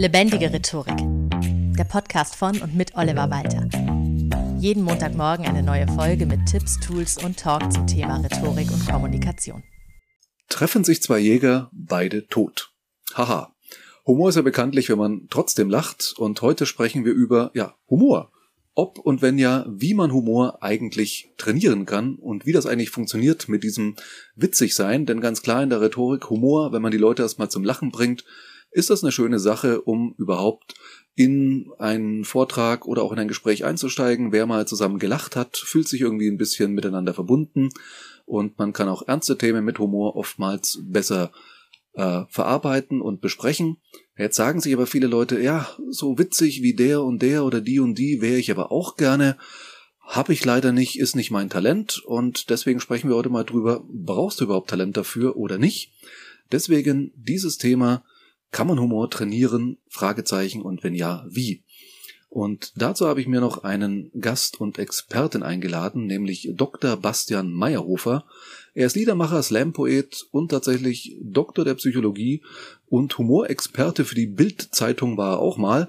Lebendige 0.00 0.50
Rhetorik. 0.50 0.96
Der 1.76 1.84
Podcast 1.84 2.34
von 2.34 2.58
und 2.62 2.74
mit 2.74 2.96
Oliver 2.96 3.28
Walter. 3.28 3.68
Jeden 4.58 4.82
Montagmorgen 4.82 5.44
eine 5.44 5.62
neue 5.62 5.86
Folge 5.88 6.24
mit 6.24 6.46
Tipps, 6.46 6.80
Tools 6.80 7.22
und 7.22 7.38
Talk 7.38 7.70
zum 7.70 7.86
Thema 7.86 8.16
Rhetorik 8.16 8.70
und 8.72 8.88
Kommunikation. 8.88 9.62
Treffen 10.48 10.84
sich 10.84 11.02
zwei 11.02 11.18
Jäger, 11.18 11.70
beide 11.74 12.26
tot. 12.28 12.72
Haha. 13.12 13.54
Humor 14.06 14.30
ist 14.30 14.36
ja 14.36 14.40
bekanntlich, 14.40 14.88
wenn 14.88 14.96
man 14.96 15.26
trotzdem 15.28 15.68
lacht 15.68 16.14
und 16.16 16.40
heute 16.40 16.64
sprechen 16.64 17.04
wir 17.04 17.12
über, 17.12 17.50
ja, 17.52 17.76
Humor. 17.90 18.32
Ob 18.72 18.98
und 18.98 19.20
wenn 19.20 19.36
ja, 19.36 19.66
wie 19.68 19.92
man 19.92 20.14
Humor 20.14 20.62
eigentlich 20.62 21.28
trainieren 21.36 21.84
kann 21.84 22.14
und 22.14 22.46
wie 22.46 22.52
das 22.52 22.64
eigentlich 22.64 22.88
funktioniert 22.88 23.50
mit 23.50 23.62
diesem 23.62 23.96
witzig 24.34 24.74
sein, 24.74 25.04
denn 25.04 25.20
ganz 25.20 25.42
klar 25.42 25.62
in 25.62 25.68
der 25.68 25.82
Rhetorik 25.82 26.30
Humor, 26.30 26.72
wenn 26.72 26.80
man 26.80 26.90
die 26.90 26.96
Leute 26.96 27.20
erstmal 27.20 27.50
zum 27.50 27.64
Lachen 27.64 27.90
bringt, 27.90 28.24
ist 28.70 28.90
das 28.90 29.02
eine 29.02 29.12
schöne 29.12 29.38
Sache, 29.38 29.80
um 29.80 30.14
überhaupt 30.18 30.74
in 31.14 31.70
einen 31.78 32.24
Vortrag 32.24 32.86
oder 32.86 33.02
auch 33.02 33.12
in 33.12 33.18
ein 33.18 33.28
Gespräch 33.28 33.64
einzusteigen. 33.64 34.32
Wer 34.32 34.46
mal 34.46 34.66
zusammen 34.66 34.98
gelacht 34.98 35.36
hat, 35.36 35.56
fühlt 35.56 35.88
sich 35.88 36.00
irgendwie 36.00 36.28
ein 36.28 36.38
bisschen 36.38 36.72
miteinander 36.72 37.14
verbunden 37.14 37.70
und 38.24 38.58
man 38.58 38.72
kann 38.72 38.88
auch 38.88 39.06
ernste 39.06 39.36
Themen 39.36 39.64
mit 39.64 39.78
Humor 39.78 40.16
oftmals 40.16 40.78
besser 40.82 41.32
äh, 41.94 42.22
verarbeiten 42.28 43.00
und 43.00 43.20
besprechen. 43.20 43.78
Jetzt 44.16 44.36
sagen 44.36 44.60
sich 44.60 44.72
aber 44.72 44.86
viele 44.86 45.08
Leute, 45.08 45.40
ja, 45.40 45.68
so 45.88 46.18
witzig 46.18 46.62
wie 46.62 46.74
der 46.74 47.02
und 47.02 47.20
der 47.22 47.44
oder 47.44 47.60
die 47.60 47.80
und 47.80 47.98
die 47.98 48.20
wäre 48.22 48.38
ich 48.38 48.50
aber 48.50 48.70
auch 48.70 48.96
gerne. 48.96 49.36
Habe 50.00 50.32
ich 50.32 50.44
leider 50.44 50.72
nicht, 50.72 50.98
ist 50.98 51.16
nicht 51.16 51.30
mein 51.30 51.50
Talent 51.50 52.02
und 52.04 52.50
deswegen 52.50 52.80
sprechen 52.80 53.08
wir 53.08 53.16
heute 53.16 53.30
mal 53.30 53.44
drüber, 53.44 53.84
brauchst 53.88 54.40
du 54.40 54.44
überhaupt 54.44 54.70
Talent 54.70 54.96
dafür 54.96 55.36
oder 55.36 55.58
nicht? 55.58 55.92
Deswegen 56.50 57.12
dieses 57.16 57.58
Thema 57.58 58.04
kann 58.50 58.66
man 58.66 58.80
Humor 58.80 59.10
trainieren? 59.10 59.78
Fragezeichen 59.88 60.62
und 60.62 60.82
wenn 60.82 60.94
ja, 60.94 61.24
wie? 61.28 61.62
Und 62.30 62.72
dazu 62.76 63.08
habe 63.08 63.20
ich 63.20 63.26
mir 63.26 63.40
noch 63.40 63.64
einen 63.64 64.12
Gast 64.20 64.60
und 64.60 64.78
Experten 64.78 65.42
eingeladen, 65.42 66.06
nämlich 66.06 66.48
Dr. 66.54 66.96
Bastian 66.96 67.52
Meyerhofer. 67.52 68.24
Er 68.72 68.86
ist 68.86 68.94
Liedermacher, 68.94 69.42
Slam-Poet 69.42 70.28
und 70.30 70.52
tatsächlich 70.52 71.16
Doktor 71.20 71.64
der 71.64 71.74
Psychologie 71.74 72.42
und 72.88 73.18
Humorexperte 73.18 74.04
für 74.04 74.14
die 74.14 74.28
Bild-Zeitung 74.28 75.16
war 75.16 75.34
er 75.34 75.38
auch 75.40 75.56
mal. 75.56 75.88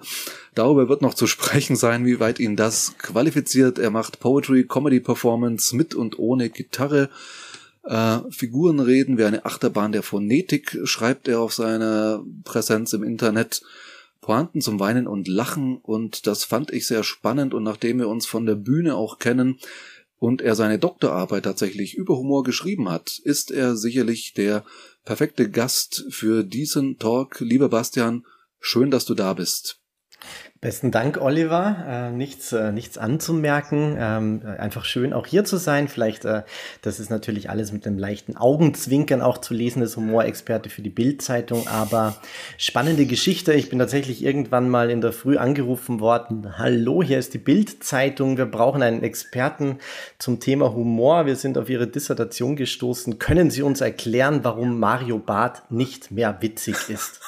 Darüber 0.55 0.89
wird 0.89 1.03
noch 1.03 1.13
zu 1.13 1.27
sprechen 1.27 1.75
sein, 1.75 2.07
wie 2.07 2.19
weit 2.19 2.39
ihn 2.39 2.55
das 2.55 2.97
qualifiziert. 2.97 3.77
Er 3.77 3.91
macht 3.91 4.19
Poetry, 4.19 4.65
Comedy 4.65 4.99
Performance 4.99 5.75
mit 5.75 5.93
und 5.93 6.17
ohne 6.17 6.49
Gitarre. 6.49 7.11
Äh, 7.83 8.19
Figuren 8.29 8.79
reden 8.79 9.17
wie 9.17 9.23
eine 9.23 9.45
Achterbahn 9.45 9.91
der 9.91 10.03
Phonetik, 10.03 10.77
schreibt 10.83 11.27
er 11.27 11.39
auf 11.39 11.53
seiner 11.53 12.23
Präsenz 12.43 12.93
im 12.93 13.03
Internet. 13.03 13.61
Pointen 14.21 14.61
zum 14.61 14.79
Weinen 14.79 15.07
und 15.07 15.27
Lachen 15.27 15.77
und 15.77 16.27
das 16.27 16.43
fand 16.43 16.71
ich 16.71 16.85
sehr 16.85 17.03
spannend 17.03 17.55
und 17.55 17.63
nachdem 17.63 17.97
wir 17.97 18.07
uns 18.07 18.27
von 18.27 18.45
der 18.45 18.53
Bühne 18.53 18.95
auch 18.95 19.17
kennen 19.17 19.57
und 20.17 20.43
er 20.43 20.53
seine 20.53 20.77
Doktorarbeit 20.77 21.43
tatsächlich 21.43 21.95
über 21.95 22.15
Humor 22.15 22.43
geschrieben 22.43 22.87
hat, 22.87 23.17
ist 23.23 23.49
er 23.49 23.75
sicherlich 23.75 24.33
der 24.33 24.63
perfekte 25.03 25.49
Gast 25.49 26.05
für 26.09 26.43
diesen 26.43 26.99
Talk. 26.99 27.39
Lieber 27.39 27.69
Bastian, 27.69 28.23
schön, 28.59 28.91
dass 28.91 29.05
du 29.05 29.15
da 29.15 29.33
bist. 29.33 29.80
Besten 30.61 30.91
Dank, 30.91 31.19
Oliver. 31.19 31.75
Äh, 31.87 32.11
nichts, 32.11 32.53
äh, 32.53 32.71
nichts 32.71 32.99
anzumerken. 32.99 33.97
Ähm, 33.99 34.41
einfach 34.59 34.85
schön, 34.85 35.11
auch 35.11 35.25
hier 35.25 35.43
zu 35.43 35.57
sein. 35.57 35.87
Vielleicht, 35.87 36.23
äh, 36.23 36.43
das 36.83 36.99
ist 36.99 37.09
natürlich 37.09 37.49
alles 37.49 37.71
mit 37.71 37.87
einem 37.87 37.97
leichten 37.97 38.37
Augenzwinkern 38.37 39.23
auch 39.23 39.39
zu 39.39 39.55
lesen, 39.55 39.81
das 39.81 39.97
Humorexperte 39.97 40.69
für 40.69 40.83
die 40.83 40.91
Bildzeitung. 40.91 41.67
Aber 41.67 42.15
spannende 42.59 43.07
Geschichte. 43.07 43.53
Ich 43.53 43.71
bin 43.71 43.79
tatsächlich 43.79 44.23
irgendwann 44.23 44.69
mal 44.69 44.91
in 44.91 45.01
der 45.01 45.13
Früh 45.13 45.37
angerufen 45.37 45.99
worden. 45.99 46.59
Hallo, 46.59 47.01
hier 47.01 47.17
ist 47.17 47.33
die 47.33 47.39
Bildzeitung. 47.39 48.37
Wir 48.37 48.45
brauchen 48.45 48.83
einen 48.83 49.01
Experten 49.01 49.79
zum 50.19 50.39
Thema 50.39 50.75
Humor. 50.75 51.25
Wir 51.25 51.37
sind 51.37 51.57
auf 51.57 51.71
Ihre 51.71 51.87
Dissertation 51.87 52.55
gestoßen. 52.55 53.17
Können 53.17 53.49
Sie 53.49 53.63
uns 53.63 53.81
erklären, 53.81 54.41
warum 54.43 54.79
Mario 54.79 55.17
Barth 55.17 55.63
nicht 55.71 56.11
mehr 56.11 56.39
witzig 56.39 56.75
ist? 56.89 57.19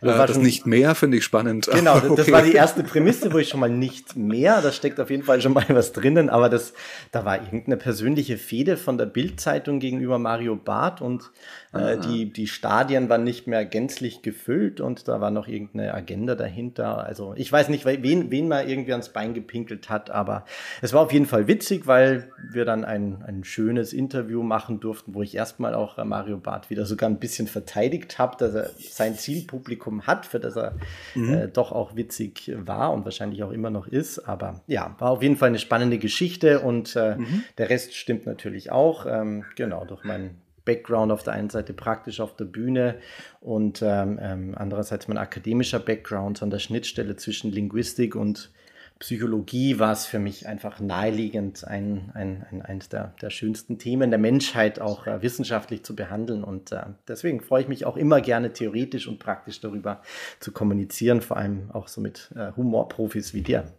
Das, 0.00 0.14
äh, 0.14 0.18
das 0.18 0.32
schon, 0.34 0.42
nicht 0.42 0.66
mehr 0.66 0.94
finde 0.94 1.18
ich 1.18 1.24
spannend. 1.24 1.68
Genau, 1.78 1.96
okay. 1.96 2.14
das 2.16 2.32
war 2.32 2.42
die 2.42 2.54
erste 2.54 2.82
Prämisse, 2.82 3.32
wo 3.32 3.38
ich 3.38 3.48
schon 3.48 3.60
mal 3.60 3.70
nicht 3.70 4.16
mehr, 4.16 4.60
da 4.60 4.72
steckt 4.72 4.98
auf 4.98 5.10
jeden 5.10 5.22
Fall 5.22 5.40
schon 5.40 5.52
mal 5.52 5.64
was 5.68 5.92
drinnen, 5.92 6.28
aber 6.28 6.48
das, 6.48 6.72
da 7.12 7.24
war 7.24 7.36
irgendeine 7.36 7.76
persönliche 7.76 8.36
Fehde 8.36 8.76
von 8.76 8.98
der 8.98 9.06
Bildzeitung 9.06 9.78
gegenüber 9.78 10.18
Mario 10.18 10.56
Barth 10.56 11.00
und 11.00 11.30
äh, 11.72 11.98
die, 11.98 12.32
die 12.32 12.46
Stadien 12.46 13.08
waren 13.08 13.24
nicht 13.24 13.46
mehr 13.46 13.64
gänzlich 13.64 14.22
gefüllt 14.22 14.80
und 14.80 15.06
da 15.06 15.20
war 15.20 15.30
noch 15.30 15.46
irgendeine 15.46 15.94
Agenda 15.94 16.34
dahinter. 16.34 17.04
Also 17.04 17.34
ich 17.36 17.50
weiß 17.50 17.68
nicht, 17.68 17.84
wen, 17.84 18.30
wen 18.30 18.48
man 18.48 18.68
irgendwie 18.68 18.92
ans 18.92 19.10
Bein 19.10 19.34
gepinkelt 19.34 19.88
hat, 19.88 20.10
aber 20.10 20.44
es 20.82 20.92
war 20.92 21.02
auf 21.02 21.12
jeden 21.12 21.26
Fall 21.26 21.46
witzig, 21.46 21.86
weil 21.86 22.32
wir 22.50 22.64
dann 22.64 22.84
ein, 22.84 23.22
ein 23.26 23.44
schönes 23.44 23.92
Interview 23.92 24.42
machen 24.42 24.80
durften, 24.80 25.14
wo 25.14 25.22
ich 25.22 25.34
erstmal 25.34 25.74
auch 25.74 26.02
Mario 26.04 26.38
Barth 26.38 26.70
wieder 26.70 26.86
sogar 26.86 27.08
ein 27.08 27.18
bisschen 27.18 27.46
verteidigt 27.46 28.18
habe, 28.18 28.36
dass 28.38 28.54
er 28.54 28.70
sein 28.78 29.14
Zielpublikum 29.16 29.87
hat, 30.06 30.26
für 30.26 30.40
das 30.40 30.56
er 30.56 30.74
mhm. 31.14 31.34
äh, 31.34 31.48
doch 31.48 31.72
auch 31.72 31.96
witzig 31.96 32.52
war 32.56 32.92
und 32.92 33.04
wahrscheinlich 33.04 33.42
auch 33.42 33.50
immer 33.50 33.70
noch 33.70 33.86
ist. 33.86 34.20
Aber 34.20 34.60
ja, 34.66 34.94
war 34.98 35.10
auf 35.10 35.22
jeden 35.22 35.36
Fall 35.36 35.48
eine 35.48 35.58
spannende 35.58 35.98
Geschichte 35.98 36.60
und 36.60 36.96
äh, 36.96 37.16
mhm. 37.16 37.44
der 37.58 37.70
Rest 37.70 37.94
stimmt 37.94 38.26
natürlich 38.26 38.70
auch. 38.70 39.06
Ähm, 39.06 39.44
genau, 39.56 39.84
durch 39.84 40.04
meinen 40.04 40.40
Background 40.64 41.10
auf 41.12 41.22
der 41.22 41.32
einen 41.32 41.48
Seite 41.48 41.72
praktisch 41.72 42.20
auf 42.20 42.36
der 42.36 42.44
Bühne 42.44 42.96
und 43.40 43.80
ähm, 43.82 44.18
ähm, 44.20 44.54
andererseits 44.54 45.08
mein 45.08 45.16
akademischer 45.16 45.78
Background 45.78 46.42
an 46.42 46.50
der 46.50 46.58
Schnittstelle 46.58 47.16
zwischen 47.16 47.50
Linguistik 47.50 48.14
und 48.14 48.50
Psychologie 48.98 49.78
war 49.78 49.92
es 49.92 50.06
für 50.06 50.18
mich 50.18 50.48
einfach 50.48 50.80
naheliegend, 50.80 51.64
ein, 51.64 52.10
ein, 52.14 52.44
ein, 52.50 52.62
eines 52.62 52.88
der, 52.88 53.14
der 53.22 53.30
schönsten 53.30 53.78
Themen 53.78 54.10
der 54.10 54.18
Menschheit 54.18 54.80
auch 54.80 55.06
äh, 55.06 55.22
wissenschaftlich 55.22 55.84
zu 55.84 55.94
behandeln. 55.94 56.42
Und 56.42 56.72
äh, 56.72 56.82
deswegen 57.06 57.40
freue 57.40 57.62
ich 57.62 57.68
mich 57.68 57.86
auch 57.86 57.96
immer 57.96 58.20
gerne 58.20 58.52
theoretisch 58.52 59.06
und 59.06 59.20
praktisch 59.20 59.60
darüber 59.60 60.02
zu 60.40 60.50
kommunizieren, 60.50 61.20
vor 61.20 61.36
allem 61.36 61.70
auch 61.70 61.86
so 61.86 62.00
mit 62.00 62.32
äh, 62.34 62.50
Humorprofis 62.56 63.34
wie 63.34 63.42
dir. 63.42 63.72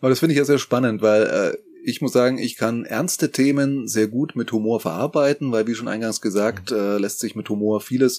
Aber 0.00 0.08
das 0.08 0.18
finde 0.18 0.32
ich 0.32 0.38
ja 0.38 0.44
sehr 0.44 0.58
spannend, 0.58 1.02
weil 1.02 1.22
äh, 1.22 1.56
ich 1.86 2.00
muss 2.00 2.12
sagen, 2.12 2.38
ich 2.38 2.56
kann 2.56 2.84
ernste 2.84 3.30
Themen 3.30 3.86
sehr 3.86 4.08
gut 4.08 4.34
mit 4.34 4.50
Humor 4.50 4.80
verarbeiten, 4.80 5.52
weil 5.52 5.68
wie 5.68 5.74
schon 5.76 5.86
eingangs 5.86 6.20
gesagt, 6.20 6.72
äh, 6.72 6.98
lässt 6.98 7.20
sich 7.20 7.36
mit 7.36 7.48
Humor 7.48 7.80
vieles 7.80 8.18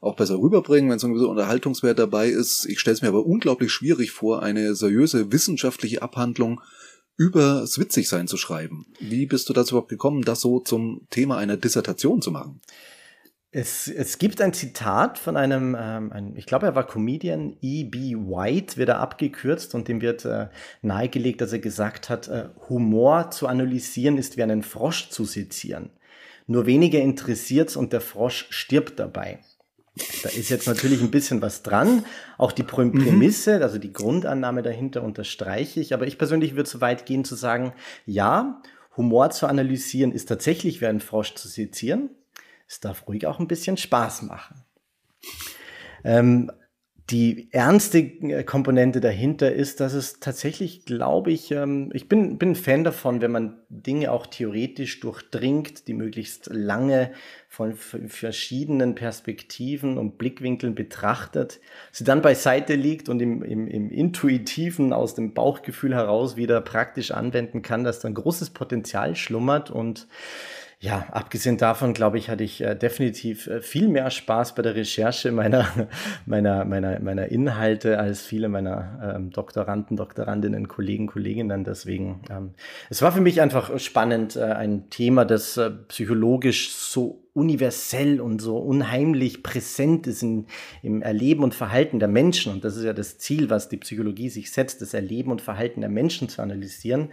auch 0.00 0.14
besser 0.14 0.38
rüberbringen, 0.38 0.88
wenn 0.88 1.00
so 1.00 1.08
ein 1.08 1.14
gewisser 1.14 1.28
Unterhaltungswert 1.28 1.98
dabei 1.98 2.28
ist. 2.28 2.64
Ich 2.66 2.78
stelle 2.78 2.94
es 2.94 3.02
mir 3.02 3.08
aber 3.08 3.26
unglaublich 3.26 3.72
schwierig 3.72 4.12
vor, 4.12 4.44
eine 4.44 4.76
seriöse 4.76 5.32
wissenschaftliche 5.32 6.00
Abhandlung 6.00 6.60
über 7.16 7.62
das 7.62 7.80
Witzigsein 7.80 8.28
zu 8.28 8.36
schreiben. 8.36 8.86
Wie 9.00 9.26
bist 9.26 9.48
du 9.48 9.52
dazu 9.52 9.74
überhaupt 9.74 9.90
gekommen, 9.90 10.22
das 10.22 10.40
so 10.40 10.60
zum 10.60 11.08
Thema 11.10 11.38
einer 11.38 11.56
Dissertation 11.56 12.22
zu 12.22 12.30
machen? 12.30 12.60
Es, 13.50 13.88
es 13.88 14.18
gibt 14.18 14.42
ein 14.42 14.52
Zitat 14.52 15.18
von 15.18 15.36
einem, 15.38 15.74
ähm, 15.78 16.12
ein, 16.12 16.36
ich 16.36 16.44
glaube, 16.44 16.66
er 16.66 16.74
war 16.74 16.86
Comedian, 16.86 17.56
E.B. 17.62 18.14
White, 18.14 18.76
wird 18.76 18.90
er 18.90 19.00
abgekürzt 19.00 19.74
und 19.74 19.88
dem 19.88 20.02
wird 20.02 20.26
äh, 20.26 20.48
nahegelegt, 20.82 21.40
dass 21.40 21.52
er 21.52 21.58
gesagt 21.58 22.10
hat, 22.10 22.28
äh, 22.28 22.50
Humor 22.68 23.30
zu 23.30 23.46
analysieren 23.46 24.18
ist 24.18 24.36
wie 24.36 24.42
einen 24.42 24.62
Frosch 24.62 25.08
zu 25.08 25.24
sezieren. 25.24 25.90
Nur 26.46 26.66
weniger 26.66 27.00
interessiert's 27.00 27.74
und 27.74 27.94
der 27.94 28.02
Frosch 28.02 28.46
stirbt 28.50 28.98
dabei. 28.98 29.38
Da 30.22 30.28
ist 30.28 30.50
jetzt 30.50 30.66
natürlich 30.66 31.00
ein 31.00 31.10
bisschen 31.10 31.42
was 31.42 31.62
dran. 31.62 32.04
Auch 32.36 32.52
die 32.52 32.62
mhm. 32.62 32.92
Prämisse, 32.92 33.62
also 33.62 33.78
die 33.78 33.92
Grundannahme 33.92 34.62
dahinter 34.62 35.02
unterstreiche 35.02 35.80
ich. 35.80 35.94
Aber 35.94 36.06
ich 36.06 36.18
persönlich 36.18 36.54
würde 36.54 36.68
so 36.68 36.80
weit 36.80 37.06
gehen 37.06 37.24
zu 37.24 37.34
sagen, 37.34 37.72
ja, 38.06 38.62
Humor 38.96 39.30
zu 39.30 39.46
analysieren 39.46 40.12
ist 40.12 40.26
tatsächlich 40.26 40.80
wie 40.80 40.86
ein 40.86 41.00
Frosch 41.00 41.34
zu 41.34 41.48
sezieren. 41.48 42.10
Es 42.68 42.80
darf 42.80 43.08
ruhig 43.08 43.26
auch 43.26 43.40
ein 43.40 43.48
bisschen 43.48 43.76
Spaß 43.76 44.22
machen. 44.22 44.62
Ähm, 46.04 46.52
die 47.10 47.48
ernste 47.52 48.00
äh, 48.00 48.44
Komponente 48.44 49.00
dahinter 49.00 49.50
ist, 49.50 49.80
dass 49.80 49.94
es 49.94 50.20
tatsächlich, 50.20 50.84
glaube 50.84 51.32
ich, 51.32 51.50
ähm, 51.50 51.90
ich 51.94 52.06
bin, 52.06 52.36
bin 52.36 52.50
ein 52.50 52.54
Fan 52.54 52.84
davon, 52.84 53.22
wenn 53.22 53.30
man 53.30 53.56
Dinge 53.70 54.12
auch 54.12 54.26
theoretisch 54.26 55.00
durchdringt, 55.00 55.88
die 55.88 55.94
möglichst 55.94 56.50
lange 56.52 57.12
von 57.48 57.74
verschiedenen 57.74 58.94
Perspektiven 58.94 59.96
und 59.96 60.18
Blickwinkeln 60.18 60.74
betrachtet, 60.74 61.60
sie 61.92 62.04
dann 62.04 62.20
beiseite 62.20 62.74
liegt 62.74 63.08
und 63.08 63.20
im, 63.22 63.42
im, 63.42 63.66
im 63.66 63.90
intuitiven, 63.90 64.92
aus 64.92 65.14
dem 65.14 65.32
Bauchgefühl 65.32 65.94
heraus 65.94 66.36
wieder 66.36 66.60
praktisch 66.60 67.10
anwenden 67.10 67.62
kann, 67.62 67.84
dass 67.84 68.00
da 68.00 68.08
ein 68.08 68.14
großes 68.14 68.50
Potenzial 68.50 69.16
schlummert 69.16 69.70
und 69.70 70.08
ja, 70.80 71.06
abgesehen 71.10 71.56
davon, 71.56 71.92
glaube 71.92 72.18
ich, 72.18 72.30
hatte 72.30 72.44
ich 72.44 72.60
äh, 72.60 72.76
definitiv 72.76 73.48
äh, 73.48 73.60
viel 73.60 73.88
mehr 73.88 74.10
Spaß 74.10 74.54
bei 74.54 74.62
der 74.62 74.76
Recherche 74.76 75.32
meiner, 75.32 75.66
meiner, 76.26 76.64
meiner, 76.64 77.00
meiner 77.00 77.26
Inhalte 77.26 77.98
als 77.98 78.22
viele 78.22 78.48
meiner 78.48 79.16
ähm, 79.16 79.30
Doktoranden, 79.30 79.96
Doktorandinnen, 79.96 80.68
Kollegen, 80.68 81.08
Kolleginnen. 81.08 81.64
Deswegen, 81.64 82.22
ähm, 82.30 82.54
es 82.90 83.02
war 83.02 83.10
für 83.10 83.20
mich 83.20 83.40
einfach 83.40 83.76
spannend, 83.80 84.36
äh, 84.36 84.44
ein 84.44 84.88
Thema, 84.88 85.24
das 85.24 85.56
äh, 85.56 85.70
psychologisch 85.88 86.72
so 86.72 87.27
universell 87.34 88.20
und 88.20 88.40
so 88.40 88.58
unheimlich 88.58 89.42
präsent 89.42 90.06
ist 90.06 90.22
in, 90.22 90.46
im 90.82 91.02
Erleben 91.02 91.44
und 91.44 91.54
Verhalten 91.54 91.98
der 91.98 92.08
Menschen. 92.08 92.52
Und 92.52 92.64
das 92.64 92.76
ist 92.76 92.84
ja 92.84 92.92
das 92.92 93.18
Ziel, 93.18 93.48
was 93.50 93.68
die 93.68 93.76
Psychologie 93.76 94.28
sich 94.28 94.50
setzt, 94.50 94.82
das 94.82 94.94
Erleben 94.94 95.30
und 95.30 95.40
Verhalten 95.40 95.80
der 95.80 95.90
Menschen 95.90 96.28
zu 96.28 96.42
analysieren. 96.42 97.10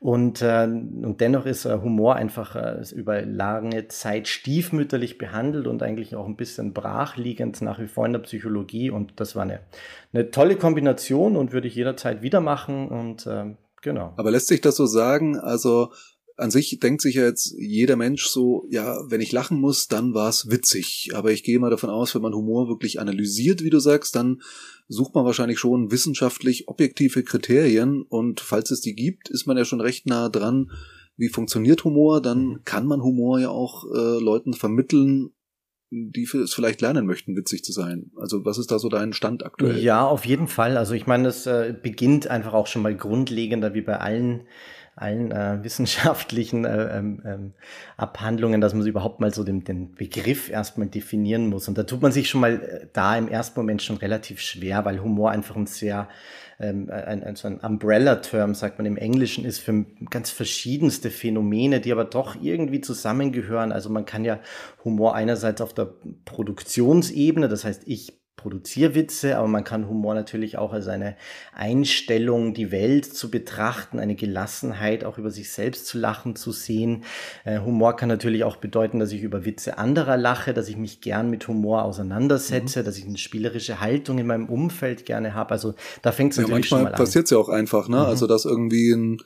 Und, 0.00 0.42
äh, 0.42 0.64
und 0.64 1.20
dennoch 1.20 1.46
ist 1.46 1.64
äh, 1.64 1.78
Humor 1.82 2.16
einfach 2.16 2.54
äh, 2.56 2.82
über 2.94 3.22
lange 3.22 3.88
Zeit 3.88 4.28
stiefmütterlich 4.28 5.18
behandelt 5.18 5.66
und 5.66 5.82
eigentlich 5.82 6.14
auch 6.14 6.26
ein 6.26 6.36
bisschen 6.36 6.72
brachliegend 6.72 7.60
nach 7.62 7.78
wie 7.78 7.88
vor 7.88 8.06
in 8.06 8.12
der 8.12 8.20
Psychologie. 8.20 8.90
Und 8.90 9.18
das 9.20 9.34
war 9.34 9.42
eine, 9.42 9.60
eine 10.12 10.30
tolle 10.30 10.56
Kombination 10.56 11.36
und 11.36 11.52
würde 11.52 11.68
ich 11.68 11.74
jederzeit 11.74 12.22
wieder 12.22 12.40
machen. 12.40 12.88
Und 12.88 13.26
äh, 13.26 13.54
genau. 13.82 14.12
Aber 14.16 14.30
lässt 14.30 14.48
sich 14.48 14.60
das 14.60 14.76
so 14.76 14.86
sagen? 14.86 15.38
Also 15.38 15.90
an 16.36 16.50
sich 16.50 16.78
denkt 16.80 17.00
sich 17.00 17.16
ja 17.16 17.24
jetzt 17.24 17.54
jeder 17.58 17.96
Mensch 17.96 18.26
so, 18.26 18.66
ja, 18.68 18.98
wenn 19.08 19.20
ich 19.20 19.32
lachen 19.32 19.60
muss, 19.60 19.86
dann 19.86 20.14
war 20.14 20.28
es 20.28 20.50
witzig. 20.50 21.10
Aber 21.14 21.32
ich 21.32 21.44
gehe 21.44 21.58
mal 21.58 21.70
davon 21.70 21.90
aus, 21.90 22.14
wenn 22.14 22.22
man 22.22 22.34
Humor 22.34 22.68
wirklich 22.68 23.00
analysiert, 23.00 23.62
wie 23.62 23.70
du 23.70 23.78
sagst, 23.78 24.16
dann 24.16 24.42
sucht 24.88 25.14
man 25.14 25.24
wahrscheinlich 25.24 25.58
schon 25.58 25.90
wissenschaftlich 25.90 26.68
objektive 26.68 27.22
Kriterien. 27.22 28.02
Und 28.02 28.40
falls 28.40 28.70
es 28.70 28.80
die 28.80 28.94
gibt, 28.94 29.28
ist 29.30 29.46
man 29.46 29.56
ja 29.56 29.64
schon 29.64 29.80
recht 29.80 30.06
nah 30.06 30.28
dran, 30.28 30.72
wie 31.16 31.28
funktioniert 31.28 31.84
Humor. 31.84 32.20
Dann 32.20 32.46
mhm. 32.46 32.64
kann 32.64 32.86
man 32.86 33.02
Humor 33.02 33.38
ja 33.38 33.50
auch 33.50 33.84
äh, 33.84 34.20
Leuten 34.20 34.54
vermitteln, 34.54 35.30
die 35.90 36.24
es 36.24 36.52
vielleicht 36.52 36.80
lernen 36.80 37.06
möchten, 37.06 37.36
witzig 37.36 37.62
zu 37.62 37.70
sein. 37.70 38.10
Also 38.16 38.44
was 38.44 38.58
ist 38.58 38.72
da 38.72 38.80
so 38.80 38.88
dein 38.88 39.12
Stand 39.12 39.44
aktuell? 39.44 39.78
Ja, 39.78 40.04
auf 40.04 40.26
jeden 40.26 40.48
Fall. 40.48 40.76
Also 40.76 40.94
ich 40.94 41.06
meine, 41.06 41.28
es 41.28 41.46
äh, 41.46 41.74
beginnt 41.80 42.26
einfach 42.26 42.52
auch 42.52 42.66
schon 42.66 42.82
mal 42.82 42.96
grundlegender 42.96 43.74
wie 43.74 43.82
bei 43.82 43.98
allen 43.98 44.48
allen 44.96 45.32
äh, 45.32 45.58
wissenschaftlichen 45.62 46.64
äh, 46.64 46.98
ähm, 46.98 47.22
ähm, 47.24 47.52
Abhandlungen, 47.96 48.60
dass 48.60 48.74
man 48.74 48.86
überhaupt 48.86 49.20
mal 49.20 49.32
so 49.32 49.44
den, 49.44 49.64
den 49.64 49.94
Begriff 49.94 50.50
erstmal 50.50 50.88
definieren 50.88 51.48
muss. 51.48 51.68
Und 51.68 51.78
da 51.78 51.84
tut 51.84 52.02
man 52.02 52.12
sich 52.12 52.28
schon 52.28 52.40
mal 52.40 52.62
äh, 52.62 52.86
da 52.92 53.16
im 53.16 53.28
ersten 53.28 53.58
Moment 53.58 53.82
schon 53.82 53.96
relativ 53.96 54.40
schwer, 54.40 54.84
weil 54.84 55.00
Humor 55.02 55.30
einfach 55.30 55.56
ein 55.56 55.66
sehr 55.66 56.08
ähm, 56.60 56.88
ein, 56.90 57.22
ein, 57.24 57.36
so 57.36 57.48
ein 57.48 57.58
Umbrella-Term, 57.58 58.54
sagt 58.54 58.78
man 58.78 58.86
im 58.86 58.96
Englischen, 58.96 59.44
ist 59.44 59.58
für 59.58 59.84
ganz 60.10 60.30
verschiedenste 60.30 61.10
Phänomene, 61.10 61.80
die 61.80 61.92
aber 61.92 62.04
doch 62.04 62.36
irgendwie 62.40 62.80
zusammengehören. 62.80 63.72
Also 63.72 63.90
man 63.90 64.04
kann 64.04 64.24
ja 64.24 64.38
Humor 64.84 65.14
einerseits 65.14 65.60
auf 65.60 65.74
der 65.74 65.92
Produktionsebene, 66.24 67.48
das 67.48 67.64
heißt, 67.64 67.82
ich 67.86 68.23
Produzierwitze, 68.44 69.38
aber 69.38 69.48
man 69.48 69.64
kann 69.64 69.88
Humor 69.88 70.12
natürlich 70.14 70.58
auch 70.58 70.74
als 70.74 70.86
eine 70.86 71.16
Einstellung, 71.54 72.52
die 72.52 72.70
Welt 72.70 73.06
zu 73.06 73.30
betrachten, 73.30 73.98
eine 73.98 74.16
Gelassenheit, 74.16 75.02
auch 75.02 75.16
über 75.16 75.30
sich 75.30 75.50
selbst 75.50 75.86
zu 75.86 75.96
lachen, 75.96 76.36
zu 76.36 76.52
sehen. 76.52 77.04
Äh, 77.46 77.60
Humor 77.60 77.96
kann 77.96 78.10
natürlich 78.10 78.44
auch 78.44 78.56
bedeuten, 78.56 78.98
dass 78.98 79.12
ich 79.12 79.22
über 79.22 79.46
Witze 79.46 79.78
anderer 79.78 80.18
lache, 80.18 80.52
dass 80.52 80.68
ich 80.68 80.76
mich 80.76 81.00
gern 81.00 81.30
mit 81.30 81.48
Humor 81.48 81.84
auseinandersetze, 81.84 82.80
mhm. 82.80 82.84
dass 82.84 82.98
ich 82.98 83.06
eine 83.06 83.16
spielerische 83.16 83.80
Haltung 83.80 84.18
in 84.18 84.26
meinem 84.26 84.50
Umfeld 84.50 85.06
gerne 85.06 85.32
habe. 85.32 85.52
Also 85.52 85.74
da 86.02 86.12
fängt 86.12 86.32
es 86.32 86.36
ja, 86.36 86.42
natürlich 86.42 86.66
schon 86.66 86.80
mal 86.80 86.88
an. 86.88 86.92
Manchmal 86.92 87.06
passiert 87.06 87.24
es 87.24 87.30
ja 87.30 87.38
auch 87.38 87.48
einfach, 87.48 87.88
ne? 87.88 87.96
Mhm. 87.96 88.02
Also 88.04 88.26
dass 88.26 88.44
irgendwie 88.44 88.92
ein 88.92 89.22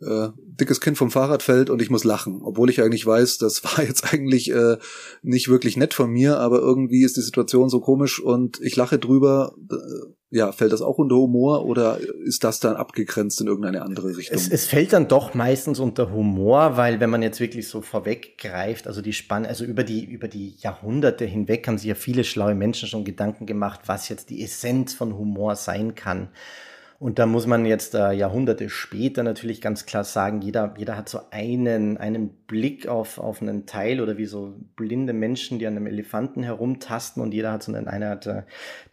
äh, 0.00 0.28
dickes 0.36 0.80
Kind 0.80 0.96
vom 0.96 1.10
Fahrrad 1.10 1.42
fällt 1.42 1.70
und 1.70 1.82
ich 1.82 1.90
muss 1.90 2.04
lachen, 2.04 2.40
obwohl 2.42 2.70
ich 2.70 2.80
eigentlich 2.80 3.06
weiß, 3.06 3.38
das 3.38 3.62
war 3.64 3.84
jetzt 3.84 4.12
eigentlich 4.12 4.50
äh, 4.50 4.76
nicht 5.22 5.48
wirklich 5.48 5.76
nett 5.76 5.94
von 5.94 6.10
mir, 6.10 6.38
aber 6.38 6.58
irgendwie 6.58 7.04
ist 7.04 7.16
die 7.16 7.22
Situation 7.22 7.68
so 7.68 7.80
komisch 7.80 8.20
und 8.20 8.60
ich 8.60 8.76
lache 8.76 8.98
drüber. 8.98 9.54
Äh, 9.70 9.76
ja, 10.34 10.50
fällt 10.50 10.72
das 10.72 10.80
auch 10.80 10.96
unter 10.96 11.16
Humor 11.16 11.66
oder 11.66 12.00
ist 12.24 12.42
das 12.42 12.58
dann 12.58 12.76
abgegrenzt 12.76 13.38
in 13.42 13.48
irgendeine 13.48 13.82
andere 13.82 14.16
Richtung? 14.16 14.34
Es, 14.34 14.48
es 14.48 14.64
fällt 14.64 14.94
dann 14.94 15.06
doch 15.06 15.34
meistens 15.34 15.78
unter 15.78 16.10
Humor, 16.10 16.78
weil 16.78 17.00
wenn 17.00 17.10
man 17.10 17.20
jetzt 17.20 17.38
wirklich 17.38 17.68
so 17.68 17.82
vorweggreift, 17.82 18.86
also 18.86 19.02
die 19.02 19.12
Spanne, 19.12 19.46
also 19.46 19.66
über 19.66 19.84
die 19.84 20.06
über 20.06 20.28
die 20.28 20.56
Jahrhunderte 20.56 21.26
hinweg 21.26 21.68
haben 21.68 21.76
sich 21.76 21.88
ja 21.88 21.94
viele 21.94 22.24
schlaue 22.24 22.54
Menschen 22.54 22.88
schon 22.88 23.04
Gedanken 23.04 23.44
gemacht, 23.44 23.80
was 23.84 24.08
jetzt 24.08 24.30
die 24.30 24.42
Essenz 24.42 24.94
von 24.94 25.18
Humor 25.18 25.54
sein 25.54 25.94
kann. 25.94 26.30
Und 27.02 27.18
da 27.18 27.26
muss 27.26 27.48
man 27.48 27.66
jetzt 27.66 27.96
äh, 27.96 28.12
Jahrhunderte 28.12 28.70
später 28.70 29.24
natürlich 29.24 29.60
ganz 29.60 29.86
klar 29.86 30.04
sagen, 30.04 30.40
jeder, 30.40 30.72
jeder 30.78 30.96
hat 30.96 31.08
so 31.08 31.18
einen, 31.32 31.96
einen 31.96 32.28
Blick 32.46 32.86
auf, 32.86 33.18
auf 33.18 33.42
einen 33.42 33.66
Teil 33.66 34.00
oder 34.00 34.18
wie 34.18 34.26
so 34.26 34.54
blinde 34.76 35.12
Menschen, 35.12 35.58
die 35.58 35.66
an 35.66 35.76
einem 35.76 35.88
Elefanten 35.88 36.44
herumtasten 36.44 37.20
und 37.20 37.34
jeder 37.34 37.50
hat 37.50 37.64
so 37.64 37.72
einen, 37.72 37.88
einer 37.88 38.10
hat 38.10 38.28
äh, 38.28 38.42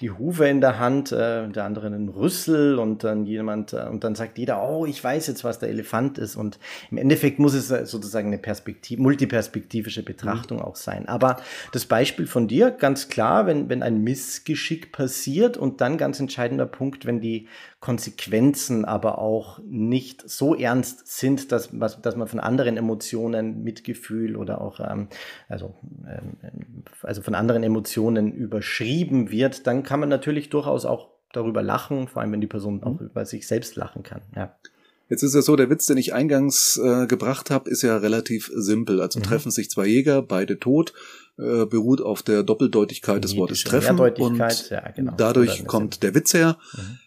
die 0.02 0.10
Hufe 0.10 0.48
in 0.48 0.60
der 0.60 0.80
Hand, 0.80 1.12
äh, 1.12 1.48
der 1.50 1.66
andere 1.66 1.86
einen 1.86 2.10
Rüssel 2.10 2.80
und 2.80 3.04
dann 3.04 3.28
jemand, 3.28 3.74
äh, 3.74 3.86
und 3.88 4.04
dann 4.04 4.16
sagt 4.16 4.40
jeder, 4.40 4.68
oh, 4.68 4.88
ich 4.88 5.04
weiß 5.04 5.28
jetzt, 5.28 5.44
was 5.44 5.60
der 5.60 5.70
Elefant 5.70 6.18
ist. 6.18 6.36
Und 6.36 6.58
im 6.90 6.98
Endeffekt 6.98 7.38
muss 7.38 7.54
es 7.54 7.70
äh, 7.70 7.86
sozusagen 7.86 8.30
eine 8.30 8.40
Perspektiv 8.40 8.98
multiperspektivische 8.98 10.02
Betrachtung 10.02 10.58
mhm. 10.58 10.64
auch 10.64 10.78
sein. 10.78 11.08
Aber 11.08 11.38
das 11.74 11.86
Beispiel 11.86 12.26
von 12.26 12.48
dir, 12.48 12.72
ganz 12.72 13.08
klar, 13.08 13.46
wenn, 13.46 13.70
wenn 13.70 13.84
ein 13.84 14.04
Missgeschick 14.04 14.92
passiert 14.92 15.58
und 15.58 15.80
dann 15.80 16.00
ganz 16.00 16.20
entscheidender 16.20 16.66
Punkt, 16.66 17.06
wenn 17.06 17.22
die 17.22 17.48
Konsequenzen 17.80 18.84
aber 18.84 19.20
auch 19.20 19.60
nicht 19.66 20.30
so 20.30 20.54
ernst 20.54 21.08
sind, 21.08 21.52
dass, 21.54 21.70
dass 21.72 22.16
man 22.18 22.28
von 22.28 22.42
anderen 22.42 22.76
Emotionen, 22.76 23.64
Mitgefühl 23.64 24.36
oder 24.36 24.60
auch 24.60 24.82
ähm, 24.82 25.08
also, 25.48 25.76
ähm, 26.06 26.84
also 27.04 27.22
von 27.22 27.36
anderen 27.36 27.64
Emotionen 27.64 28.34
überschrieben 28.34 29.32
wird, 29.32 29.66
dann 29.66 29.84
kann 29.84 30.02
man 30.02 30.10
natürlich 30.10 30.50
durchaus 30.50 30.86
auch 30.86 31.10
darüber 31.32 31.64
lachen, 31.64 32.08
vor 32.10 32.22
allem 32.22 32.34
wenn 32.34 32.42
die 32.42 32.48
Person 32.48 32.84
auch 32.84 33.00
mhm. 33.00 33.08
über 33.08 33.26
sich 33.26 33.48
selbst 33.48 33.78
lachen 33.78 34.04
kann. 34.04 34.22
Ja. 34.36 34.56
Jetzt 35.08 35.24
ist 35.24 35.34
ja 35.34 35.42
so, 35.42 35.56
der 35.56 35.70
Witz, 35.70 35.86
den 35.86 35.98
ich 35.98 36.14
eingangs 36.14 36.80
äh, 36.84 37.08
gebracht 37.08 37.50
habe, 37.50 37.70
ist 37.70 37.82
ja 37.82 37.98
relativ 37.98 38.52
simpel. 38.54 39.02
Also 39.02 39.20
mhm. 39.20 39.24
treffen 39.24 39.52
sich 39.52 39.70
zwei 39.70 39.88
Jäger, 39.88 40.22
beide 40.22 40.60
tot, 40.60 40.94
äh, 41.38 41.66
beruht 41.66 42.02
auf 42.02 42.24
der 42.24 42.44
Doppeldeutigkeit 42.44 43.24
des 43.24 43.36
Wortes 43.38 43.64
treffen 43.64 44.00
und 44.00 44.70
ja, 44.70 44.92
genau. 44.92 45.14
dadurch 45.18 45.66
kommt 45.66 46.04
der 46.04 46.14
Witz 46.14 46.34
her. 46.34 46.58
Mhm. 46.74 47.00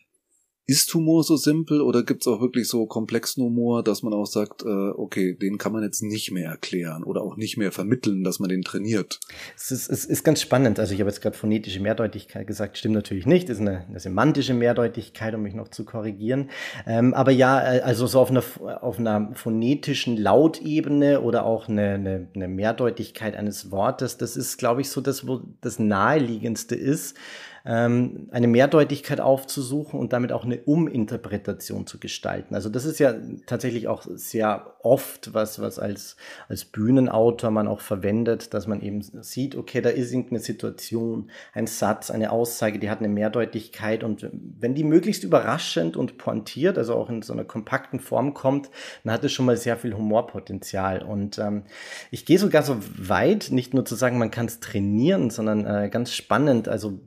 Ist 0.64 0.94
Humor 0.94 1.24
so 1.24 1.36
simpel 1.36 1.80
oder 1.80 2.04
gibt's 2.04 2.28
auch 2.28 2.40
wirklich 2.40 2.68
so 2.68 2.86
komplexen 2.86 3.42
Humor, 3.42 3.82
dass 3.82 4.04
man 4.04 4.12
auch 4.12 4.26
sagt, 4.26 4.62
äh, 4.62 4.90
okay, 4.94 5.34
den 5.34 5.58
kann 5.58 5.72
man 5.72 5.82
jetzt 5.82 6.02
nicht 6.02 6.30
mehr 6.30 6.50
erklären 6.50 7.02
oder 7.02 7.22
auch 7.22 7.36
nicht 7.36 7.56
mehr 7.56 7.72
vermitteln, 7.72 8.22
dass 8.22 8.38
man 8.38 8.48
den 8.48 8.62
trainiert? 8.62 9.18
Es 9.56 9.72
ist, 9.72 9.90
es 9.90 10.04
ist 10.04 10.22
ganz 10.22 10.40
spannend. 10.40 10.78
Also 10.78 10.94
ich 10.94 11.00
habe 11.00 11.10
jetzt 11.10 11.20
gerade 11.20 11.36
phonetische 11.36 11.80
Mehrdeutigkeit 11.80 12.46
gesagt, 12.46 12.78
stimmt 12.78 12.94
natürlich 12.94 13.26
nicht. 13.26 13.48
Das 13.48 13.56
ist 13.56 13.62
eine, 13.62 13.86
eine 13.88 13.98
semantische 13.98 14.54
Mehrdeutigkeit, 14.54 15.34
um 15.34 15.42
mich 15.42 15.54
noch 15.54 15.66
zu 15.66 15.84
korrigieren. 15.84 16.48
Ähm, 16.86 17.12
aber 17.12 17.32
ja, 17.32 17.74
äh, 17.74 17.80
also 17.80 18.06
so 18.06 18.20
auf 18.20 18.30
einer, 18.30 18.44
auf 18.82 19.00
einer 19.00 19.32
phonetischen 19.34 20.16
Lautebene 20.16 21.22
oder 21.22 21.44
auch 21.44 21.68
eine, 21.68 21.94
eine, 21.94 22.28
eine 22.36 22.46
Mehrdeutigkeit 22.46 23.34
eines 23.34 23.72
Wortes, 23.72 24.16
das 24.16 24.36
ist, 24.36 24.58
glaube 24.58 24.82
ich, 24.82 24.90
so 24.90 25.00
das, 25.00 25.26
wo 25.26 25.40
das 25.60 25.80
naheliegendste 25.80 26.76
ist 26.76 27.16
ähm, 27.64 28.28
eine 28.30 28.48
Mehrdeutigkeit 28.48 29.20
aufzusuchen 29.20 29.98
und 29.98 30.12
damit 30.12 30.32
auch 30.32 30.44
eine 30.44 30.58
Uminterpretation 30.58 31.86
zu 31.86 31.98
gestalten. 31.98 32.54
Also 32.54 32.68
das 32.68 32.84
ist 32.84 32.98
ja 32.98 33.14
tatsächlich 33.46 33.88
auch 33.88 34.04
sehr 34.08 34.74
oft 34.82 35.32
was, 35.32 35.60
was 35.60 35.78
als, 35.78 36.16
als 36.48 36.64
Bühnenautor 36.64 37.50
man 37.50 37.68
auch 37.68 37.80
verwendet, 37.80 38.52
dass 38.54 38.66
man 38.66 38.80
eben 38.80 39.02
sieht, 39.02 39.56
okay, 39.56 39.80
da 39.80 39.90
ist 39.90 40.12
irgendeine 40.12 40.40
Situation, 40.40 41.30
ein 41.52 41.66
Satz, 41.66 42.10
eine 42.10 42.32
Aussage, 42.32 42.78
die 42.78 42.90
hat 42.90 42.98
eine 42.98 43.08
Mehrdeutigkeit. 43.08 44.02
Und 44.02 44.28
wenn 44.32 44.74
die 44.74 44.84
möglichst 44.84 45.24
überraschend 45.24 45.96
und 45.96 46.18
pointiert, 46.18 46.78
also 46.78 46.94
auch 46.94 47.10
in 47.10 47.22
so 47.22 47.32
einer 47.32 47.44
kompakten 47.44 48.00
Form 48.00 48.34
kommt, 48.34 48.70
dann 49.04 49.12
hat 49.12 49.24
es 49.24 49.32
schon 49.32 49.46
mal 49.46 49.56
sehr 49.56 49.76
viel 49.76 49.94
Humorpotenzial. 49.94 51.02
Und 51.02 51.38
ähm, 51.38 51.62
ich 52.10 52.26
gehe 52.26 52.38
sogar 52.38 52.62
so 52.62 52.76
weit, 52.96 53.48
nicht 53.50 53.74
nur 53.74 53.84
zu 53.84 53.94
sagen, 53.94 54.18
man 54.18 54.30
kann 54.30 54.46
es 54.46 54.60
trainieren, 54.60 55.30
sondern 55.30 55.64
äh, 55.66 55.88
ganz 55.90 56.12
spannend, 56.12 56.68
also 56.68 56.98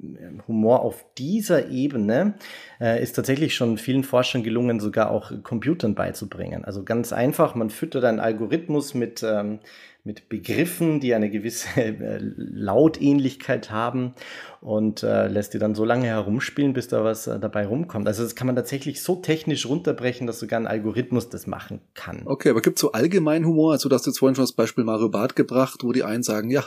Humor 0.47 0.81
auf 0.81 1.05
dieser 1.17 1.69
Ebene 1.69 2.35
äh, 2.79 3.01
ist 3.01 3.13
tatsächlich 3.13 3.55
schon 3.55 3.77
vielen 3.77 4.03
Forschern 4.03 4.43
gelungen, 4.43 4.79
sogar 4.79 5.11
auch 5.11 5.31
Computern 5.43 5.95
beizubringen. 5.95 6.65
Also 6.65 6.83
ganz 6.83 7.13
einfach, 7.13 7.55
man 7.55 7.69
füttert 7.69 8.03
einen 8.03 8.19
Algorithmus 8.19 8.93
mit, 8.93 9.23
ähm, 9.23 9.59
mit 10.05 10.29
Begriffen, 10.29 10.99
die 10.99 11.15
eine 11.15 11.31
gewisse 11.31 11.67
äh, 11.81 12.19
Lautähnlichkeit 12.21 13.71
haben 13.71 14.13
und 14.61 15.01
äh, 15.01 15.27
lässt 15.27 15.55
die 15.55 15.59
dann 15.59 15.73
so 15.73 15.83
lange 15.83 16.05
herumspielen, 16.05 16.73
bis 16.73 16.87
da 16.87 17.03
was 17.03 17.25
äh, 17.25 17.39
dabei 17.39 17.65
rumkommt. 17.65 18.07
Also 18.07 18.21
das 18.21 18.35
kann 18.35 18.45
man 18.45 18.55
tatsächlich 18.55 19.01
so 19.01 19.15
technisch 19.15 19.65
runterbrechen, 19.65 20.27
dass 20.27 20.39
sogar 20.39 20.59
ein 20.59 20.67
Algorithmus 20.67 21.29
das 21.29 21.47
machen 21.47 21.81
kann. 21.95 22.21
Okay, 22.25 22.51
aber 22.51 22.61
gibt 22.61 22.77
es 22.77 22.81
so 22.81 22.91
allgemein 22.91 23.45
Humor? 23.45 23.71
Also 23.71 23.89
du 23.89 23.95
hast 23.95 24.05
jetzt 24.05 24.19
vorhin 24.19 24.35
schon 24.35 24.43
das 24.43 24.53
Beispiel 24.53 24.83
Mario 24.83 25.09
Barth 25.09 25.35
gebracht, 25.35 25.83
wo 25.83 25.91
die 25.91 26.03
einen 26.03 26.21
sagen, 26.21 26.51
ja, 26.51 26.63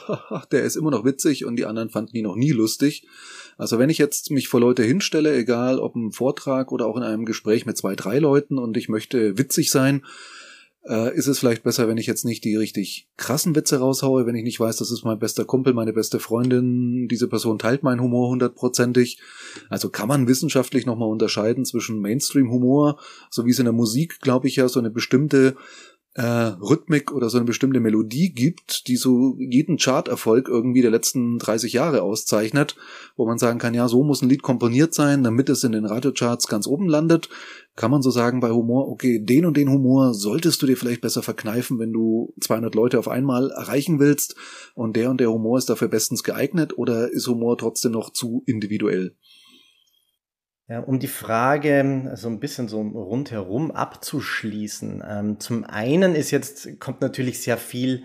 der 0.50 0.64
ist 0.64 0.74
immer 0.74 0.90
noch 0.90 1.04
witzig 1.04 1.44
und 1.44 1.54
die 1.54 1.64
anderen 1.64 1.90
fanden 1.90 2.16
ihn 2.16 2.24
noch 2.24 2.36
nie 2.36 2.50
lustig. 2.50 3.06
Also 3.56 3.78
wenn 3.78 3.90
ich 3.90 3.98
jetzt 3.98 4.32
mich 4.32 4.48
vor 4.48 4.60
Leute 4.60 4.82
hinstelle, 4.82 5.36
egal 5.36 5.78
ob 5.78 5.94
im 5.94 6.10
Vortrag 6.10 6.72
oder 6.72 6.86
auch 6.86 6.96
in 6.96 7.04
einem 7.04 7.24
Gespräch 7.24 7.66
mit 7.66 7.76
zwei, 7.76 7.94
drei 7.94 8.18
Leuten 8.18 8.58
und 8.58 8.76
ich 8.76 8.88
möchte 8.88 9.38
witzig 9.38 9.70
sein, 9.70 10.02
äh, 10.88 11.14
ist 11.14 11.26
es 11.26 11.38
vielleicht 11.38 11.62
besser, 11.62 11.86
wenn 11.86 11.98
ich 11.98 12.06
jetzt 12.06 12.24
nicht 12.24 12.44
die 12.44 12.56
richtig 12.56 13.08
krassen 13.16 13.54
Witze 13.54 13.78
raushaue, 13.78 14.26
wenn 14.26 14.34
ich 14.34 14.42
nicht 14.42 14.58
weiß, 14.58 14.76
das 14.76 14.90
ist 14.90 15.04
mein 15.04 15.18
bester 15.18 15.44
Kumpel, 15.44 15.74
meine 15.74 15.92
beste 15.92 16.18
Freundin, 16.18 17.08
diese 17.08 17.28
Person 17.28 17.58
teilt 17.58 17.82
meinen 17.82 18.00
Humor 18.00 18.30
hundertprozentig. 18.30 19.20
Also 19.68 19.90
kann 19.90 20.08
man 20.08 20.26
wissenschaftlich 20.26 20.86
nochmal 20.86 21.10
unterscheiden 21.10 21.64
zwischen 21.64 22.00
Mainstream-Humor, 22.00 22.98
so 23.30 23.44
wie 23.44 23.50
es 23.50 23.58
in 23.58 23.66
der 23.66 23.72
Musik, 23.72 24.20
glaube 24.20 24.48
ich, 24.48 24.56
ja 24.56 24.68
so 24.68 24.80
eine 24.80 24.90
bestimmte 24.90 25.56
äh, 26.14 26.22
Rhythmik 26.22 27.12
oder 27.12 27.30
so 27.30 27.38
eine 27.38 27.44
bestimmte 27.44 27.80
Melodie 27.80 28.32
gibt, 28.32 28.88
die 28.88 28.96
so 28.96 29.36
jeden 29.38 29.76
Charterfolg 29.78 30.48
irgendwie 30.48 30.82
der 30.82 30.90
letzten 30.90 31.38
30 31.38 31.72
Jahre 31.72 32.02
auszeichnet, 32.02 32.76
wo 33.16 33.26
man 33.26 33.38
sagen 33.38 33.58
kann, 33.58 33.74
ja, 33.74 33.86
so 33.88 34.02
muss 34.02 34.22
ein 34.22 34.28
Lied 34.28 34.42
komponiert 34.42 34.94
sein, 34.94 35.22
damit 35.22 35.48
es 35.48 35.62
in 35.62 35.72
den 35.72 35.84
Radiocharts 35.84 36.48
ganz 36.48 36.66
oben 36.66 36.88
landet, 36.88 37.28
kann 37.76 37.92
man 37.92 38.02
so 38.02 38.10
sagen 38.10 38.40
bei 38.40 38.50
Humor, 38.50 38.88
okay, 38.88 39.20
den 39.20 39.46
und 39.46 39.56
den 39.56 39.70
Humor 39.70 40.12
solltest 40.12 40.60
du 40.60 40.66
dir 40.66 40.76
vielleicht 40.76 41.02
besser 41.02 41.22
verkneifen, 41.22 41.78
wenn 41.78 41.92
du 41.92 42.34
200 42.40 42.74
Leute 42.74 42.98
auf 42.98 43.06
einmal 43.06 43.50
erreichen 43.50 44.00
willst 44.00 44.34
und 44.74 44.96
der 44.96 45.10
und 45.10 45.20
der 45.20 45.30
Humor 45.30 45.58
ist 45.58 45.70
dafür 45.70 45.88
bestens 45.88 46.24
geeignet 46.24 46.76
oder 46.76 47.12
ist 47.12 47.28
Humor 47.28 47.56
trotzdem 47.56 47.92
noch 47.92 48.10
zu 48.10 48.42
individuell? 48.46 49.14
Ja, 50.70 50.80
um 50.80 50.98
die 50.98 51.08
Frage 51.08 52.12
so 52.14 52.28
ein 52.28 52.40
bisschen 52.40 52.68
so 52.68 52.82
rundherum 52.82 53.70
abzuschließen. 53.70 55.02
Ähm, 55.08 55.40
zum 55.40 55.64
einen 55.64 56.14
ist 56.14 56.30
jetzt, 56.30 56.78
kommt 56.78 57.00
natürlich 57.00 57.40
sehr 57.40 57.56
viel 57.56 58.04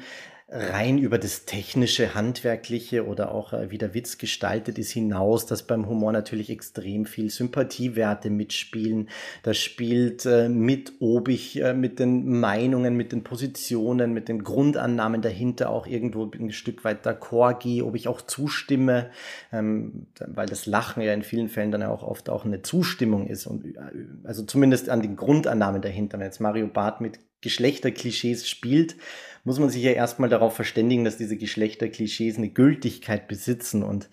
rein 0.53 0.99
über 0.99 1.17
das 1.17 1.45
technische, 1.45 2.13
handwerkliche 2.13 3.07
oder 3.07 3.31
auch 3.31 3.53
äh, 3.53 3.71
wie 3.71 3.79
der 3.79 3.95
Witz 3.95 4.19
gestaltet 4.19 4.77
ist 4.77 4.91
hinaus, 4.91 5.47
dass 5.47 5.63
beim 5.63 5.89
Humor 5.89 6.11
natürlich 6.11 6.51
extrem 6.51 7.07
viel 7.07 7.31
Sympathiewerte 7.31 8.29
mitspielen. 8.29 9.09
Das 9.41 9.57
spielt 9.57 10.27
äh, 10.27 10.49
mit, 10.49 10.93
ob 10.99 11.27
ich 11.27 11.59
äh, 11.59 11.73
mit 11.73 11.97
den 11.97 12.39
Meinungen, 12.39 12.95
mit 12.95 13.11
den 13.11 13.23
Positionen, 13.23 14.13
mit 14.13 14.29
den 14.29 14.43
Grundannahmen 14.43 15.23
dahinter 15.23 15.71
auch 15.71 15.87
irgendwo 15.87 16.29
ein 16.31 16.51
Stück 16.51 16.83
weit 16.83 17.05
d'accord 17.05 17.59
gehe, 17.59 17.83
ob 17.83 17.95
ich 17.95 18.07
auch 18.07 18.21
zustimme, 18.21 19.09
ähm, 19.51 20.05
weil 20.19 20.45
das 20.45 20.67
Lachen 20.67 21.01
ja 21.01 21.13
in 21.13 21.23
vielen 21.23 21.49
Fällen 21.49 21.71
dann 21.71 21.81
ja 21.81 21.89
auch 21.89 22.03
oft 22.03 22.29
auch 22.29 22.45
eine 22.45 22.61
Zustimmung 22.61 23.25
ist 23.25 23.47
und 23.47 23.65
äh, 23.65 23.79
also 24.23 24.43
zumindest 24.43 24.89
an 24.89 25.01
den 25.01 25.15
Grundannahmen 25.15 25.81
dahinter. 25.81 26.19
Wenn 26.19 26.27
jetzt 26.27 26.39
Mario 26.39 26.67
Barth 26.67 27.01
mit 27.01 27.19
Geschlechterklischees 27.41 28.47
spielt, 28.47 28.95
muss 29.43 29.59
man 29.59 29.69
sich 29.69 29.83
ja 29.83 29.91
erstmal 29.91 30.29
darauf 30.29 30.55
verständigen, 30.55 31.03
dass 31.03 31.17
diese 31.17 31.37
Geschlechterklischees 31.37 32.37
eine 32.37 32.49
Gültigkeit 32.49 33.27
besitzen. 33.27 33.83
Und 33.83 34.09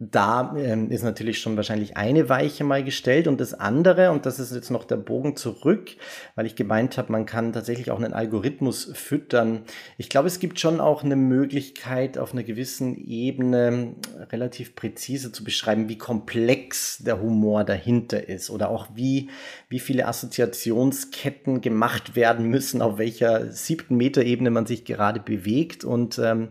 da 0.00 0.54
ähm, 0.56 0.92
ist 0.92 1.02
natürlich 1.02 1.40
schon 1.40 1.56
wahrscheinlich 1.56 1.96
eine 1.96 2.28
Weiche 2.28 2.62
mal 2.62 2.84
gestellt 2.84 3.26
und 3.26 3.40
das 3.40 3.52
andere, 3.52 4.12
und 4.12 4.26
das 4.26 4.38
ist 4.38 4.54
jetzt 4.54 4.70
noch 4.70 4.84
der 4.84 4.96
Bogen 4.96 5.34
zurück, 5.34 5.90
weil 6.36 6.46
ich 6.46 6.54
gemeint 6.54 6.96
habe, 6.98 7.10
man 7.10 7.26
kann 7.26 7.52
tatsächlich 7.52 7.90
auch 7.90 7.98
einen 7.98 8.12
Algorithmus 8.12 8.92
füttern. 8.94 9.62
Ich 9.96 10.08
glaube, 10.08 10.28
es 10.28 10.38
gibt 10.38 10.60
schon 10.60 10.80
auch 10.80 11.02
eine 11.02 11.16
Möglichkeit, 11.16 12.16
auf 12.16 12.32
einer 12.32 12.44
gewissen 12.44 12.96
Ebene 12.96 13.96
relativ 14.30 14.76
präzise 14.76 15.32
zu 15.32 15.42
beschreiben, 15.42 15.88
wie 15.88 15.98
komplex 15.98 16.98
der 16.98 17.20
Humor 17.20 17.64
dahinter 17.64 18.28
ist 18.28 18.50
oder 18.50 18.70
auch 18.70 18.86
wie, 18.94 19.30
wie 19.68 19.80
viele 19.80 20.06
Assoziationsketten 20.06 21.60
gemacht 21.60 22.14
werden 22.14 22.46
müssen, 22.46 22.82
auf 22.82 22.98
welcher 22.98 23.50
siebten 23.50 23.96
Meterebene 23.96 24.50
man 24.50 24.64
sich 24.64 24.84
gerade 24.84 25.18
bewegt 25.18 25.84
und 25.84 26.20
ähm, 26.20 26.50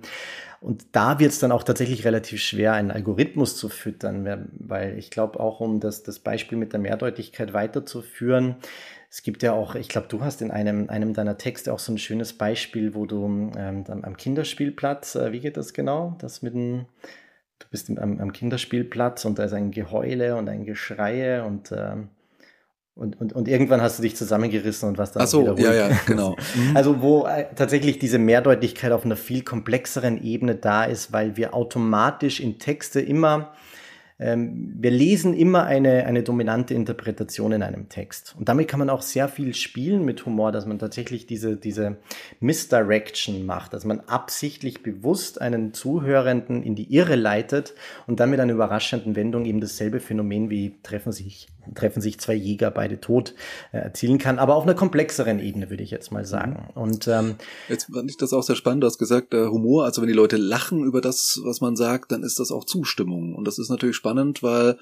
und 0.59 0.95
da 0.95 1.19
wird 1.19 1.31
es 1.31 1.39
dann 1.39 1.51
auch 1.51 1.63
tatsächlich 1.63 2.05
relativ 2.05 2.41
schwer, 2.41 2.73
einen 2.73 2.91
Algorithmus 2.91 3.57
zu 3.57 3.69
füttern, 3.69 4.49
weil 4.57 4.97
ich 4.97 5.11
glaube 5.11 5.39
auch, 5.39 5.59
um 5.59 5.79
das, 5.79 6.03
das 6.03 6.19
Beispiel 6.19 6.57
mit 6.57 6.73
der 6.73 6.79
Mehrdeutigkeit 6.79 7.53
weiterzuführen, 7.53 8.57
es 9.09 9.23
gibt 9.23 9.41
ja 9.41 9.53
auch, 9.53 9.75
ich 9.75 9.87
glaube, 9.87 10.07
du 10.09 10.21
hast 10.21 10.41
in 10.41 10.51
einem, 10.51 10.89
einem 10.89 11.13
deiner 11.13 11.37
Texte 11.37 11.71
auch 11.71 11.79
so 11.79 11.93
ein 11.93 11.97
schönes 11.97 12.33
Beispiel, 12.33 12.93
wo 12.93 13.05
du 13.05 13.51
ähm, 13.55 13.85
am 13.87 14.17
Kinderspielplatz, 14.17 15.15
äh, 15.15 15.31
wie 15.31 15.39
geht 15.39 15.57
das 15.57 15.73
genau? 15.73 16.15
Das 16.19 16.41
mit 16.41 16.53
dem, 16.53 16.87
du 17.59 17.67
bist 17.71 17.89
am, 17.89 18.19
am, 18.19 18.33
Kinderspielplatz 18.33 19.23
und 19.25 19.39
da 19.39 19.45
ist 19.45 19.53
ein 19.53 19.71
Geheule 19.71 20.35
und 20.35 20.49
ein 20.49 20.65
Geschreie 20.65 21.45
und 21.45 21.71
ähm, 21.71 22.09
und, 22.97 23.19
und, 23.21 23.33
und 23.33 23.47
irgendwann 23.47 23.81
hast 23.81 23.99
du 23.99 24.03
dich 24.03 24.15
zusammengerissen 24.15 24.89
und 24.89 24.97
was 24.97 25.11
dann 25.11 25.23
Ach 25.23 25.27
so, 25.27 25.55
ja, 25.57 25.73
ja, 25.73 25.89
genau. 26.05 26.35
Mhm. 26.55 26.75
Also 26.75 27.01
wo 27.01 27.25
äh, 27.25 27.45
tatsächlich 27.55 27.99
diese 27.99 28.17
Mehrdeutigkeit 28.17 28.91
auf 28.91 29.05
einer 29.05 29.15
viel 29.15 29.43
komplexeren 29.43 30.23
Ebene 30.23 30.55
da 30.55 30.85
ist, 30.85 31.13
weil 31.13 31.37
wir 31.37 31.53
automatisch 31.53 32.39
in 32.39 32.57
Texte 32.57 32.99
immer 32.99 33.51
ähm, 34.19 34.73
wir 34.79 34.91
lesen 34.91 35.33
immer 35.33 35.65
eine, 35.65 36.05
eine 36.05 36.23
dominante 36.23 36.73
Interpretation 36.73 37.51
in 37.51 37.61
einem 37.61 37.87
Text. 37.89 38.35
Und 38.37 38.49
damit 38.49 38.67
kann 38.67 38.79
man 38.79 38.89
auch 38.89 39.03
sehr 39.03 39.29
viel 39.29 39.53
spielen 39.53 40.05
mit 40.05 40.25
Humor, 40.25 40.51
dass 40.51 40.65
man 40.65 40.79
tatsächlich 40.79 41.27
diese, 41.27 41.55
diese 41.55 41.97
Misdirection 42.39 43.45
macht, 43.45 43.73
dass 43.73 43.85
man 43.85 43.99
absichtlich 44.01 44.81
bewusst 44.81 45.39
einen 45.39 45.73
Zuhörenden 45.73 46.63
in 46.63 46.75
die 46.75 46.93
Irre 46.93 47.15
leitet 47.15 47.75
und 48.07 48.19
dann 48.19 48.31
mit 48.31 48.39
einer 48.39 48.53
überraschenden 48.53 49.15
Wendung 49.15 49.45
eben 49.45 49.61
dasselbe 49.61 49.99
Phänomen 49.99 50.49
wie 50.49 50.75
treffen 50.81 51.11
sich 51.11 51.47
treffen 51.75 52.01
sich 52.01 52.19
zwei 52.19 52.33
Jäger, 52.33 52.71
beide 52.71 52.99
tot, 52.99 53.33
äh, 53.71 53.77
erzielen 53.77 54.17
kann, 54.17 54.39
aber 54.39 54.55
auf 54.55 54.63
einer 54.63 54.73
komplexeren 54.73 55.39
Ebene, 55.39 55.69
würde 55.69 55.83
ich 55.83 55.91
jetzt 55.91 56.11
mal 56.11 56.25
sagen. 56.25 56.69
Und 56.75 57.07
ähm, 57.07 57.35
jetzt 57.69 57.89
fand 57.93 58.09
ich 58.09 58.17
das 58.17 58.33
auch 58.33 58.43
sehr 58.43 58.55
spannend, 58.55 58.83
du 58.83 58.87
hast 58.87 58.97
gesagt, 58.97 59.33
äh, 59.33 59.47
Humor, 59.47 59.85
also 59.85 60.01
wenn 60.01 60.07
die 60.07 60.13
Leute 60.13 60.37
lachen 60.37 60.83
über 60.83 61.01
das, 61.01 61.39
was 61.43 61.61
man 61.61 61.75
sagt, 61.75 62.11
dann 62.11 62.23
ist 62.23 62.39
das 62.39 62.51
auch 62.51 62.65
Zustimmung. 62.65 63.35
Und 63.35 63.45
das 63.45 63.59
ist 63.59 63.69
natürlich 63.69 63.95
spannend, 63.95 64.06
weil 64.43 64.77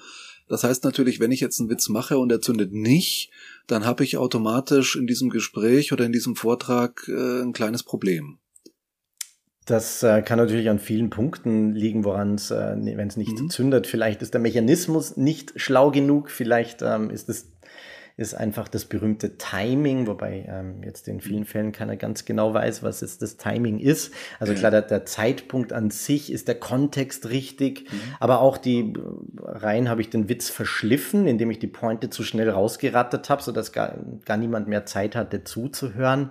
das 0.48 0.62
heißt 0.62 0.84
natürlich, 0.84 1.18
wenn 1.18 1.32
ich 1.32 1.40
jetzt 1.40 1.60
einen 1.60 1.70
Witz 1.70 1.88
mache 1.88 2.18
und 2.18 2.30
er 2.30 2.40
zündet 2.40 2.72
nicht, 2.72 3.30
dann 3.66 3.84
habe 3.84 4.04
ich 4.04 4.16
automatisch 4.16 4.96
in 4.96 5.06
diesem 5.06 5.28
Gespräch 5.28 5.92
oder 5.92 6.04
in 6.04 6.12
diesem 6.12 6.36
Vortrag 6.36 7.08
äh, 7.08 7.42
ein 7.42 7.52
kleines 7.52 7.82
Problem. 7.82 8.38
Das 9.64 10.04
äh, 10.04 10.22
kann 10.22 10.38
natürlich 10.38 10.70
an 10.70 10.78
vielen 10.78 11.10
Punkten 11.10 11.74
liegen, 11.74 12.04
woran 12.04 12.36
es, 12.36 12.52
äh, 12.52 12.76
wenn 12.76 13.08
es 13.08 13.16
nicht 13.16 13.40
mhm. 13.40 13.50
zündet. 13.50 13.88
Vielleicht 13.88 14.22
ist 14.22 14.32
der 14.32 14.40
Mechanismus 14.40 15.16
nicht 15.16 15.54
schlau 15.56 15.90
genug, 15.90 16.30
vielleicht 16.30 16.82
ähm, 16.82 17.10
ist 17.10 17.28
es 17.28 17.55
ist 18.18 18.32
einfach 18.32 18.66
das 18.68 18.86
berühmte 18.86 19.36
Timing, 19.36 20.06
wobei 20.06 20.46
ähm, 20.48 20.82
jetzt 20.82 21.06
in 21.06 21.20
vielen 21.20 21.44
Fällen 21.44 21.72
keiner 21.72 21.96
ganz 21.96 22.24
genau 22.24 22.54
weiß, 22.54 22.82
was 22.82 23.02
jetzt 23.02 23.20
das 23.20 23.36
Timing 23.36 23.78
ist. 23.78 24.10
Also 24.40 24.54
klar, 24.54 24.70
der, 24.70 24.80
der 24.80 25.04
Zeitpunkt 25.04 25.74
an 25.74 25.90
sich 25.90 26.32
ist 26.32 26.48
der 26.48 26.54
Kontext 26.54 27.28
richtig, 27.28 27.92
mhm. 27.92 27.96
aber 28.18 28.40
auch 28.40 28.56
die 28.56 28.94
rein 29.44 29.90
habe 29.90 30.00
ich 30.00 30.08
den 30.08 30.30
Witz 30.30 30.48
verschliffen, 30.48 31.26
indem 31.26 31.50
ich 31.50 31.58
die 31.58 31.66
Pointe 31.66 32.08
zu 32.08 32.22
schnell 32.22 32.48
rausgerattet 32.48 33.28
habe, 33.28 33.42
sodass 33.42 33.72
gar, 33.72 33.96
gar 34.24 34.38
niemand 34.38 34.66
mehr 34.66 34.86
Zeit 34.86 35.14
hatte 35.14 35.44
zuzuhören. 35.44 36.30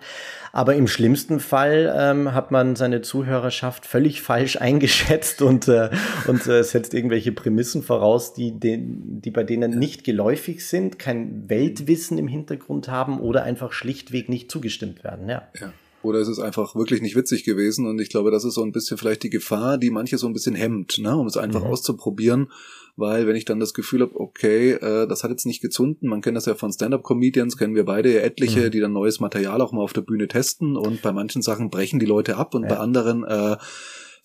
Aber 0.54 0.74
im 0.74 0.88
schlimmsten 0.88 1.40
Fall 1.40 1.94
ähm, 1.96 2.34
hat 2.34 2.50
man 2.50 2.76
seine 2.76 3.02
Zuhörerschaft 3.04 3.86
völlig 3.86 4.24
falsch 4.24 4.56
eingeschätzt 4.60 5.44
und, 5.44 5.68
äh, 5.68 5.92
und 6.26 6.48
äh, 6.48 6.64
setzt 6.64 6.96
irgendwelche 6.96 7.32
Prämissen 7.32 7.84
voraus, 7.84 8.34
die, 8.34 8.60
den, 8.60 9.22
die 9.22 9.30
bei 9.30 9.44
denen 9.44 9.78
nicht 9.78 10.04
geläufig 10.04 10.66
sind, 10.66 10.98
kein 10.98 11.48
Welt 11.48 11.75
Weltwissen 11.76 12.18
im 12.18 12.28
Hintergrund 12.28 12.88
haben 12.88 13.20
oder 13.20 13.44
einfach 13.44 13.72
schlichtweg 13.72 14.30
nicht 14.30 14.52
zugestimmt 14.52 15.04
werden. 15.04 15.30
Ja. 15.30 15.48
ja. 15.60 15.74
Oder 16.02 16.20
es 16.20 16.28
ist 16.28 16.40
einfach 16.40 16.76
wirklich 16.76 17.02
nicht 17.02 17.16
witzig 17.16 17.44
gewesen 17.44 17.88
und 17.88 18.00
ich 18.00 18.10
glaube, 18.10 18.30
das 18.30 18.46
ist 18.46 18.54
so 18.54 18.64
ein 18.64 18.72
bisschen 18.72 18.98
vielleicht 18.98 19.24
die 19.24 19.32
Gefahr, 19.32 19.80
die 19.80 19.90
manche 19.90 20.20
so 20.20 20.28
ein 20.28 20.34
bisschen 20.34 20.54
hemmt, 20.54 21.00
ne, 21.00 21.18
um 21.18 21.26
es 21.26 21.36
einfach 21.36 21.62
mhm. 21.62 21.68
auszuprobieren, 21.68 22.52
weil 22.96 23.26
wenn 23.26 23.36
ich 23.36 23.46
dann 23.46 23.60
das 23.60 23.74
Gefühl 23.74 24.02
habe, 24.02 24.20
okay, 24.20 24.74
äh, 24.74 25.08
das 25.08 25.24
hat 25.24 25.32
jetzt 25.32 25.48
nicht 25.48 25.62
gezunden, 25.62 26.08
man 26.08 26.22
kennt 26.22 26.38
das 26.38 26.46
ja 26.46 26.54
von 26.54 26.72
Stand-up-Comedians, 26.72 27.58
kennen 27.58 27.74
wir 27.74 27.86
beide 27.86 28.14
ja 28.14 28.20
etliche, 28.20 28.68
mhm. 28.68 28.72
die 28.72 28.82
dann 28.82 28.94
neues 28.94 29.20
Material 29.20 29.60
auch 29.62 29.72
mal 29.72 29.82
auf 29.82 29.94
der 29.94 30.02
Bühne 30.02 30.28
testen 30.28 30.78
und 30.78 31.02
bei 31.02 31.12
manchen 31.12 31.42
Sachen 31.42 31.72
brechen 31.72 32.00
die 32.00 32.06
Leute 32.06 32.38
ab 32.38 32.54
und 32.54 32.64
ja. 32.64 32.70
bei 32.70 32.78
anderen 32.78 33.24
äh, 33.24 33.58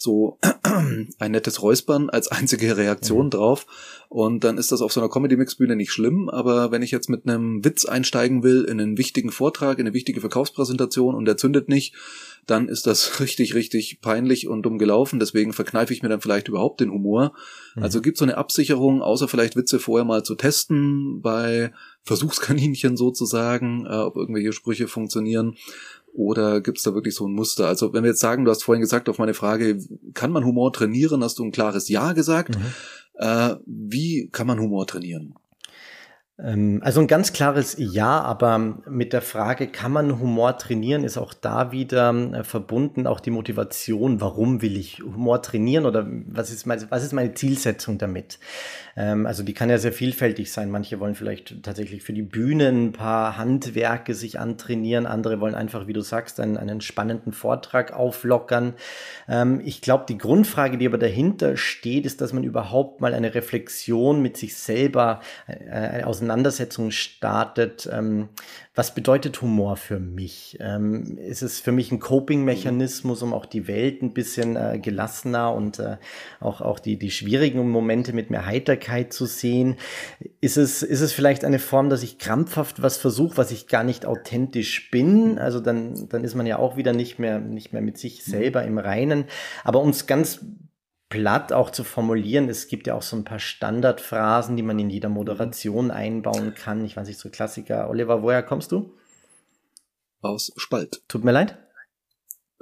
so 0.02 0.38
ein 1.18 1.30
nettes 1.30 1.62
Räuspern 1.62 2.08
als 2.08 2.28
einzige 2.28 2.76
Reaktion 2.76 3.26
mhm. 3.26 3.30
drauf. 3.30 3.66
Und 4.08 4.42
dann 4.42 4.58
ist 4.58 4.72
das 4.72 4.80
auf 4.80 4.92
so 4.92 5.00
einer 5.00 5.10
Comedy-Mix-Bühne 5.10 5.76
nicht 5.76 5.92
schlimm, 5.92 6.28
aber 6.28 6.72
wenn 6.72 6.82
ich 6.82 6.90
jetzt 6.90 7.10
mit 7.10 7.28
einem 7.28 7.64
Witz 7.64 7.84
einsteigen 7.84 8.42
will 8.42 8.64
in 8.64 8.80
einen 8.80 8.98
wichtigen 8.98 9.30
Vortrag, 9.30 9.78
in 9.78 9.86
eine 9.86 9.94
wichtige 9.94 10.20
Verkaufspräsentation 10.20 11.14
und 11.14 11.26
der 11.26 11.36
zündet 11.36 11.68
nicht, 11.68 11.94
dann 12.46 12.68
ist 12.68 12.86
das 12.86 13.20
richtig, 13.20 13.54
richtig 13.54 14.00
peinlich 14.00 14.48
und 14.48 14.62
dumm 14.62 14.78
gelaufen. 14.78 15.20
Deswegen 15.20 15.52
verkneife 15.52 15.92
ich 15.92 16.02
mir 16.02 16.08
dann 16.08 16.22
vielleicht 16.22 16.48
überhaupt 16.48 16.80
den 16.80 16.90
Humor. 16.90 17.34
Mhm. 17.76 17.82
Also 17.82 18.00
gibt 18.00 18.16
so 18.16 18.24
eine 18.24 18.38
Absicherung, 18.38 19.02
außer 19.02 19.28
vielleicht 19.28 19.54
Witze 19.54 19.78
vorher 19.78 20.06
mal 20.06 20.24
zu 20.24 20.34
testen 20.34 21.20
bei 21.20 21.72
Versuchskaninchen 22.02 22.96
sozusagen, 22.96 23.86
äh, 23.86 23.90
ob 23.90 24.16
irgendwelche 24.16 24.52
Sprüche 24.52 24.88
funktionieren. 24.88 25.56
Oder 26.12 26.60
gibt 26.60 26.78
es 26.78 26.84
da 26.84 26.94
wirklich 26.94 27.14
so 27.14 27.26
ein 27.26 27.32
Muster? 27.32 27.66
Also 27.66 27.92
wenn 27.92 28.02
wir 28.02 28.10
jetzt 28.10 28.20
sagen, 28.20 28.44
du 28.44 28.50
hast 28.50 28.64
vorhin 28.64 28.80
gesagt 28.80 29.08
auf 29.08 29.18
meine 29.18 29.34
Frage, 29.34 29.80
kann 30.14 30.32
man 30.32 30.44
Humor 30.44 30.72
trainieren, 30.72 31.22
hast 31.22 31.38
du 31.38 31.44
ein 31.44 31.52
klares 31.52 31.88
Ja 31.88 32.12
gesagt. 32.12 32.56
Mhm. 32.56 32.64
Äh, 33.14 33.56
wie 33.66 34.28
kann 34.32 34.46
man 34.46 34.58
Humor 34.58 34.86
trainieren? 34.86 35.34
Ähm, 36.42 36.80
also 36.82 37.00
ein 37.00 37.06
ganz 37.06 37.32
klares 37.32 37.76
Ja, 37.78 38.20
aber 38.20 38.58
mit 38.88 39.12
der 39.12 39.22
Frage, 39.22 39.66
kann 39.66 39.92
man 39.92 40.18
Humor 40.18 40.56
trainieren, 40.58 41.04
ist 41.04 41.18
auch 41.18 41.34
da 41.34 41.72
wieder 41.72 42.12
äh, 42.32 42.44
verbunden, 42.44 43.06
auch 43.06 43.20
die 43.20 43.30
Motivation, 43.30 44.20
warum 44.20 44.62
will 44.62 44.76
ich 44.76 45.00
Humor 45.00 45.42
trainieren 45.42 45.86
oder 45.86 46.06
was 46.26 46.50
ist, 46.50 46.66
meine, 46.66 46.90
was 46.90 47.04
ist 47.04 47.12
meine 47.12 47.34
Zielsetzung 47.34 47.98
damit? 47.98 48.38
Ähm, 48.96 49.26
also 49.26 49.42
die 49.42 49.54
kann 49.54 49.68
ja 49.70 49.78
sehr 49.78 49.92
vielfältig 49.92 50.52
sein. 50.52 50.70
Manche 50.70 51.00
wollen 51.00 51.14
vielleicht 51.14 51.62
tatsächlich 51.62 52.02
für 52.02 52.12
die 52.12 52.22
Bühne 52.22 52.68
ein 52.68 52.92
paar 52.92 53.36
Handwerke 53.36 54.14
sich 54.14 54.38
antrainieren, 54.38 55.06
andere 55.06 55.40
wollen 55.40 55.54
einfach, 55.54 55.86
wie 55.86 55.92
du 55.92 56.00
sagst, 56.00 56.40
einen, 56.40 56.56
einen 56.56 56.80
spannenden 56.80 57.32
Vortrag 57.32 57.92
auflockern. 57.92 58.74
Ähm, 59.28 59.60
ich 59.64 59.82
glaube, 59.82 60.04
die 60.08 60.18
Grundfrage, 60.18 60.78
die 60.78 60.86
aber 60.86 60.98
dahinter 60.98 61.56
steht, 61.56 62.06
ist, 62.06 62.20
dass 62.20 62.32
man 62.32 62.44
überhaupt 62.44 63.00
mal 63.00 63.12
eine 63.12 63.34
Reflexion 63.34 64.22
mit 64.22 64.36
sich 64.36 64.56
selber 64.56 65.20
äh, 65.46 66.02
auseinander 66.02 66.29
Auseinandersetzung 66.30 66.92
startet, 66.92 67.90
ähm, 67.92 68.28
was 68.76 68.94
bedeutet 68.94 69.42
Humor 69.42 69.76
für 69.76 69.98
mich? 69.98 70.56
Ähm, 70.60 71.18
ist 71.18 71.42
es 71.42 71.58
für 71.58 71.72
mich 71.72 71.90
ein 71.90 71.98
Coping-Mechanismus, 71.98 73.22
um 73.22 73.34
auch 73.34 73.46
die 73.46 73.66
Welt 73.66 74.00
ein 74.00 74.14
bisschen 74.14 74.54
äh, 74.54 74.78
gelassener 74.80 75.52
und 75.52 75.80
äh, 75.80 75.96
auch, 76.38 76.60
auch 76.60 76.78
die, 76.78 76.96
die 76.96 77.10
schwierigen 77.10 77.68
Momente 77.68 78.12
mit 78.12 78.30
mehr 78.30 78.46
Heiterkeit 78.46 79.12
zu 79.12 79.26
sehen? 79.26 79.76
Ist 80.40 80.56
es, 80.56 80.84
ist 80.84 81.00
es 81.00 81.12
vielleicht 81.12 81.44
eine 81.44 81.58
Form, 81.58 81.90
dass 81.90 82.04
ich 82.04 82.18
krampfhaft 82.18 82.80
was 82.80 82.96
versuche, 82.96 83.36
was 83.36 83.50
ich 83.50 83.66
gar 83.66 83.82
nicht 83.82 84.06
authentisch 84.06 84.90
bin? 84.92 85.36
Also 85.40 85.58
dann, 85.58 86.08
dann 86.08 86.22
ist 86.22 86.36
man 86.36 86.46
ja 86.46 86.60
auch 86.60 86.76
wieder 86.76 86.92
nicht 86.92 87.18
mehr, 87.18 87.40
nicht 87.40 87.72
mehr 87.72 87.82
mit 87.82 87.98
sich 87.98 88.24
selber 88.24 88.62
im 88.62 88.78
Reinen. 88.78 89.24
Aber 89.64 89.80
um 89.80 89.90
es 89.90 90.06
ganz 90.06 90.44
platt 91.10 91.52
auch 91.52 91.70
zu 91.70 91.84
formulieren. 91.84 92.48
Es 92.48 92.68
gibt 92.68 92.86
ja 92.86 92.94
auch 92.94 93.02
so 93.02 93.16
ein 93.16 93.24
paar 93.24 93.40
Standardphrasen, 93.40 94.56
die 94.56 94.62
man 94.62 94.78
in 94.78 94.88
jeder 94.88 95.10
Moderation 95.10 95.90
einbauen 95.90 96.54
kann. 96.54 96.84
Ich 96.84 96.96
weiß 96.96 97.06
nicht, 97.06 97.18
so 97.18 97.28
Klassiker. 97.28 97.90
Oliver, 97.90 98.22
woher 98.22 98.42
kommst 98.42 98.72
du? 98.72 98.94
Aus 100.22 100.52
Spalt. 100.56 101.02
Tut 101.08 101.24
mir 101.24 101.32
leid. 101.32 101.58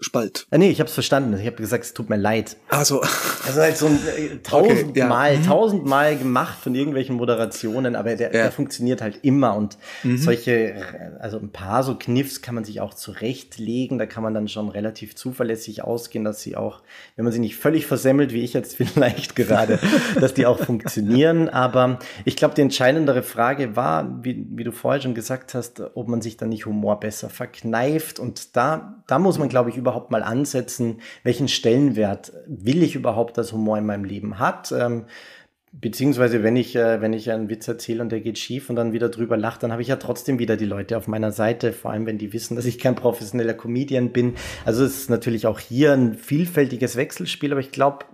Spalt. 0.01 0.47
Ah, 0.53 0.59
nee, 0.59 0.71
ich 0.71 0.79
habe 0.79 0.87
es 0.87 0.95
verstanden. 0.95 1.37
Ich 1.41 1.47
habe 1.47 1.57
gesagt, 1.57 1.83
es 1.83 1.93
tut 1.93 2.09
mir 2.09 2.17
leid. 2.17 2.57
Ah, 2.69 2.85
so. 2.85 3.01
Also 3.47 3.61
halt 3.61 3.77
so 3.77 3.87
ein 3.87 3.99
äh, 4.17 4.37
tausendmal, 4.45 5.33
okay, 5.33 5.41
ja. 5.41 5.47
tausendmal 5.47 6.17
gemacht 6.17 6.59
von 6.61 6.75
irgendwelchen 6.77 7.17
Moderationen, 7.17 7.97
aber 7.97 8.15
der, 8.15 8.29
ja. 8.29 8.43
der 8.43 8.53
funktioniert 8.53 9.03
halt 9.03 9.19
immer 9.23 9.57
und 9.57 9.77
mhm. 10.05 10.19
solche, 10.19 10.77
also 11.19 11.39
ein 11.39 11.51
paar 11.51 11.83
so 11.83 11.97
Kniffs 11.97 12.43
kann 12.43 12.55
man 12.55 12.63
sich 12.63 12.81
auch 12.81 12.95
zurechtlegen. 12.95 13.99
Da 13.99 14.07
kann 14.07 14.23
man 14.23 14.35
dann 14.35 14.47
schon 14.47 14.69
relativ 14.69 15.17
zuverlässig 15.17 15.83
ausgehen, 15.83 16.25
dass 16.25 16.43
sie 16.43 16.57
auch, 16.57 16.83
wenn 17.17 17.25
man 17.25 17.33
sie 17.33 17.41
nicht 17.41 17.57
völlig 17.57 17.87
versemmelt, 17.87 18.33
wie 18.33 18.45
ich 18.45 18.53
jetzt 18.53 18.77
vielleicht 18.77 19.35
gerade, 19.35 19.81
dass 20.21 20.33
die 20.33 20.47
auch 20.47 20.61
funktionieren. 20.61 21.49
Aber 21.49 21.99
ich 22.25 22.37
glaube, 22.37 22.55
die 22.55 22.63
entscheidendere 22.63 23.25
Frage 23.25 23.75
war, 23.75 24.23
wie, 24.23 24.47
wie 24.51 24.63
du 24.63 24.71
vorher 24.71 25.01
schon 25.01 25.15
gesagt 25.15 25.55
hast, 25.55 25.83
ob 25.95 26.07
man 26.07 26.23
sich 26.23 26.37
dann 26.37 26.51
nicht 26.51 26.67
Humor 26.67 27.01
besser 27.01 27.31
verkneift. 27.31 28.21
Und 28.21 28.57
da, 28.57 29.03
da 29.09 29.19
muss 29.19 29.39
man, 29.39 29.49
glaube 29.49 29.71
ich, 29.71 29.77
über 29.77 29.88
überhaupt 29.89 30.11
mal 30.11 30.23
ansetzen, 30.23 31.01
welchen 31.23 31.49
Stellenwert 31.49 32.33
will 32.47 32.83
ich 32.83 32.95
überhaupt, 32.95 33.39
dass 33.39 33.53
Humor 33.53 33.79
in 33.79 33.87
meinem 33.87 34.05
Leben 34.05 34.39
hat. 34.39 34.71
Ähm, 34.73 35.07
beziehungsweise 35.73 36.43
wenn 36.43 36.57
ich, 36.57 36.77
äh, 36.77 37.01
wenn 37.01 37.13
ich 37.13 37.31
einen 37.31 37.49
Witz 37.49 37.69
erzähle 37.69 38.03
und 38.03 38.11
der 38.11 38.21
geht 38.21 38.39
schief 38.39 38.69
und 38.69 38.77
dann 38.77 38.93
wieder 38.93 39.09
drüber 39.09 39.37
lache, 39.37 39.61
dann 39.61 39.73
habe 39.73 39.83
ich 39.83 39.89
ja 39.89 39.97
trotzdem 39.97 40.39
wieder 40.39 40.57
die 40.57 40.65
Leute 40.65 40.97
auf 40.97 41.09
meiner 41.09 41.33
Seite, 41.33 41.73
vor 41.73 41.91
allem 41.91 42.07
wenn 42.07 42.19
die 42.19 42.33
wissen, 42.33 42.57
dass 42.57 42.65
ich 42.65 42.79
kein 42.79 42.95
professioneller 42.95 43.55
Comedian 43.55 44.13
bin. 44.13 44.35
Also 44.65 44.85
es 44.85 44.99
ist 44.99 45.11
natürlich 45.11 45.47
auch 45.47 45.59
hier 45.59 45.93
ein 45.93 46.15
vielfältiges 46.15 46.97
Wechselspiel, 46.97 47.53
aber 47.53 47.61
ich 47.61 47.71
glaube, 47.71 48.07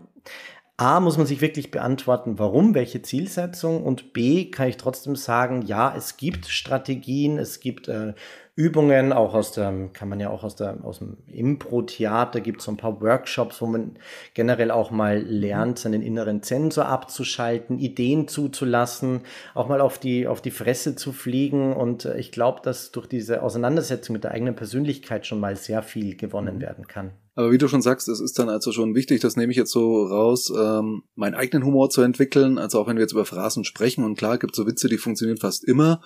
A, 0.76 0.98
muss 0.98 1.16
man 1.16 1.26
sich 1.26 1.40
wirklich 1.40 1.70
beantworten, 1.70 2.38
warum, 2.40 2.74
welche 2.74 3.00
Zielsetzung 3.00 3.84
und 3.84 4.12
B, 4.12 4.50
kann 4.50 4.68
ich 4.68 4.76
trotzdem 4.76 5.14
sagen, 5.14 5.62
ja, 5.62 5.94
es 5.96 6.16
gibt 6.16 6.46
Strategien, 6.46 7.38
es 7.38 7.60
gibt 7.60 7.86
äh, 7.86 8.14
Übungen, 8.56 9.12
auch 9.12 9.34
aus 9.34 9.50
der, 9.50 9.90
kann 9.92 10.08
man 10.08 10.20
ja 10.20 10.30
auch 10.30 10.44
aus, 10.44 10.54
der, 10.54 10.84
aus 10.84 11.00
dem 11.00 11.16
Impro-Theater, 11.26 12.40
gibt 12.40 12.60
es 12.60 12.66
so 12.66 12.70
ein 12.70 12.76
paar 12.76 13.00
Workshops, 13.00 13.60
wo 13.60 13.66
man 13.66 13.98
generell 14.34 14.70
auch 14.70 14.92
mal 14.92 15.18
lernt, 15.18 15.80
seinen 15.80 16.02
inneren 16.02 16.40
Sensor 16.40 16.86
abzuschalten, 16.86 17.80
Ideen 17.80 18.28
zuzulassen, 18.28 19.22
auch 19.54 19.66
mal 19.66 19.80
auf 19.80 19.98
die, 19.98 20.28
auf 20.28 20.40
die 20.40 20.52
Fresse 20.52 20.94
zu 20.94 21.12
fliegen. 21.12 21.72
Und 21.72 22.04
äh, 22.04 22.16
ich 22.16 22.30
glaube, 22.30 22.60
dass 22.62 22.92
durch 22.92 23.08
diese 23.08 23.42
Auseinandersetzung 23.42 24.12
mit 24.12 24.22
der 24.22 24.30
eigenen 24.30 24.54
Persönlichkeit 24.54 25.26
schon 25.26 25.40
mal 25.40 25.56
sehr 25.56 25.82
viel 25.82 26.16
gewonnen 26.16 26.56
mhm. 26.56 26.62
werden 26.62 26.86
kann. 26.86 27.10
Aber 27.34 27.50
wie 27.50 27.58
du 27.58 27.66
schon 27.66 27.82
sagst, 27.82 28.08
es 28.08 28.20
ist 28.20 28.38
dann 28.38 28.48
also 28.48 28.70
schon 28.70 28.94
wichtig, 28.94 29.20
das 29.20 29.36
nehme 29.36 29.50
ich 29.50 29.58
jetzt 29.58 29.72
so 29.72 30.04
raus, 30.04 30.52
ähm, 30.56 31.02
meinen 31.16 31.34
eigenen 31.34 31.66
Humor 31.66 31.90
zu 31.90 32.02
entwickeln. 32.02 32.58
Also 32.58 32.80
auch 32.80 32.86
wenn 32.86 32.96
wir 32.96 33.02
jetzt 33.02 33.14
über 33.14 33.24
Phrasen 33.24 33.64
sprechen 33.64 34.04
und 34.04 34.16
klar 34.16 34.38
gibt 34.38 34.52
es 34.52 34.56
so 34.58 34.66
Witze, 34.68 34.88
die 34.88 34.98
funktionieren 34.98 35.38
fast 35.38 35.64
immer 35.64 36.00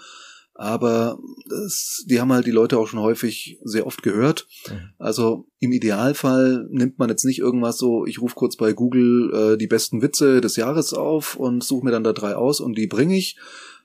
aber 0.58 1.20
das, 1.48 2.04
die 2.08 2.20
haben 2.20 2.32
halt 2.32 2.44
die 2.44 2.50
Leute 2.50 2.78
auch 2.78 2.88
schon 2.88 2.98
häufig 2.98 3.60
sehr 3.62 3.86
oft 3.86 4.02
gehört. 4.02 4.48
Mhm. 4.68 4.90
Also 4.98 5.46
im 5.60 5.70
Idealfall 5.70 6.66
nimmt 6.70 6.98
man 6.98 7.08
jetzt 7.08 7.24
nicht 7.24 7.38
irgendwas 7.38 7.78
so, 7.78 8.04
ich 8.06 8.20
rufe 8.20 8.34
kurz 8.34 8.56
bei 8.56 8.72
Google 8.72 9.32
äh, 9.32 9.56
die 9.56 9.68
besten 9.68 10.02
Witze 10.02 10.40
des 10.40 10.56
Jahres 10.56 10.94
auf 10.94 11.36
und 11.36 11.62
suche 11.62 11.84
mir 11.84 11.92
dann 11.92 12.02
da 12.02 12.12
drei 12.12 12.34
aus 12.34 12.60
und 12.60 12.76
die 12.76 12.88
bringe 12.88 13.16
ich, 13.16 13.38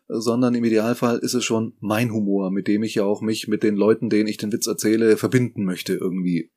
sondern 0.08 0.56
im 0.56 0.64
Idealfall 0.64 1.20
ist 1.20 1.36
es 1.36 1.46
schon 1.46 1.74
mein 1.80 2.12
Humor, 2.12 2.50
mit 2.50 2.68
dem 2.68 2.82
ich 2.82 2.96
ja 2.96 3.04
auch 3.04 3.22
mich 3.22 3.48
mit 3.48 3.62
den 3.62 3.76
Leuten, 3.76 4.10
denen 4.10 4.28
ich 4.28 4.38
den 4.38 4.52
Witz 4.52 4.66
erzähle, 4.66 5.16
verbinden 5.18 5.66
möchte 5.66 5.94
irgendwie. 5.94 6.50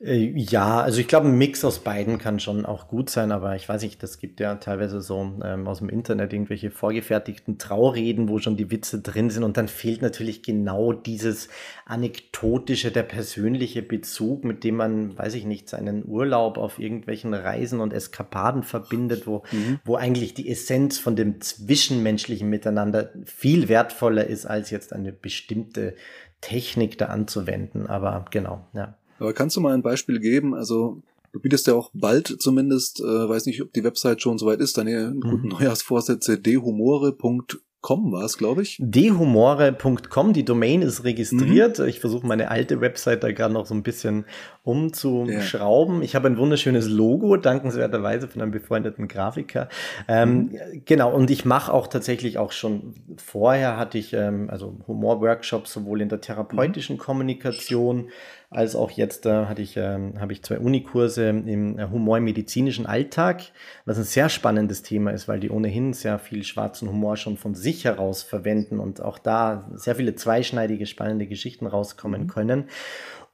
Äh, 0.00 0.32
ja, 0.36 0.80
also 0.80 1.00
ich 1.00 1.06
glaube, 1.06 1.28
ein 1.28 1.38
Mix 1.38 1.64
aus 1.64 1.78
beiden 1.78 2.18
kann 2.18 2.40
schon 2.40 2.66
auch 2.66 2.88
gut 2.88 3.10
sein, 3.10 3.30
aber 3.30 3.54
ich 3.54 3.68
weiß 3.68 3.82
nicht, 3.82 4.02
das 4.02 4.18
gibt 4.18 4.40
ja 4.40 4.56
teilweise 4.56 5.00
so 5.00 5.32
ähm, 5.42 5.68
aus 5.68 5.78
dem 5.78 5.88
Internet 5.88 6.32
irgendwelche 6.32 6.70
vorgefertigten 6.70 7.58
Traureden, 7.58 8.28
wo 8.28 8.38
schon 8.38 8.56
die 8.56 8.70
Witze 8.70 9.00
drin 9.00 9.30
sind 9.30 9.44
und 9.44 9.56
dann 9.56 9.68
fehlt 9.68 10.02
natürlich 10.02 10.42
genau 10.42 10.92
dieses 10.92 11.48
anekdotische, 11.86 12.90
der 12.90 13.04
persönliche 13.04 13.82
Bezug, 13.82 14.44
mit 14.44 14.64
dem 14.64 14.76
man, 14.76 15.16
weiß 15.16 15.34
ich 15.34 15.44
nicht, 15.44 15.68
seinen 15.68 16.04
Urlaub 16.04 16.58
auf 16.58 16.80
irgendwelchen 16.80 17.32
Reisen 17.32 17.80
und 17.80 17.92
Eskapaden 17.92 18.64
verbindet, 18.64 19.26
wo, 19.28 19.44
mhm. 19.52 19.78
wo 19.84 19.94
eigentlich 19.94 20.34
die 20.34 20.50
Essenz 20.50 20.98
von 20.98 21.14
dem 21.14 21.40
zwischenmenschlichen 21.40 22.50
Miteinander 22.50 23.10
viel 23.24 23.68
wertvoller 23.68 24.26
ist, 24.26 24.44
als 24.44 24.70
jetzt 24.70 24.92
eine 24.92 25.12
bestimmte 25.12 25.94
Technik 26.40 26.98
da 26.98 27.06
anzuwenden. 27.06 27.86
Aber 27.86 28.24
genau, 28.30 28.66
ja. 28.74 28.96
Aber 29.18 29.32
kannst 29.32 29.56
du 29.56 29.60
mal 29.60 29.74
ein 29.74 29.82
Beispiel 29.82 30.20
geben? 30.20 30.54
Also 30.54 31.02
du 31.32 31.40
bietest 31.40 31.66
ja 31.66 31.74
auch 31.74 31.90
bald 31.92 32.36
zumindest, 32.40 33.00
äh, 33.00 33.28
weiß 33.28 33.46
nicht, 33.46 33.62
ob 33.62 33.72
die 33.72 33.84
Website 33.84 34.22
schon 34.22 34.38
soweit 34.38 34.60
ist, 34.60 34.78
deine 34.78 35.12
mhm. 35.14 35.20
guten 35.20 35.48
Neujahrsvorsätze 35.48 36.38
dehumore.com 36.38 37.44
Com 37.84 38.12
war 38.12 38.24
es, 38.24 38.38
glaube 38.38 38.62
ich. 38.62 38.78
dehumore.com, 38.80 40.32
die 40.32 40.46
Domain 40.46 40.80
ist 40.80 41.04
registriert. 41.04 41.78
Mhm. 41.78 41.84
Ich 41.84 42.00
versuche 42.00 42.26
meine 42.26 42.50
alte 42.50 42.80
Website 42.80 43.22
da 43.22 43.30
gerade 43.30 43.52
noch 43.52 43.66
so 43.66 43.74
ein 43.74 43.82
bisschen 43.82 44.24
umzuschrauben. 44.62 45.96
Yeah. 45.96 46.04
Ich 46.04 46.14
habe 46.14 46.28
ein 46.28 46.38
wunderschönes 46.38 46.88
Logo, 46.88 47.36
dankenswerterweise 47.36 48.26
von 48.26 48.40
einem 48.40 48.52
befreundeten 48.52 49.06
Grafiker. 49.06 49.68
Ähm, 50.08 50.34
mhm. 50.34 50.82
Genau, 50.86 51.14
und 51.14 51.30
ich 51.30 51.44
mache 51.44 51.74
auch 51.74 51.86
tatsächlich 51.86 52.38
auch 52.38 52.52
schon 52.52 52.94
vorher 53.18 53.76
hatte 53.76 53.98
ich 53.98 54.14
ähm, 54.14 54.48
also 54.48 54.78
Humor-Workshops 54.88 55.70
sowohl 55.70 56.00
in 56.00 56.08
der 56.08 56.22
therapeutischen 56.22 56.96
mhm. 56.96 57.00
Kommunikation 57.00 58.08
als 58.54 58.76
auch 58.76 58.90
jetzt 58.90 59.26
äh, 59.26 59.46
hatte 59.46 59.62
ich, 59.62 59.76
äh, 59.76 59.98
habe 60.18 60.32
ich 60.32 60.42
zwei 60.42 60.58
Unikurse 60.58 61.28
im 61.28 61.78
äh, 61.78 61.88
Humor 61.90 62.18
im 62.18 62.24
medizinischen 62.24 62.86
Alltag, 62.86 63.42
was 63.84 63.98
ein 63.98 64.04
sehr 64.04 64.28
spannendes 64.28 64.82
Thema 64.82 65.10
ist, 65.10 65.28
weil 65.28 65.40
die 65.40 65.50
ohnehin 65.50 65.92
sehr 65.92 66.18
viel 66.18 66.44
schwarzen 66.44 66.88
Humor 66.88 67.16
schon 67.16 67.36
von 67.36 67.54
sich 67.54 67.84
heraus 67.84 68.22
verwenden 68.22 68.78
und 68.78 69.02
auch 69.02 69.18
da 69.18 69.70
sehr 69.74 69.96
viele 69.96 70.14
zweischneidige, 70.14 70.86
spannende 70.86 71.26
Geschichten 71.26 71.66
rauskommen 71.66 72.22
mhm. 72.22 72.26
können. 72.28 72.64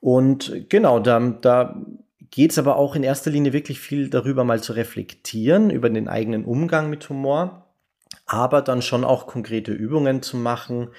Und 0.00 0.68
genau, 0.68 0.98
da, 0.98 1.20
da 1.20 1.80
geht 2.30 2.52
es 2.52 2.58
aber 2.58 2.76
auch 2.76 2.96
in 2.96 3.02
erster 3.02 3.30
Linie 3.30 3.52
wirklich 3.52 3.80
viel 3.80 4.08
darüber, 4.08 4.44
mal 4.44 4.62
zu 4.62 4.72
reflektieren, 4.72 5.68
über 5.68 5.90
den 5.90 6.08
eigenen 6.08 6.44
Umgang 6.44 6.88
mit 6.88 7.08
Humor 7.08 7.66
aber 8.30 8.62
dann 8.62 8.80
schon 8.80 9.02
auch 9.02 9.26
konkrete 9.26 9.72
Übungen 9.72 10.22
zu 10.22 10.36
machen, 10.36 10.90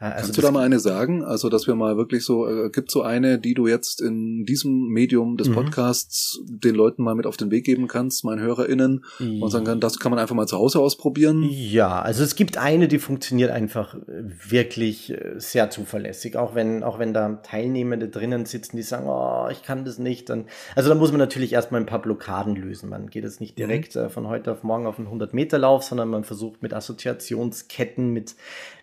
also 0.00 0.24
Kannst 0.24 0.38
du 0.38 0.42
da 0.42 0.50
mal 0.50 0.64
eine 0.64 0.80
sagen? 0.80 1.22
Also, 1.22 1.50
dass 1.50 1.66
wir 1.66 1.74
mal 1.74 1.98
wirklich 1.98 2.24
so, 2.24 2.48
äh, 2.48 2.70
gibt 2.70 2.90
so 2.90 3.02
eine, 3.02 3.38
die 3.38 3.52
du 3.52 3.66
jetzt 3.66 4.00
in 4.00 4.46
diesem 4.46 4.88
Medium 4.88 5.36
des 5.36 5.50
mhm. 5.50 5.54
Podcasts 5.54 6.40
den 6.48 6.74
Leuten 6.74 7.02
mal 7.02 7.14
mit 7.14 7.26
auf 7.26 7.36
den 7.36 7.50
Weg 7.50 7.64
geben 7.64 7.86
kannst, 7.86 8.24
meinen 8.24 8.40
HörerInnen, 8.40 9.04
und 9.18 9.50
sagen 9.50 9.66
kann, 9.66 9.80
das 9.80 9.98
kann 9.98 10.10
man 10.10 10.18
einfach 10.18 10.34
mal 10.34 10.46
zu 10.46 10.56
Hause 10.56 10.80
ausprobieren? 10.80 11.46
Ja, 11.50 12.00
also 12.00 12.24
es 12.24 12.34
gibt 12.34 12.56
eine, 12.56 12.88
die 12.88 12.98
funktioniert 12.98 13.50
einfach 13.50 13.94
äh, 13.94 14.00
wirklich 14.48 15.10
äh, 15.10 15.34
sehr 15.36 15.68
zuverlässig, 15.68 16.36
auch 16.36 16.54
wenn, 16.54 16.82
auch 16.82 16.98
wenn 16.98 17.12
da 17.12 17.34
Teilnehmende 17.42 18.08
drinnen 18.08 18.46
sitzen, 18.46 18.76
die 18.76 18.82
sagen, 18.82 19.06
oh, 19.06 19.48
ich 19.50 19.62
kann 19.62 19.84
das 19.84 19.98
nicht, 19.98 20.30
dann, 20.30 20.46
also 20.74 20.88
da 20.88 20.94
muss 20.94 21.10
man 21.10 21.18
natürlich 21.18 21.52
erstmal 21.52 21.80
ein 21.80 21.86
paar 21.86 22.00
Blockaden 22.00 22.56
lösen. 22.56 22.88
Man 22.88 23.10
geht 23.10 23.24
jetzt 23.24 23.40
nicht 23.40 23.58
mhm. 23.58 23.62
direkt 23.62 23.96
mhm. 23.96 24.08
von 24.08 24.28
heute 24.28 24.52
auf 24.52 24.62
morgen 24.62 24.86
auf 24.86 24.98
einen 24.98 25.08
100-Meter-Lauf, 25.08 25.82
sondern 25.82 26.08
man 26.08 26.24
versucht 26.24 26.62
mit 26.62 26.72
Assoziationsketten, 26.72 28.08
mit 28.08 28.34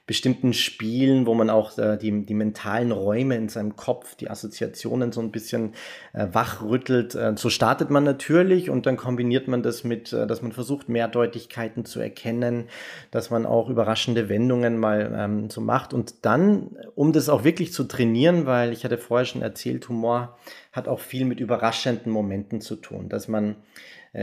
bestimmten 0.08 0.54
Spielen, 0.54 1.26
wo 1.26 1.34
man 1.34 1.50
auch 1.50 1.78
äh, 1.78 1.98
die, 1.98 2.26
die 2.26 2.34
mentalen 2.34 2.93
Räume 2.93 3.36
in 3.36 3.50
seinem 3.50 3.76
Kopf, 3.76 4.15
die 4.15 4.30
Assoziationen 4.30 5.12
so 5.12 5.20
ein 5.20 5.32
bisschen 5.32 5.74
äh, 6.13 6.28
wachrüttelt. 6.32 7.13
Äh, 7.13 7.34
so 7.36 7.50
startet 7.50 7.89
man 7.89 8.06
natürlich 8.06 8.70
und 8.70 8.86
dann 8.86 8.96
kombiniert 8.96 9.50
man 9.50 9.63
das 9.63 9.84
mit, 9.84 10.13
äh, 10.13 10.26
dass 10.26 10.41
man 10.41 10.54
versucht, 10.54 10.88
Mehrdeutigkeiten 10.88 11.84
zu 11.84 12.00
erkennen, 12.00 12.70
dass 13.12 13.32
man 13.32 13.46
auch 13.46 13.70
überraschende 13.70 14.30
Wendungen 14.30 14.78
mal 14.78 15.13
ähm, 15.13 15.50
so 15.50 15.60
macht. 15.60 15.93
Und 15.93 16.26
dann, 16.26 16.78
um 16.96 17.12
das 17.12 17.28
auch 17.28 17.43
wirklich 17.43 17.74
zu 17.74 17.84
trainieren, 17.84 18.46
weil 18.46 18.72
ich 18.72 18.86
hatte 18.86 18.98
vorher 18.98 19.26
schon 19.26 19.41
erzählt, 19.41 19.89
Humor 19.89 20.38
hat 20.72 20.88
auch 20.88 21.02
viel 21.02 21.26
mit 21.26 21.41
überraschenden 21.41 22.13
Momenten 22.13 22.62
zu 22.62 22.78
tun, 22.78 23.10
dass 23.10 23.28
man 23.28 23.58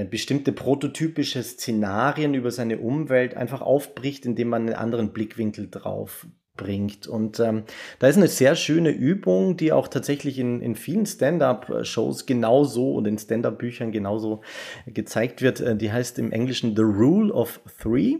bestimmte 0.02 0.52
prototypische 0.52 1.42
Szenarien 1.42 2.34
über 2.34 2.50
seine 2.50 2.78
Umwelt 2.78 3.36
einfach 3.36 3.62
aufbricht, 3.62 4.26
indem 4.26 4.48
man 4.48 4.62
einen 4.62 4.74
anderen 4.74 5.12
Blickwinkel 5.12 5.68
drauf 5.70 6.26
bringt. 6.56 7.06
Und 7.06 7.40
ähm, 7.40 7.64
da 7.98 8.08
ist 8.08 8.16
eine 8.16 8.28
sehr 8.28 8.54
schöne 8.54 8.90
Übung, 8.90 9.56
die 9.56 9.72
auch 9.72 9.88
tatsächlich 9.88 10.38
in, 10.38 10.60
in 10.60 10.76
vielen 10.76 11.06
Stand-up-Shows 11.06 12.26
genauso 12.26 12.94
und 12.94 13.06
in 13.06 13.18
Stand-up-Büchern 13.18 13.92
genauso 13.92 14.42
gezeigt 14.86 15.42
wird. 15.42 15.60
Äh, 15.60 15.76
die 15.76 15.92
heißt 15.92 16.18
im 16.18 16.32
Englischen 16.32 16.76
The 16.76 16.82
Rule 16.82 17.32
of 17.32 17.60
Three. 17.82 18.18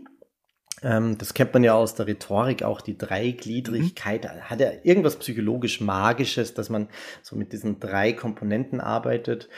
Ähm, 0.82 1.16
das 1.16 1.34
kennt 1.34 1.54
man 1.54 1.62
ja 1.62 1.74
aus 1.74 1.94
der 1.94 2.08
Rhetorik, 2.08 2.64
auch 2.64 2.80
die 2.80 2.98
Dreigliedrigkeit. 2.98 4.24
Mhm. 4.24 4.40
Hat 4.42 4.60
ja 4.60 4.72
irgendwas 4.82 5.16
psychologisch 5.16 5.80
Magisches, 5.80 6.54
dass 6.54 6.68
man 6.68 6.88
so 7.22 7.36
mit 7.36 7.52
diesen 7.52 7.78
drei 7.78 8.12
Komponenten 8.12 8.80
arbeitet. 8.80 9.48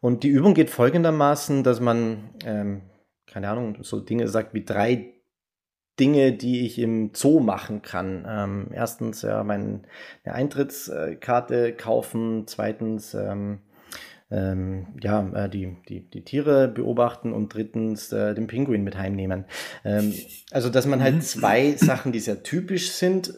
Und 0.00 0.22
die 0.22 0.28
Übung 0.28 0.54
geht 0.54 0.70
folgendermaßen, 0.70 1.62
dass 1.62 1.80
man, 1.80 2.30
ähm, 2.44 2.82
keine 3.26 3.48
Ahnung, 3.48 3.78
so 3.82 4.00
Dinge 4.00 4.28
sagt 4.28 4.54
wie 4.54 4.64
drei 4.64 5.14
Dinge, 5.98 6.32
die 6.32 6.66
ich 6.66 6.78
im 6.78 7.10
Zoo 7.14 7.40
machen 7.40 7.82
kann. 7.82 8.26
Ähm, 8.28 8.68
erstens 8.72 9.22
ja, 9.22 9.42
meine 9.42 9.82
Eintrittskarte 10.24 11.72
kaufen, 11.72 12.44
zweitens 12.46 13.14
ähm, 13.14 13.60
ähm, 14.30 14.88
ja, 15.00 15.28
äh, 15.34 15.48
die, 15.48 15.76
die, 15.88 16.08
die 16.10 16.24
Tiere 16.24 16.68
beobachten 16.68 17.32
und 17.32 17.54
drittens 17.54 18.12
äh, 18.12 18.34
den 18.34 18.48
Pinguin 18.48 18.82
mit 18.82 18.98
heimnehmen. 18.98 19.44
Ähm, 19.84 20.12
also, 20.50 20.68
dass 20.68 20.86
man 20.86 21.02
halt 21.02 21.16
mhm. 21.16 21.20
zwei 21.20 21.72
Sachen, 21.72 22.12
die 22.12 22.20
sehr 22.20 22.42
typisch 22.42 22.90
sind, 22.92 23.32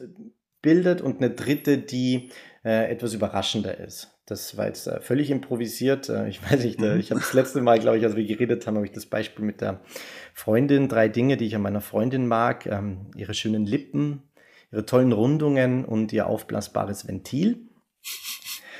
bildet 0.63 1.01
und 1.01 1.19
eine 1.19 1.31
dritte, 1.31 1.79
die 1.79 2.31
äh, 2.65 2.91
etwas 2.91 3.15
überraschender 3.15 3.79
ist. 3.79 4.18
Das 4.29 4.59
war 4.59 4.67
jetzt 4.67 4.87
äh, 4.87 5.01
völlig 5.01 5.31
improvisiert. 5.31 6.11
Äh, 6.11 6.29
ich 6.29 6.43
weiß 6.51 6.63
nicht, 6.63 6.81
äh, 6.81 6.95
mhm. 6.95 7.01
ich 7.01 7.11
habe 7.11 7.21
das 7.21 7.33
letzte 7.33 7.63
Mal, 7.63 7.79
glaube 7.79 7.99
ich, 7.99 8.05
als 8.05 8.15
wir 8.15 8.27
geredet 8.27 8.67
haben, 8.67 8.77
habe 8.77 8.87
ich 8.87 8.93
das 8.93 9.07
Beispiel 9.07 9.45
mit 9.45 9.61
der 9.61 9.81
Freundin, 10.35 10.89
drei 10.89 11.09
Dinge, 11.09 11.37
die 11.39 11.47
ich 11.47 11.57
an 11.57 11.63
meiner 11.63 11.81
Freundin 11.81 12.27
mag. 12.27 12.67
Ähm, 12.67 13.11
ihre 13.17 13.33
schönen 13.33 13.65
Lippen, 13.65 14.23
ihre 14.71 14.85
tollen 14.85 15.13
Rundungen 15.13 15.85
und 15.85 16.13
ihr 16.13 16.27
aufblasbares 16.27 17.09
Ventil. 17.09 17.69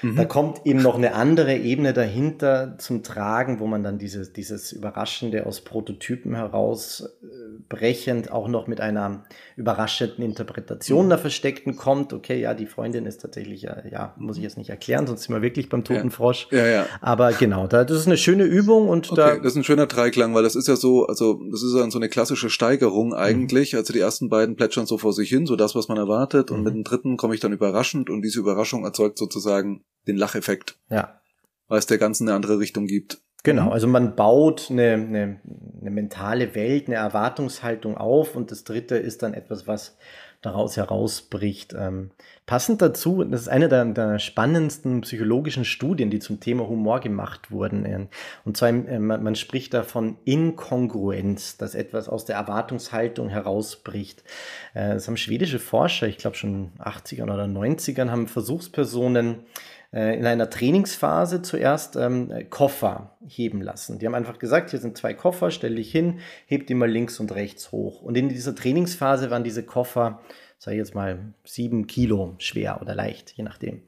Mhm. 0.03 0.17
Da 0.17 0.25
kommt 0.25 0.65
eben 0.65 0.81
noch 0.83 0.97
eine 0.97 1.15
andere 1.15 1.57
Ebene 1.57 1.93
dahinter 1.93 2.77
zum 2.79 3.03
Tragen, 3.03 3.61
wo 3.61 3.67
man 3.67 3.83
dann 3.83 3.99
dieses, 3.99 4.33
dieses 4.33 4.73
Überraschende 4.73 5.47
aus 5.47 5.61
Prototypen 5.61 6.35
herausbrechend 6.35 8.31
auch 8.31 8.49
noch 8.49 8.67
mit 8.67 8.81
einer 8.81 9.25
überraschenden 9.57 10.25
Interpretation 10.25 11.07
mhm. 11.07 11.11
der 11.11 11.19
Versteckten 11.19 11.77
kommt. 11.77 12.13
Okay, 12.13 12.41
ja, 12.41 12.55
die 12.55 12.67
Freundin 12.67 13.07
ist 13.07 13.21
tatsächlich, 13.23 13.63
ja, 13.63 13.83
ja, 13.91 14.15
muss 14.17 14.37
ich 14.37 14.43
jetzt 14.43 14.59
nicht 14.59 14.71
erklären, 14.71 15.07
sonst 15.07 15.25
sind 15.25 15.35
wir 15.35 15.43
wirklich 15.43 15.69
beim 15.69 15.85
toten 15.85 16.09
ja. 16.09 16.11
Frosch. 16.11 16.49
Ja, 16.51 16.67
ja. 16.67 16.87
Aber 17.01 17.33
genau, 17.33 17.67
da, 17.67 17.85
das 17.85 17.99
ist 17.99 18.07
eine 18.07 18.17
schöne 18.17 18.45
Übung 18.45 18.89
und 18.89 19.11
okay, 19.11 19.21
da. 19.21 19.37
Das 19.37 19.53
ist 19.53 19.57
ein 19.57 19.65
schöner 19.65 19.87
Dreiklang, 19.87 20.35
weil 20.35 20.43
das 20.43 20.55
ist 20.57 20.69
ja 20.69 20.77
so, 20.77 21.07
also 21.07 21.41
das 21.51 21.63
ist 21.63 21.75
ja 21.75 21.89
so 21.91 21.99
eine 21.99 22.09
klassische 22.09 22.51
Steigerung 22.51 23.15
eigentlich. 23.15 23.73
Mhm. 23.73 23.79
Also 23.79 23.93
die 23.93 24.01
ersten 24.01 24.29
beiden 24.29 24.57
plätschern 24.57 24.87
so 24.87 24.99
vor 24.99 25.13
sich 25.13 25.29
hin, 25.29 25.47
so 25.47 25.57
das, 25.57 25.75
was 25.75 25.89
man 25.89 25.99
erwartet. 25.99 26.51
Und 26.51 26.59
mhm. 26.59 26.65
mit 26.65 26.75
dem 26.75 26.85
dritten 26.85 27.17
komme 27.17 27.35
ich 27.35 27.41
dann 27.41 27.53
überraschend 27.53 28.11
und 28.11 28.23
diese 28.23 28.41
Überraschung 28.41 28.85
erzeugt 28.85 29.19
sozusagen 29.19 29.85
den 30.07 30.17
Lacheffekt. 30.17 30.77
Ja. 30.91 31.21
Weil 31.69 31.79
es 31.79 31.87
der 31.87 31.99
ganzen 31.99 32.29
eine 32.29 32.37
andere 32.37 32.59
Richtung 32.59 32.87
gibt. 32.87 33.21
Genau, 33.45 33.67
mhm. 33.67 33.73
also 33.73 33.87
man 33.87 34.17
baut 34.17 34.69
eine, 34.71 34.93
eine, 34.93 35.41
eine 35.81 35.91
mentale 35.91 36.55
Welt, 36.55 36.87
eine 36.87 36.97
Erwartungshaltung 36.97 37.97
auf 37.97 38.37
und 38.37 38.51
das 38.51 38.65
dritte 38.65 38.97
ist 38.97 39.23
dann 39.23 39.35
etwas, 39.35 39.67
was 39.67 39.97
daraus 40.41 40.77
herausbricht. 40.77 41.75
Ähm, 41.77 42.11
passend 42.47 42.81
dazu, 42.81 43.25
das 43.25 43.43
ist 43.43 43.49
eine 43.49 43.69
der, 43.69 43.85
der, 43.87 44.21
spannendsten 44.21 45.01
psychologischen 45.01 45.65
Studien, 45.65 46.11
die 46.11 46.21
zum 46.21 46.39
Thema 46.39 46.69
Humor 46.69 47.01
gemacht 47.01 47.51
wurden. 47.51 47.85
Äh, 47.85 48.07
und 48.45 48.57
zwar, 48.57 48.69
äh, 48.69 49.01
man, 49.01 49.23
man, 49.23 49.35
spricht 49.35 49.75
da 49.75 49.83
von 49.83 50.17
Inkongruenz, 50.25 51.57
dass 51.57 51.75
etwas 51.75 52.09
aus 52.09 52.25
der 52.25 52.37
Erwartungshaltung 52.37 53.29
herausbricht. 53.29 54.23
Äh, 54.75 54.95
das 54.95 55.09
haben 55.09 55.17
schwedische 55.17 55.59
Forscher, 55.59 56.07
ich 56.07 56.19
glaube 56.19 56.37
schon 56.37 56.71
80ern 56.79 57.25
oder 57.25 57.45
90ern, 57.45 58.11
haben 58.11 58.29
Versuchspersonen 58.29 59.41
in 59.91 60.27
einer 60.27 60.51
Trainingsphase 60.51 61.41
zuerst 61.41 61.97
ähm, 61.97 62.31
Koffer 62.51 63.17
heben 63.27 63.63
lassen. 63.63 63.99
Die 63.99 64.07
haben 64.07 64.15
einfach 64.15 64.39
gesagt, 64.39 64.71
hier 64.71 64.81
sind 64.81 64.99
zwei 64.99 65.15
Koffer, 65.15 65.51
stell 65.51 65.77
dich 65.77 65.91
hin, 65.91 66.21
heb 66.47 66.67
die 66.67 66.75
mal 66.75 66.91
links 66.91 67.21
und 67.21 67.35
rechts 67.35 67.73
hoch. 67.73 68.03
Und 68.03 68.17
in 68.17 68.29
dieser 68.29 68.55
Trainingsphase 68.55 69.31
waren 69.31 69.45
diese 69.45 69.63
Koffer, 69.63 70.21
sage 70.59 70.77
ich 70.77 70.81
jetzt 70.81 70.95
mal, 70.95 71.33
sieben 71.45 71.87
Kilo 71.87 72.35
schwer 72.39 72.83
oder 72.83 72.95
leicht, 72.95 73.33
je 73.37 73.45
nachdem 73.45 73.81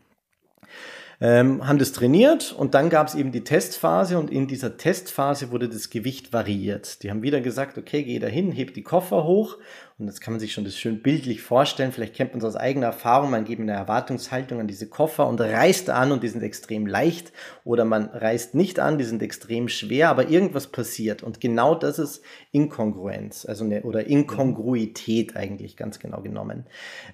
ähm, 1.21 1.67
haben 1.67 1.79
das 1.79 1.93
trainiert 1.93 2.53
und 2.53 2.75
dann 2.75 2.89
gab 2.89 3.09
es 3.09 3.15
eben 3.15 3.31
die 3.31 3.45
Testphase 3.45 4.19
und 4.19 4.31
in 4.31 4.47
dieser 4.47 4.79
Testphase 4.79 5.51
wurde 5.51 5.69
das 5.69 5.91
Gewicht 5.91 6.33
variiert. 6.33 7.03
Die 7.03 7.11
haben 7.11 7.23
wieder 7.23 7.43
gesagt, 7.43 7.77
okay, 7.77 8.03
geh 8.03 8.19
da 8.19 8.27
hin, 8.27 8.53
heb 8.53 8.73
die 8.73 8.83
Koffer 8.83 9.25
hoch 9.25 9.59
und 9.99 10.07
jetzt 10.07 10.23
kann 10.23 10.33
man 10.33 10.41
sich 10.41 10.55
schon 10.55 10.65
das 10.65 10.79
schön 10.79 11.03
bildlich 11.03 11.43
vorstellen. 11.43 11.93
Vielleicht 11.93 12.15
kennt 12.15 12.33
man 12.33 12.39
es 12.39 12.47
aus 12.47 12.57
eigener 12.57 12.87
Erfahrung. 12.87 13.31
Man 13.31 13.45
gibt 13.45 13.61
eine 13.61 13.73
Erwartungshaltung 13.73 14.61
an 14.61 14.67
diese 14.67 14.89
Koffer 14.89 15.29
und 15.29 15.39
reißt 15.43 15.91
an 15.91 16.11
und 16.11 16.23
die 16.23 16.29
sind 16.29 16.43
extrem 16.43 16.87
leicht 16.87 17.35
oder 17.65 17.85
man 17.85 18.07
reißt 18.07 18.55
nicht 18.55 18.81
an, 18.81 18.97
die 18.97 19.05
sind 19.05 19.23
extrem 19.23 19.69
schwer, 19.69 20.09
aber 20.09 20.31
irgendwas 20.31 20.69
passiert 20.69 21.23
und 21.23 21.39
genau 21.39 21.75
das 21.75 21.99
ist 21.99 22.23
Inkongruenz, 22.51 23.45
also 23.45 23.65
eine, 23.65 23.83
oder 23.83 24.07
Inkongruität 24.07 25.37
eigentlich 25.37 25.77
ganz 25.77 25.99
genau 25.99 26.23
genommen. 26.23 26.65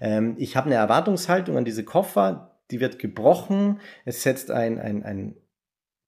Ähm, 0.01 0.37
ich 0.39 0.57
habe 0.57 0.67
eine 0.67 0.77
Erwartungshaltung 0.77 1.57
an 1.57 1.65
diese 1.65 1.83
Koffer, 1.83 2.56
die 2.71 2.81
wird 2.81 2.99
gebrochen. 2.99 3.81
Es 4.05 4.23
setzt 4.23 4.51
ein, 4.51 4.79
ein, 4.79 5.03
ein, 5.03 5.37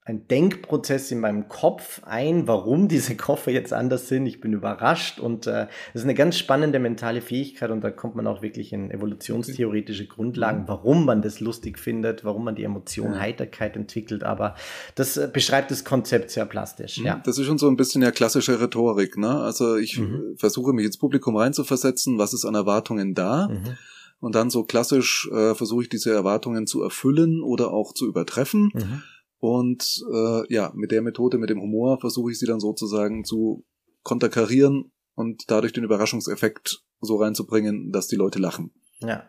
ein 0.05 0.27
Denkprozess 0.27 1.11
in 1.11 1.21
meinem 1.21 1.49
Kopf 1.49 2.01
ein, 2.05 2.49
warum 2.49 2.89
diese 2.89 3.15
Koffer 3.17 3.51
jetzt 3.51 3.73
anders 3.73 4.09
sind. 4.09 4.27
Ich 4.27 4.41
bin 4.41 4.55
überrascht 4.55 5.21
und 5.21 5.47
äh, 5.47 5.67
das 5.93 6.03
ist 6.03 6.05
eine 6.05 6.15
ganz 6.15 6.39
spannende 6.39 6.79
mentale 6.79 7.21
Fähigkeit 7.21 7.71
und 7.71 7.83
da 7.83 7.91
kommt 7.91 8.17
man 8.17 8.27
auch 8.27 8.41
wirklich 8.41 8.73
in 8.73 8.91
evolutionstheoretische 8.91 10.07
Grundlagen, 10.07 10.63
mhm. 10.63 10.69
warum 10.69 11.05
man 11.05 11.21
das 11.21 11.41
lustig 11.41 11.79
findet, 11.79 12.25
warum 12.25 12.45
man 12.45 12.55
die 12.55 12.65
Emotion 12.65 13.13
ja. 13.13 13.21
Heiterkeit 13.21 13.77
entwickelt. 13.77 14.25
Aber 14.25 14.55
das 14.95 15.17
äh, 15.19 15.29
beschreibt 15.31 15.71
das 15.71 15.85
Konzept 15.85 16.31
sehr 16.31 16.47
plastisch. 16.47 16.99
Mhm. 16.99 17.07
Ja. 17.07 17.23
Das 17.25 17.39
ist 17.39 17.45
schon 17.45 17.59
so 17.59 17.69
ein 17.69 17.77
bisschen 17.77 18.03
ja 18.03 18.11
klassische 18.11 18.61
Rhetorik. 18.61 19.19
Ne? 19.19 19.41
Also 19.41 19.77
ich 19.77 19.99
mhm. 19.99 20.37
versuche 20.39 20.73
mich 20.73 20.87
ins 20.87 20.97
Publikum 20.97 21.37
reinzuversetzen. 21.37 22.19
Was 22.19 22.33
ist 22.33 22.47
an 22.47 22.55
Erwartungen 22.55 23.15
da? 23.15 23.49
Mhm 23.49 23.77
und 24.21 24.35
dann 24.35 24.51
so 24.51 24.65
klassisch 24.65 25.29
äh, 25.33 25.55
versuche 25.55 25.83
ich 25.83 25.89
diese 25.89 26.13
Erwartungen 26.13 26.67
zu 26.67 26.83
erfüllen 26.83 27.43
oder 27.43 27.73
auch 27.73 27.95
zu 27.95 28.07
übertreffen. 28.07 28.71
Mhm. 28.75 29.03
Und 29.39 30.05
äh, 30.13 30.53
ja, 30.53 30.73
mit 30.75 30.91
der 30.91 31.03
Methode, 31.03 31.39
mit 31.39 31.51
dem 31.51 31.61
Humor 31.61 32.01
versuche 32.01 32.33
ich 32.33 32.39
sie 32.39 32.47
dann 32.47 32.59
sozusagen 32.59 33.25
zu 33.25 33.65
konterkarieren 34.03 34.91
und 35.15 35.45
dadurch 35.49 35.73
den 35.73 35.85
Überraschungseffekt 35.85 36.85
so 37.01 37.17
reinzubringen, 37.17 37.93
dass 37.93 38.09
die 38.09 38.17
Leute 38.17 38.41
lachen. 38.41 38.73
Ja. 39.01 39.29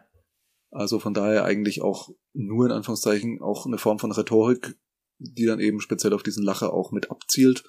Also 0.72 1.00
von 1.00 1.14
daher 1.14 1.46
eigentlich 1.46 1.82
auch 1.82 2.10
nur 2.34 2.66
in 2.66 2.72
Anführungszeichen 2.72 3.42
auch 3.42 3.66
eine 3.66 3.78
Form 3.78 4.00
von 4.00 4.12
Rhetorik, 4.12 4.76
die 5.18 5.46
dann 5.46 5.60
eben 5.60 5.80
speziell 5.80 6.14
auf 6.14 6.24
diesen 6.24 6.44
Lacher 6.44 6.74
auch 6.74 6.92
mit 6.92 7.12
abzielt. 7.12 7.64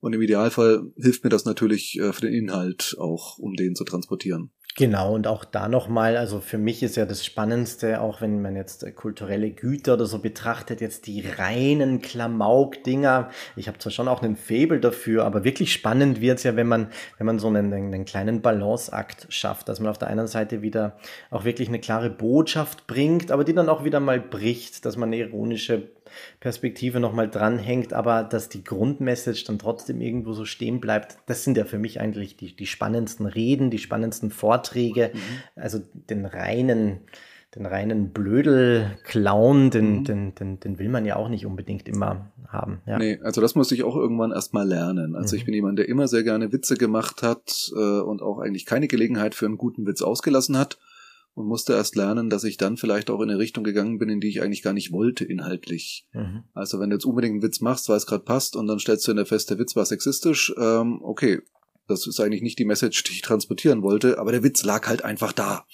Und 0.00 0.12
im 0.12 0.22
Idealfall 0.22 0.92
hilft 0.96 1.24
mir 1.24 1.30
das 1.30 1.44
natürlich 1.44 1.98
äh, 1.98 2.12
für 2.12 2.22
den 2.22 2.32
Inhalt 2.32 2.96
auch, 2.98 3.38
um 3.38 3.54
den 3.54 3.74
zu 3.74 3.84
transportieren. 3.84 4.52
Genau, 4.80 5.14
und 5.14 5.26
auch 5.26 5.44
da 5.44 5.68
nochmal, 5.68 6.16
also 6.16 6.40
für 6.40 6.56
mich 6.56 6.82
ist 6.82 6.96
ja 6.96 7.04
das 7.04 7.22
Spannendste, 7.22 8.00
auch 8.00 8.22
wenn 8.22 8.40
man 8.40 8.56
jetzt 8.56 8.82
äh, 8.82 8.92
kulturelle 8.92 9.50
Güter 9.50 9.92
oder 9.92 10.06
so 10.06 10.20
betrachtet, 10.20 10.80
jetzt 10.80 11.06
die 11.06 11.20
reinen 11.20 12.00
Klamauk-Dinger. 12.00 13.28
Ich 13.56 13.68
habe 13.68 13.76
zwar 13.76 13.92
schon 13.92 14.08
auch 14.08 14.22
einen 14.22 14.36
Faible 14.36 14.80
dafür, 14.80 15.26
aber 15.26 15.44
wirklich 15.44 15.74
spannend 15.74 16.22
wird's 16.22 16.44
ja, 16.44 16.56
wenn 16.56 16.66
man, 16.66 16.88
wenn 17.18 17.26
man 17.26 17.38
so 17.38 17.48
einen, 17.48 17.70
einen 17.74 18.06
kleinen 18.06 18.40
Balanceakt 18.40 19.26
schafft, 19.28 19.68
dass 19.68 19.80
man 19.80 19.90
auf 19.90 19.98
der 19.98 20.08
einen 20.08 20.26
Seite 20.26 20.62
wieder 20.62 20.96
auch 21.30 21.44
wirklich 21.44 21.68
eine 21.68 21.78
klare 21.78 22.08
Botschaft 22.08 22.86
bringt, 22.86 23.32
aber 23.32 23.44
die 23.44 23.52
dann 23.52 23.68
auch 23.68 23.84
wieder 23.84 24.00
mal 24.00 24.18
bricht, 24.18 24.86
dass 24.86 24.96
man 24.96 25.10
eine 25.10 25.18
ironische 25.18 25.90
Perspektive 26.40 27.00
nochmal 27.00 27.28
dranhängt, 27.28 27.92
aber 27.92 28.22
dass 28.22 28.48
die 28.48 28.64
Grundmessage 28.64 29.44
dann 29.46 29.58
trotzdem 29.58 30.00
irgendwo 30.00 30.32
so 30.32 30.44
stehen 30.44 30.80
bleibt, 30.80 31.18
das 31.26 31.44
sind 31.44 31.56
ja 31.56 31.64
für 31.64 31.78
mich 31.78 32.00
eigentlich 32.00 32.36
die, 32.36 32.54
die 32.54 32.66
spannendsten 32.66 33.26
Reden, 33.26 33.70
die 33.70 33.78
spannendsten 33.78 34.30
Vorträge. 34.30 35.10
Mhm. 35.12 35.18
Also 35.60 35.80
den 35.92 36.26
reinen, 36.26 37.00
den 37.54 37.66
reinen 37.66 38.10
Blödel-Clown, 38.10 39.70
den, 39.70 39.98
mhm. 39.98 40.04
den, 40.04 40.34
den, 40.34 40.60
den 40.60 40.78
will 40.78 40.88
man 40.88 41.04
ja 41.04 41.16
auch 41.16 41.28
nicht 41.28 41.46
unbedingt 41.46 41.88
immer 41.88 42.30
haben. 42.48 42.80
Ja. 42.86 42.98
Nee, 42.98 43.18
also 43.22 43.40
das 43.40 43.54
muss 43.54 43.72
ich 43.72 43.84
auch 43.84 43.96
irgendwann 43.96 44.32
erstmal 44.32 44.66
lernen. 44.66 45.14
Also 45.14 45.34
mhm. 45.34 45.38
ich 45.38 45.44
bin 45.44 45.54
jemand, 45.54 45.78
der 45.78 45.88
immer 45.88 46.08
sehr 46.08 46.22
gerne 46.22 46.52
Witze 46.52 46.76
gemacht 46.76 47.22
hat 47.22 47.72
äh, 47.74 48.00
und 48.00 48.22
auch 48.22 48.38
eigentlich 48.38 48.66
keine 48.66 48.88
Gelegenheit 48.88 49.34
für 49.34 49.46
einen 49.46 49.58
guten 49.58 49.86
Witz 49.86 50.02
ausgelassen 50.02 50.58
hat 50.58 50.78
und 51.34 51.46
musste 51.46 51.74
erst 51.74 51.96
lernen, 51.96 52.30
dass 52.30 52.44
ich 52.44 52.56
dann 52.56 52.76
vielleicht 52.76 53.10
auch 53.10 53.20
in 53.20 53.30
eine 53.30 53.38
Richtung 53.38 53.64
gegangen 53.64 53.98
bin, 53.98 54.08
in 54.08 54.20
die 54.20 54.28
ich 54.28 54.42
eigentlich 54.42 54.62
gar 54.62 54.72
nicht 54.72 54.92
wollte, 54.92 55.24
inhaltlich. 55.24 56.06
Mhm. 56.12 56.44
Also 56.54 56.80
wenn 56.80 56.90
du 56.90 56.96
jetzt 56.96 57.06
unbedingt 57.06 57.34
einen 57.34 57.42
Witz 57.42 57.60
machst, 57.60 57.88
weil 57.88 57.96
es 57.96 58.06
gerade 58.06 58.24
passt, 58.24 58.56
und 58.56 58.66
dann 58.66 58.78
stellst 58.78 59.06
du 59.06 59.12
in 59.12 59.16
der 59.16 59.26
fest, 59.26 59.50
der 59.50 59.58
Witz 59.58 59.76
war 59.76 59.86
sexistisch, 59.86 60.52
ähm, 60.58 61.00
okay, 61.02 61.40
das 61.86 62.06
ist 62.06 62.20
eigentlich 62.20 62.42
nicht 62.42 62.58
die 62.58 62.64
Message, 62.64 63.02
die 63.04 63.12
ich 63.12 63.22
transportieren 63.22 63.82
wollte, 63.82 64.18
aber 64.18 64.32
der 64.32 64.42
Witz 64.42 64.64
lag 64.64 64.86
halt 64.86 65.04
einfach 65.04 65.32
da. 65.32 65.66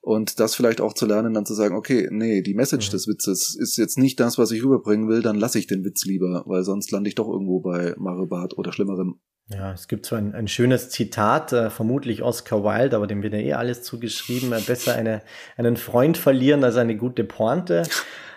Und 0.00 0.40
das 0.40 0.54
vielleicht 0.54 0.80
auch 0.80 0.94
zu 0.94 1.06
lernen, 1.06 1.34
dann 1.34 1.44
zu 1.44 1.54
sagen, 1.54 1.74
okay, 1.74 2.08
nee, 2.10 2.40
die 2.42 2.54
Message 2.54 2.88
mhm. 2.88 2.92
des 2.92 3.08
Witzes 3.08 3.56
ist 3.56 3.76
jetzt 3.76 3.98
nicht 3.98 4.20
das, 4.20 4.38
was 4.38 4.50
ich 4.52 4.62
rüberbringen 4.62 5.08
will, 5.08 5.22
dann 5.22 5.38
lasse 5.38 5.58
ich 5.58 5.66
den 5.66 5.84
Witz 5.84 6.04
lieber, 6.04 6.44
weil 6.46 6.64
sonst 6.64 6.90
lande 6.90 7.08
ich 7.08 7.14
doch 7.14 7.28
irgendwo 7.28 7.60
bei 7.60 7.94
Mario 7.98 8.26
Barth 8.26 8.56
oder 8.56 8.72
Schlimmerem. 8.72 9.20
Ja, 9.50 9.72
es 9.72 9.88
gibt 9.88 10.04
so 10.04 10.14
ein, 10.14 10.34
ein 10.34 10.46
schönes 10.46 10.90
Zitat, 10.90 11.52
äh, 11.54 11.70
vermutlich 11.70 12.22
Oscar 12.22 12.64
Wilde, 12.64 12.96
aber 12.96 13.06
dem 13.06 13.22
wird 13.22 13.32
ja 13.32 13.38
eh 13.38 13.52
alles 13.54 13.82
zugeschrieben. 13.82 14.52
Äh, 14.52 14.60
besser 14.60 14.94
eine, 14.94 15.22
einen 15.56 15.78
Freund 15.78 16.18
verlieren 16.18 16.64
als 16.64 16.76
eine 16.76 16.96
gute 16.96 17.24
Pointe. 17.24 17.84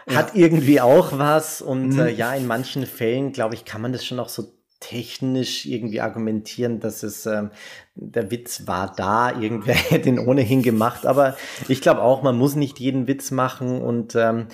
Hat 0.08 0.34
ja. 0.34 0.45
irgendwie 0.45 0.80
auch 0.80 1.17
was. 1.17 1.62
Und 1.62 1.95
mhm. 1.95 2.00
äh, 2.00 2.10
ja, 2.12 2.34
in 2.34 2.47
manchen 2.47 2.86
Fällen, 2.86 3.34
glaube 3.34 3.56
ich, 3.56 3.65
kann 3.65 3.82
man 3.82 3.91
das 3.91 4.06
schon 4.06 4.19
auch 4.19 4.30
so 4.30 4.54
technisch 4.80 5.65
irgendwie 5.65 6.02
argumentieren, 6.02 6.80
dass 6.80 7.04
es 7.04 7.26
ähm, 7.26 7.52
der 7.93 8.32
Witz 8.32 8.65
war 8.65 8.93
da, 8.95 9.39
irgendwer 9.39 9.76
hätte 9.89 10.10
ihn 10.10 10.19
ohnehin 10.19 10.63
gemacht. 10.63 11.06
Aber 11.06 11.38
ich 11.67 11.82
glaube 11.82 12.02
auch, 12.02 12.24
man 12.24 12.38
muss 12.38 12.56
nicht 12.56 12.80
jeden 12.80 13.08
Witz 13.08 13.32
machen 13.32 13.82
und 13.82 14.15
ähm, 14.15 14.47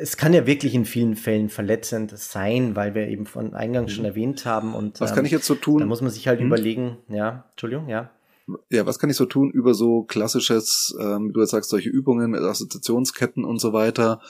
es 0.00 0.16
kann 0.16 0.32
ja 0.32 0.46
wirklich 0.46 0.74
in 0.74 0.84
vielen 0.84 1.16
Fällen 1.16 1.48
verletzend 1.48 2.16
sein, 2.16 2.76
weil 2.76 2.94
wir 2.94 3.08
eben 3.08 3.26
von 3.26 3.54
Eingang 3.54 3.88
schon 3.88 4.04
mhm. 4.04 4.10
erwähnt 4.10 4.46
haben. 4.46 4.74
Und 4.74 5.00
was 5.00 5.10
ähm, 5.10 5.16
kann 5.16 5.24
ich 5.24 5.32
jetzt 5.32 5.46
so 5.46 5.54
tun? 5.54 5.80
Da 5.80 5.86
muss 5.86 6.00
man 6.00 6.10
sich 6.10 6.28
halt 6.28 6.40
hm? 6.40 6.46
überlegen, 6.46 6.96
ja, 7.08 7.44
Entschuldigung, 7.50 7.88
ja. 7.88 8.10
Ja, 8.70 8.86
was 8.86 8.98
kann 8.98 9.10
ich 9.10 9.16
so 9.16 9.26
tun 9.26 9.50
über 9.50 9.74
so 9.74 10.04
klassisches, 10.04 10.96
ähm, 10.98 11.32
du 11.34 11.40
jetzt 11.40 11.50
sagst, 11.50 11.68
solche 11.68 11.90
Übungen 11.90 12.30
mit 12.30 12.40
Assoziationsketten 12.40 13.44
und 13.44 13.60
so 13.60 13.72
weiter? 13.72 14.20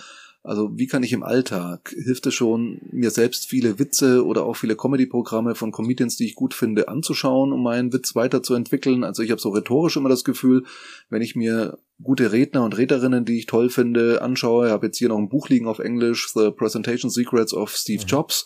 Also 0.43 0.71
wie 0.79 0.87
kann 0.87 1.03
ich 1.03 1.13
im 1.13 1.23
Alltag, 1.23 1.95
hilft 1.95 2.27
es 2.27 2.35
schon, 2.35 2.81
mir 2.93 3.11
selbst 3.11 3.47
viele 3.47 3.79
Witze 3.79 4.25
oder 4.25 4.45
auch 4.45 4.55
viele 4.55 4.77
Comedy-Programme 4.77 5.55
von 5.55 5.73
Comedians, 5.73 6.17
die 6.17 6.27
ich 6.27 6.37
gut 6.37 6.55
finde, 6.55 6.89
anzuschauen, 6.89 7.53
um 7.53 7.63
meinen 7.63 7.93
Witz 7.93 8.15
weiterzuentwickeln? 8.15 9.05
Also 9.05 9.23
ich 9.23 9.31
habe 9.31 9.41
so 9.41 9.51
rhetorisch 9.51 9.97
immer 9.97 10.09
das 10.09 10.25
Gefühl, 10.25 10.65
wenn 11.11 11.23
ich 11.23 11.37
mir 11.37 11.79
gute 12.03 12.33
Redner 12.33 12.65
und 12.65 12.79
Rederinnen, 12.79 13.25
die 13.25 13.39
ich 13.39 13.47
toll 13.47 13.69
finde, 13.69 14.23
anschaue, 14.23 14.67
ich 14.67 14.73
habe 14.73 14.87
jetzt 14.87 14.99
hier 14.99 15.09
noch 15.09 15.19
ein 15.19 15.29
Buch 15.29 15.49
liegen 15.49 15.67
auf 15.67 15.81
Englisch, 15.81 16.33
The 16.33 16.51
Presentation 16.51 17.11
Secrets 17.11 17.53
of 17.53 17.75
Steve 17.75 18.05
mhm. 18.05 18.09
Jobs, 18.09 18.45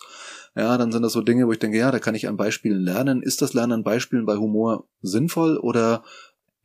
ja, 0.55 0.77
dann 0.77 0.91
sind 0.91 1.01
das 1.01 1.13
so 1.13 1.21
Dinge, 1.21 1.47
wo 1.47 1.51
ich 1.51 1.59
denke, 1.59 1.77
ja, 1.77 1.91
da 1.91 1.99
kann 1.99 2.15
ich 2.15 2.27
an 2.27 2.37
Beispielen 2.37 2.81
lernen. 2.81 3.23
Ist 3.23 3.41
das 3.41 3.53
Lernen 3.53 3.73
an 3.73 3.83
Beispielen 3.83 4.25
bei 4.25 4.37
Humor 4.37 4.87
sinnvoll 5.01 5.57
oder 5.57 6.03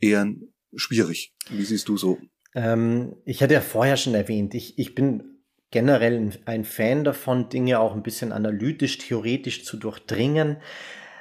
eher 0.01 0.35
schwierig? 0.75 1.33
Wie 1.51 1.64
siehst 1.64 1.88
du 1.88 1.97
so? 1.97 2.19
Ähm, 2.55 3.17
ich 3.25 3.43
hatte 3.43 3.55
ja 3.55 3.61
vorher 3.61 3.97
schon 3.97 4.15
erwähnt, 4.15 4.55
ich, 4.55 4.79
ich 4.79 4.95
bin 4.95 5.39
generell 5.71 6.31
ein 6.47 6.65
Fan 6.65 7.05
davon, 7.05 7.49
Dinge 7.51 7.79
auch 7.79 7.95
ein 7.95 8.03
bisschen 8.03 8.33
analytisch, 8.33 8.99
theoretisch 8.99 9.65
zu 9.65 9.77
durchdringen 9.77 10.57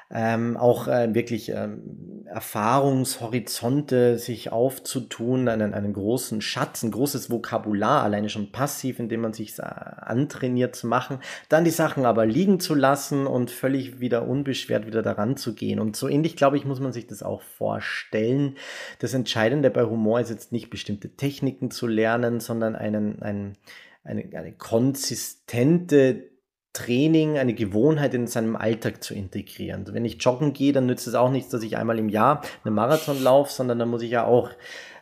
ähm, 0.10 0.56
auch 0.56 0.88
äh, 0.88 1.14
wirklich 1.14 1.50
ähm, 1.50 2.26
Erfahrungshorizonte 2.26 4.18
sich 4.18 4.52
aufzutun, 4.52 5.48
einen, 5.50 5.74
einen 5.74 5.94
großen 5.94 6.42
Schatz, 6.42 6.84
ein 6.84 6.92
großes 6.92 7.30
Vokabular, 7.30 8.04
alleine 8.04 8.30
schon 8.30 8.52
passiv, 8.52 9.00
indem 9.00 9.22
man 9.22 9.34
sich 9.34 9.62
antrainiert 9.62 10.76
zu 10.76 10.88
machen, 10.88 11.20
dann 11.50 11.66
die 11.66 11.72
Sachen 11.72 12.06
aber 12.06 12.26
liegen 12.26 12.60
zu 12.60 12.74
lassen 12.74 13.28
und 13.28 13.52
völlig 13.52 14.00
wieder 14.00 14.28
unbeschwert 14.28 14.86
wieder 14.86 15.02
daran 15.02 15.36
zu 15.36 15.56
gehen. 15.56 15.80
Und 15.80 15.96
so 15.96 16.08
ähnlich, 16.08 16.36
glaube 16.36 16.58
ich, 16.58 16.66
muss 16.66 16.80
man 16.80 16.94
sich 16.94 17.08
das 17.08 17.24
auch 17.24 17.42
vorstellen. 17.42 18.56
Das 19.00 19.14
Entscheidende 19.14 19.70
bei 19.70 19.84
Humor 19.84 20.20
ist 20.20 20.30
jetzt 20.30 20.52
nicht 20.52 20.70
bestimmte 20.70 21.16
Techniken 21.16 21.72
zu 21.72 21.88
lernen, 21.88 22.40
sondern 22.40 22.76
einen, 22.76 23.22
einen, 23.22 23.58
eine, 24.04 24.30
eine 24.34 24.54
konsistente 24.54 26.30
Training, 26.78 27.40
eine 27.40 27.54
Gewohnheit 27.54 28.14
in 28.14 28.28
seinem 28.28 28.56
Alltag 28.56 29.04
zu 29.04 29.16
integrieren. 29.16 29.86
Wenn 29.92 30.06
ich 30.06 30.22
joggen 30.22 30.54
gehe, 30.54 30.74
dann 30.74 30.86
nützt 30.86 31.08
es 31.08 31.16
auch 31.16 31.32
nichts, 31.32 31.50
dass 31.50 31.64
ich 31.64 31.76
einmal 31.76 31.98
im 31.98 32.10
Jahr 32.10 32.42
einen 32.64 32.76
Marathon 32.76 33.22
laufe, 33.22 33.52
sondern 33.52 33.80
dann 33.80 33.90
muss 33.90 34.04
ich 34.04 34.12
ja 34.12 34.26
auch 34.26 34.52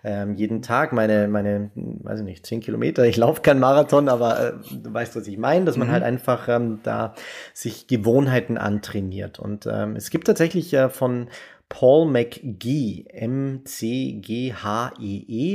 ähm, 0.05 0.35
jeden 0.35 0.61
Tag 0.61 0.93
meine, 0.93 1.27
meine, 1.27 1.71
weiß 1.75 2.19
ich 2.19 2.25
nicht, 2.25 2.45
zehn 2.45 2.61
Kilometer. 2.61 3.05
Ich 3.05 3.17
laufe 3.17 3.41
keinen 3.41 3.59
Marathon, 3.59 4.07
aber 4.07 4.39
äh, 4.39 4.53
du 4.71 4.93
weißt, 4.93 5.15
was 5.15 5.27
ich 5.27 5.37
meine, 5.37 5.65
dass 5.65 5.77
man 5.77 5.87
mhm. 5.87 5.91
halt 5.91 6.03
einfach 6.03 6.47
ähm, 6.47 6.79
da 6.83 7.15
sich 7.53 7.87
Gewohnheiten 7.87 8.57
antrainiert. 8.57 9.39
Und 9.39 9.67
ähm, 9.69 9.95
es 9.95 10.11
gibt 10.11 10.27
tatsächlich 10.27 10.71
äh, 10.73 10.89
von 10.89 11.27
Paul 11.69 12.07
McGee, 12.09 13.05
M-C-G-H-E-E, 13.09 13.61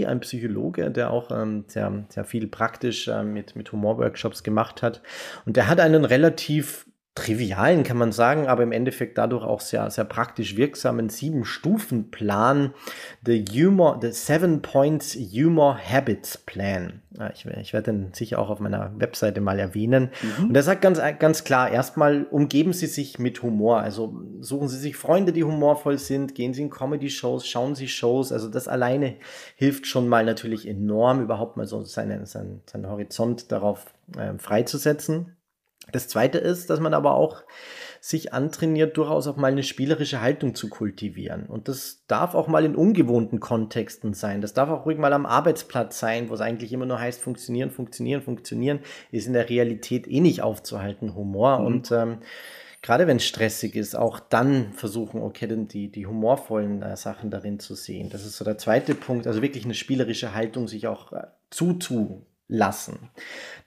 ein 0.06 0.20
Psychologe, 0.20 0.90
der 0.90 1.10
auch 1.10 1.30
ähm, 1.30 1.64
sehr, 1.68 2.04
sehr 2.08 2.24
viel 2.24 2.46
praktisch 2.48 3.08
äh, 3.08 3.22
mit, 3.22 3.54
mit 3.56 3.70
Humorworkshops 3.72 4.42
gemacht 4.42 4.82
hat. 4.82 5.02
Und 5.46 5.56
der 5.56 5.68
hat 5.68 5.80
einen 5.80 6.04
relativ 6.04 6.86
trivialen, 7.16 7.82
kann 7.82 7.96
man 7.96 8.12
sagen, 8.12 8.46
aber 8.46 8.62
im 8.62 8.70
Endeffekt 8.70 9.18
dadurch 9.18 9.44
auch 9.44 9.60
sehr, 9.60 9.90
sehr 9.90 10.04
praktisch 10.04 10.56
wirksamen 10.56 11.08
Sieben-Stufen-Plan, 11.08 12.72
the 13.26 13.44
Humor, 13.44 13.98
the 14.00 14.12
Seven 14.12 14.62
Points 14.62 15.16
Humor 15.16 15.76
Habits 15.76 16.38
Plan. 16.38 17.02
Ich, 17.34 17.44
ich 17.44 17.72
werde 17.72 17.92
den 17.92 18.14
sicher 18.14 18.38
auch 18.38 18.48
auf 18.48 18.60
meiner 18.60 18.92
Webseite 18.96 19.40
mal 19.40 19.58
erwähnen. 19.58 20.10
Mhm. 20.38 20.50
Und 20.50 20.56
er 20.56 20.62
sagt 20.62 20.82
ganz, 20.82 21.00
ganz 21.18 21.42
klar, 21.42 21.70
erstmal 21.70 22.24
umgeben 22.30 22.72
Sie 22.72 22.86
sich 22.86 23.18
mit 23.18 23.42
Humor. 23.42 23.80
Also 23.80 24.22
suchen 24.38 24.68
Sie 24.68 24.78
sich 24.78 24.96
Freunde, 24.96 25.32
die 25.32 25.42
humorvoll 25.42 25.98
sind, 25.98 26.36
gehen 26.36 26.54
Sie 26.54 26.62
in 26.62 26.70
Comedy-Shows, 26.70 27.46
schauen 27.48 27.74
Sie 27.74 27.88
Shows. 27.88 28.30
Also 28.30 28.48
das 28.48 28.68
alleine 28.68 29.16
hilft 29.56 29.88
schon 29.88 30.08
mal 30.08 30.24
natürlich 30.24 30.66
enorm, 30.66 31.20
überhaupt 31.20 31.56
mal 31.56 31.66
so 31.66 31.82
seinen, 31.82 32.24
seinen, 32.24 32.62
seinen 32.66 32.88
Horizont 32.88 33.50
darauf 33.50 33.86
äh, 34.16 34.38
freizusetzen. 34.38 35.36
Das 35.92 36.08
zweite 36.08 36.38
ist, 36.38 36.70
dass 36.70 36.80
man 36.80 36.94
aber 36.94 37.14
auch 37.14 37.42
sich 38.00 38.32
antrainiert, 38.32 38.96
durchaus 38.96 39.26
auch 39.26 39.36
mal 39.36 39.50
eine 39.50 39.62
spielerische 39.62 40.22
Haltung 40.22 40.54
zu 40.54 40.68
kultivieren. 40.68 41.46
Und 41.46 41.68
das 41.68 42.02
darf 42.06 42.34
auch 42.34 42.48
mal 42.48 42.64
in 42.64 42.74
ungewohnten 42.74 43.40
Kontexten 43.40 44.14
sein. 44.14 44.40
Das 44.40 44.54
darf 44.54 44.70
auch 44.70 44.86
ruhig 44.86 44.96
mal 44.96 45.12
am 45.12 45.26
Arbeitsplatz 45.26 45.98
sein, 45.98 46.30
wo 46.30 46.34
es 46.34 46.40
eigentlich 46.40 46.72
immer 46.72 46.86
nur 46.86 46.98
heißt, 46.98 47.20
funktionieren, 47.20 47.70
funktionieren, 47.70 48.22
funktionieren, 48.22 48.80
ist 49.10 49.26
in 49.26 49.34
der 49.34 49.50
Realität 49.50 50.08
eh 50.08 50.20
nicht 50.20 50.42
aufzuhalten, 50.42 51.14
Humor. 51.14 51.58
Mhm. 51.58 51.66
Und 51.66 51.92
ähm, 51.92 52.18
gerade 52.80 53.06
wenn 53.06 53.18
es 53.18 53.26
stressig 53.26 53.76
ist, 53.76 53.94
auch 53.94 54.18
dann 54.18 54.72
versuchen, 54.72 55.20
okay, 55.20 55.46
dann 55.46 55.68
die, 55.68 55.92
die 55.92 56.06
humorvollen 56.06 56.82
äh, 56.82 56.96
Sachen 56.96 57.30
darin 57.30 57.58
zu 57.58 57.74
sehen. 57.74 58.08
Das 58.08 58.24
ist 58.24 58.38
so 58.38 58.44
der 58.46 58.56
zweite 58.56 58.94
Punkt, 58.94 59.26
also 59.26 59.42
wirklich 59.42 59.64
eine 59.64 59.74
spielerische 59.74 60.34
Haltung 60.34 60.68
sich 60.68 60.86
auch 60.86 61.12
äh, 61.12 61.26
zuzu 61.50 62.24
lassen. 62.50 63.10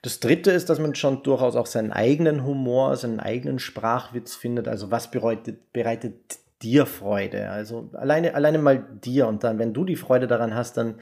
Das 0.02 0.20
dritte 0.20 0.50
ist, 0.50 0.68
dass 0.68 0.78
man 0.78 0.94
schon 0.94 1.22
durchaus 1.22 1.56
auch 1.56 1.66
seinen 1.66 1.90
eigenen 1.90 2.44
Humor, 2.44 2.94
seinen 2.96 3.20
eigenen 3.20 3.58
Sprachwitz 3.58 4.34
findet. 4.34 4.68
Also 4.68 4.90
was 4.90 5.10
bereitet, 5.10 5.72
bereitet 5.72 6.14
dir 6.62 6.84
Freude? 6.84 7.50
Also 7.50 7.88
alleine, 7.94 8.34
alleine 8.34 8.58
mal 8.58 8.84
dir 9.02 9.26
und 9.26 9.42
dann, 9.42 9.58
wenn 9.58 9.72
du 9.72 9.84
die 9.84 9.96
Freude 9.96 10.26
daran 10.26 10.54
hast, 10.54 10.76
dann 10.76 10.96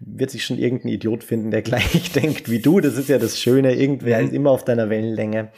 wird 0.00 0.30
sich 0.30 0.44
schon 0.44 0.58
irgendein 0.58 0.88
Idiot 0.88 1.22
finden, 1.22 1.52
der 1.52 1.62
gleich 1.70 2.12
denkt 2.12 2.50
wie 2.50 2.60
du. 2.60 2.80
Das 2.80 2.96
ist 2.96 3.08
ja 3.08 3.18
das 3.18 3.38
Schöne. 3.38 3.74
Irgendwer 3.74 4.18
mhm. 4.18 4.26
ist 4.26 4.34
immer 4.34 4.50
auf 4.50 4.64
deiner 4.64 4.90
Wellenlänge. 4.90 5.52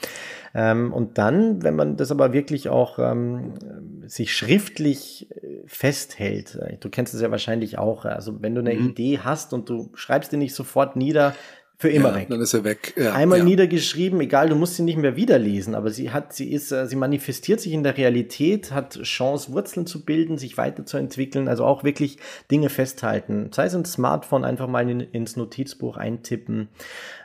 Ähm, 0.55 0.93
und 0.93 1.17
dann, 1.17 1.63
wenn 1.63 1.75
man 1.75 1.97
das 1.97 2.11
aber 2.11 2.31
wirklich 2.31 2.69
auch 2.69 2.99
ähm, 2.99 3.53
sich 4.05 4.35
schriftlich 4.35 5.27
äh, 5.31 5.63
festhält, 5.65 6.55
äh, 6.55 6.77
du 6.79 6.89
kennst 6.89 7.15
es 7.15 7.21
ja 7.21 7.31
wahrscheinlich 7.31 7.79
auch, 7.79 8.05
also 8.05 8.41
wenn 8.43 8.53
du 8.53 8.61
eine 8.61 8.75
mhm. 8.75 8.89
Idee 8.89 9.19
hast 9.23 9.53
und 9.53 9.67
du 9.67 9.89
schreibst 9.95 10.31
die 10.31 10.37
nicht 10.37 10.53
sofort 10.53 10.95
nieder, 10.95 11.33
für 11.77 11.89
immer 11.89 12.09
ja, 12.09 12.15
weg. 12.15 12.27
Dann 12.29 12.39
ist 12.39 12.53
er 12.53 12.63
weg. 12.63 12.93
Ja, 12.95 13.13
Einmal 13.13 13.39
ja. 13.39 13.43
niedergeschrieben, 13.43 14.21
egal, 14.21 14.49
du 14.49 14.55
musst 14.55 14.75
sie 14.75 14.83
nicht 14.83 14.97
mehr 14.97 15.15
wiederlesen, 15.15 15.75
aber 15.75 15.89
sie 15.89 16.11
hat, 16.11 16.33
sie 16.33 16.51
ist, 16.51 16.71
äh, 16.71 16.87
sie 16.87 16.95
manifestiert 16.95 17.59
sich 17.59 17.73
in 17.73 17.83
der 17.83 17.97
Realität, 17.97 18.71
hat 18.71 19.01
Chance, 19.01 19.51
Wurzeln 19.51 19.85
zu 19.85 20.05
bilden, 20.05 20.37
sich 20.37 20.57
weiterzuentwickeln, 20.57 21.47
also 21.47 21.65
auch 21.65 21.83
wirklich 21.83 22.19
Dinge 22.51 22.69
festhalten. 22.69 23.49
Sei 23.51 23.65
es 23.65 23.75
ein 23.75 23.85
Smartphone 23.85 24.45
einfach 24.45 24.67
mal 24.67 24.89
in, 24.89 25.01
ins 25.01 25.35
Notizbuch 25.35 25.97
eintippen. 25.97 26.69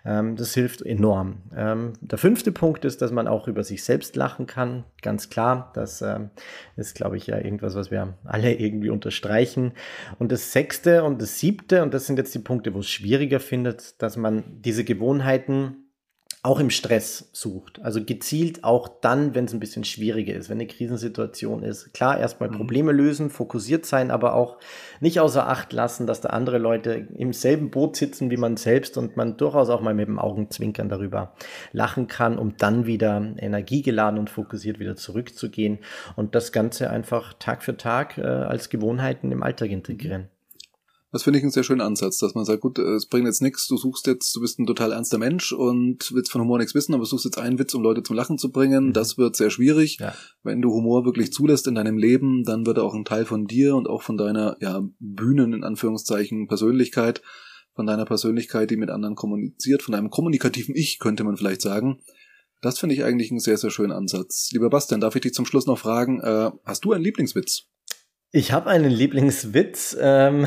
Ähm, 0.08 0.36
das 0.36 0.54
hilft 0.54 0.80
enorm. 0.80 1.42
Ähm, 1.54 1.92
der 2.00 2.16
fünfte 2.16 2.50
Punkt 2.50 2.86
ist, 2.86 3.02
dass 3.02 3.12
man 3.12 3.28
auch 3.28 3.46
über 3.46 3.62
sich 3.62 3.84
selbst 3.84 4.16
lachen 4.16 4.46
kann. 4.46 4.84
Ganz 5.02 5.28
klar, 5.28 5.70
das 5.74 6.00
ähm, 6.00 6.30
ist, 6.76 6.94
glaube 6.94 7.18
ich, 7.18 7.26
ja 7.26 7.36
irgendwas, 7.36 7.74
was 7.74 7.90
wir 7.90 8.14
alle 8.24 8.54
irgendwie 8.54 8.88
unterstreichen. 8.88 9.72
Und 10.18 10.32
das 10.32 10.52
sechste 10.52 11.04
und 11.04 11.20
das 11.20 11.38
siebte, 11.38 11.82
und 11.82 11.92
das 11.92 12.06
sind 12.06 12.16
jetzt 12.16 12.34
die 12.34 12.38
Punkte, 12.38 12.72
wo 12.72 12.78
es 12.78 12.88
schwieriger 12.88 13.38
findet, 13.38 14.00
dass 14.00 14.16
man 14.16 14.44
diese 14.62 14.82
Gewohnheiten 14.82 15.87
auch 16.48 16.60
im 16.60 16.70
Stress 16.70 17.28
sucht. 17.34 17.78
Also 17.82 18.02
gezielt 18.02 18.64
auch 18.64 18.88
dann, 18.88 19.34
wenn 19.34 19.44
es 19.44 19.52
ein 19.52 19.60
bisschen 19.60 19.84
schwieriger 19.84 20.32
ist, 20.32 20.48
wenn 20.48 20.56
eine 20.56 20.66
Krisensituation 20.66 21.62
ist. 21.62 21.92
Klar, 21.92 22.18
erstmal 22.18 22.48
mhm. 22.48 22.54
Probleme 22.54 22.92
lösen, 22.92 23.28
fokussiert 23.28 23.84
sein, 23.84 24.10
aber 24.10 24.32
auch 24.32 24.56
nicht 25.00 25.20
außer 25.20 25.46
Acht 25.46 25.74
lassen, 25.74 26.06
dass 26.06 26.22
da 26.22 26.30
andere 26.30 26.56
Leute 26.56 27.06
im 27.14 27.34
selben 27.34 27.70
Boot 27.70 27.96
sitzen 27.96 28.30
wie 28.30 28.38
man 28.38 28.56
selbst 28.56 28.96
und 28.96 29.14
man 29.14 29.36
durchaus 29.36 29.68
auch 29.68 29.82
mal 29.82 29.92
mit 29.92 30.08
dem 30.08 30.18
Augenzwinkern 30.18 30.88
darüber 30.88 31.34
lachen 31.72 32.06
kann, 32.06 32.38
um 32.38 32.56
dann 32.56 32.86
wieder 32.86 33.20
energiegeladen 33.36 34.18
und 34.18 34.30
fokussiert 34.30 34.78
wieder 34.78 34.96
zurückzugehen 34.96 35.80
und 36.16 36.34
das 36.34 36.50
Ganze 36.50 36.88
einfach 36.88 37.34
Tag 37.34 37.62
für 37.62 37.76
Tag 37.76 38.16
äh, 38.16 38.22
als 38.22 38.70
Gewohnheiten 38.70 39.32
im 39.32 39.42
Alltag 39.42 39.68
integrieren. 39.68 40.30
Das 41.10 41.22
finde 41.22 41.38
ich 41.38 41.42
einen 41.42 41.52
sehr 41.52 41.62
schönen 41.62 41.80
Ansatz, 41.80 42.18
dass 42.18 42.34
man 42.34 42.44
sagt, 42.44 42.60
gut, 42.60 42.78
es 42.78 43.06
bringt 43.06 43.26
jetzt 43.26 43.40
nichts, 43.40 43.66
du 43.66 43.78
suchst 43.78 44.06
jetzt, 44.06 44.36
du 44.36 44.40
bist 44.40 44.58
ein 44.58 44.66
total 44.66 44.92
ernster 44.92 45.16
Mensch 45.16 45.52
und 45.52 46.12
willst 46.12 46.30
von 46.30 46.42
Humor 46.42 46.58
nichts 46.58 46.74
wissen, 46.74 46.94
aber 46.94 47.06
suchst 47.06 47.24
jetzt 47.24 47.38
einen 47.38 47.58
Witz, 47.58 47.72
um 47.72 47.82
Leute 47.82 48.02
zum 48.02 48.14
Lachen 48.14 48.36
zu 48.36 48.52
bringen. 48.52 48.88
Mhm. 48.88 48.92
Das 48.92 49.16
wird 49.16 49.34
sehr 49.34 49.48
schwierig. 49.48 49.96
Ja. 50.00 50.14
Wenn 50.42 50.60
du 50.60 50.70
Humor 50.70 51.06
wirklich 51.06 51.32
zulässt 51.32 51.66
in 51.66 51.76
deinem 51.76 51.96
Leben, 51.96 52.44
dann 52.44 52.66
wird 52.66 52.76
er 52.76 52.84
auch 52.84 52.94
ein 52.94 53.06
Teil 53.06 53.24
von 53.24 53.46
dir 53.46 53.74
und 53.74 53.88
auch 53.88 54.02
von 54.02 54.18
deiner 54.18 54.58
ja, 54.60 54.82
Bühnen, 54.98 55.54
in 55.54 55.64
Anführungszeichen, 55.64 56.46
Persönlichkeit, 56.46 57.22
von 57.74 57.86
deiner 57.86 58.04
Persönlichkeit, 58.04 58.70
die 58.70 58.76
mit 58.76 58.90
anderen 58.90 59.14
kommuniziert, 59.14 59.82
von 59.82 59.92
deinem 59.92 60.10
kommunikativen 60.10 60.76
Ich, 60.76 60.98
könnte 60.98 61.24
man 61.24 61.38
vielleicht 61.38 61.62
sagen. 61.62 62.00
Das 62.60 62.78
finde 62.78 62.94
ich 62.94 63.04
eigentlich 63.04 63.30
einen 63.30 63.40
sehr, 63.40 63.56
sehr 63.56 63.70
schönen 63.70 63.92
Ansatz. 63.92 64.50
Lieber 64.52 64.68
Bastian, 64.68 65.00
darf 65.00 65.14
ich 65.14 65.22
dich 65.22 65.32
zum 65.32 65.46
Schluss 65.46 65.66
noch 65.66 65.78
fragen, 65.78 66.20
äh, 66.20 66.50
hast 66.64 66.84
du 66.84 66.92
einen 66.92 67.04
Lieblingswitz? 67.04 67.68
Ich 68.30 68.52
habe 68.52 68.68
einen 68.68 68.90
Lieblingswitz. 68.90 69.96
Ähm, 69.98 70.46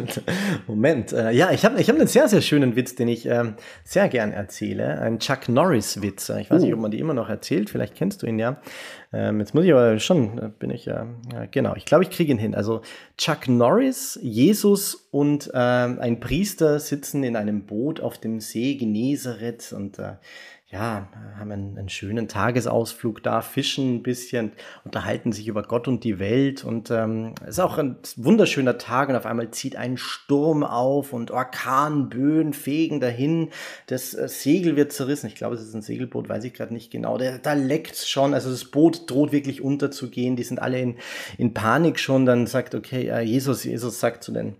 Moment. 0.66 1.12
Äh, 1.12 1.30
ja, 1.30 1.52
ich 1.52 1.64
habe 1.64 1.80
ich 1.80 1.88
hab 1.88 1.94
einen 1.94 2.08
sehr, 2.08 2.26
sehr 2.26 2.40
schönen 2.40 2.74
Witz, 2.74 2.96
den 2.96 3.06
ich 3.06 3.26
ähm, 3.26 3.54
sehr 3.84 4.08
gern 4.08 4.32
erzähle. 4.32 5.00
Ein 5.00 5.20
Chuck 5.20 5.48
Norris-Witz. 5.48 6.30
Ich 6.30 6.50
weiß 6.50 6.60
uh. 6.60 6.64
nicht, 6.64 6.74
ob 6.74 6.80
man 6.80 6.90
die 6.90 6.98
immer 6.98 7.14
noch 7.14 7.28
erzählt. 7.28 7.70
Vielleicht 7.70 7.94
kennst 7.94 8.24
du 8.24 8.26
ihn 8.26 8.40
ja. 8.40 8.60
Ähm, 9.12 9.38
jetzt 9.38 9.54
muss 9.54 9.64
ich 9.64 9.72
aber 9.72 10.00
schon, 10.00 10.36
äh, 10.38 10.50
bin 10.58 10.70
ich 10.70 10.86
ja, 10.86 11.06
äh, 11.32 11.46
genau. 11.48 11.76
Ich 11.76 11.84
glaube, 11.84 12.02
ich 12.02 12.10
kriege 12.10 12.32
ihn 12.32 12.38
hin. 12.38 12.56
Also 12.56 12.80
Chuck 13.18 13.46
Norris, 13.46 14.18
Jesus 14.20 15.06
und 15.12 15.48
ähm, 15.54 16.00
ein 16.00 16.18
Priester 16.18 16.80
sitzen 16.80 17.22
in 17.22 17.36
einem 17.36 17.66
Boot 17.66 18.00
auf 18.00 18.18
dem 18.18 18.40
See 18.40 18.74
Genezareth 18.74 19.72
und 19.72 20.00
äh, 20.00 20.14
ja, 20.72 21.06
haben 21.38 21.52
einen, 21.52 21.76
einen, 21.76 21.88
schönen 21.90 22.28
Tagesausflug 22.28 23.22
da, 23.22 23.42
fischen 23.42 23.96
ein 23.96 24.02
bisschen, 24.02 24.52
unterhalten 24.84 25.30
sich 25.30 25.46
über 25.46 25.62
Gott 25.62 25.86
und 25.86 26.02
die 26.02 26.18
Welt 26.18 26.64
und 26.64 26.90
ähm, 26.90 27.34
es 27.42 27.50
ist 27.50 27.58
auch 27.60 27.76
ein 27.76 27.96
wunderschöner 28.16 28.78
Tag 28.78 29.10
und 29.10 29.16
auf 29.16 29.26
einmal 29.26 29.50
zieht 29.50 29.76
ein 29.76 29.98
Sturm 29.98 30.64
auf 30.64 31.12
und 31.12 31.30
Orkanböen 31.30 32.54
fegen 32.54 33.00
dahin, 33.00 33.50
das 33.86 34.14
äh, 34.14 34.28
Segel 34.28 34.74
wird 34.74 34.92
zerrissen, 34.92 35.26
ich 35.26 35.34
glaube, 35.34 35.56
es 35.56 35.62
ist 35.62 35.74
ein 35.74 35.82
Segelboot, 35.82 36.30
weiß 36.30 36.44
ich 36.44 36.54
gerade 36.54 36.72
nicht 36.72 36.90
genau, 36.90 37.18
da, 37.18 37.36
da 37.36 37.52
leckt 37.52 37.96
schon, 37.96 38.32
also 38.32 38.50
das 38.50 38.64
Boot 38.64 39.10
droht 39.10 39.30
wirklich 39.30 39.60
unterzugehen, 39.60 40.36
die 40.36 40.44
sind 40.44 40.62
alle 40.62 40.80
in, 40.80 40.96
in 41.36 41.52
Panik 41.52 41.98
schon, 41.98 42.24
dann 42.24 42.46
sagt, 42.46 42.74
okay, 42.74 43.08
äh, 43.08 43.20
Jesus, 43.20 43.64
Jesus 43.64 44.00
sagt 44.00 44.24
zu 44.24 44.32
den 44.32 44.56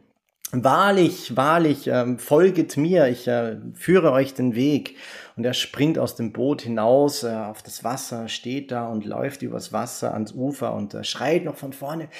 Wahrlich, 0.54 1.34
wahrlich, 1.34 1.86
ähm, 1.86 2.18
folget 2.18 2.76
mir, 2.76 3.08
ich 3.08 3.26
äh, 3.26 3.56
führe 3.72 4.12
euch 4.12 4.34
den 4.34 4.54
Weg. 4.54 4.96
Und 5.34 5.46
er 5.46 5.54
springt 5.54 5.98
aus 5.98 6.14
dem 6.14 6.34
Boot 6.34 6.60
hinaus 6.60 7.22
äh, 7.22 7.28
auf 7.30 7.62
das 7.62 7.84
Wasser, 7.84 8.28
steht 8.28 8.70
da 8.70 8.86
und 8.86 9.06
läuft 9.06 9.40
übers 9.40 9.72
Wasser 9.72 10.12
ans 10.12 10.32
Ufer 10.32 10.74
und 10.74 10.92
äh, 10.92 11.04
schreit 11.04 11.46
noch 11.46 11.56
von 11.56 11.72
vorne, 11.72 12.10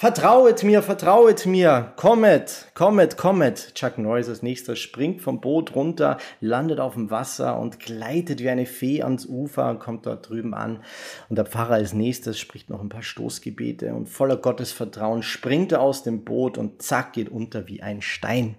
Vertrauet 0.00 0.62
mir, 0.62 0.80
vertrauet 0.84 1.44
mir, 1.44 1.92
kommet, 1.96 2.68
kommet, 2.74 3.16
kommet. 3.16 3.74
Chuck 3.74 3.98
Norris 3.98 4.28
als 4.28 4.42
nächster 4.42 4.76
springt 4.76 5.22
vom 5.22 5.40
Boot 5.40 5.74
runter, 5.74 6.18
landet 6.40 6.78
auf 6.78 6.94
dem 6.94 7.10
Wasser 7.10 7.58
und 7.58 7.80
gleitet 7.80 8.38
wie 8.38 8.48
eine 8.48 8.66
Fee 8.66 9.02
ans 9.02 9.26
Ufer 9.26 9.68
und 9.68 9.80
kommt 9.80 10.06
dort 10.06 10.28
drüben 10.28 10.54
an. 10.54 10.84
Und 11.28 11.34
der 11.34 11.46
Pfarrer 11.46 11.74
als 11.74 11.94
nächstes 11.94 12.38
spricht 12.38 12.70
noch 12.70 12.80
ein 12.80 12.90
paar 12.90 13.02
Stoßgebete 13.02 13.92
und 13.92 14.08
voller 14.08 14.36
Gottesvertrauen 14.36 15.24
springt 15.24 15.72
er 15.72 15.80
aus 15.80 16.04
dem 16.04 16.22
Boot 16.22 16.58
und 16.58 16.80
zack 16.80 17.14
geht 17.14 17.28
unter 17.28 17.66
wie 17.66 17.82
ein 17.82 18.00
Stein. 18.00 18.54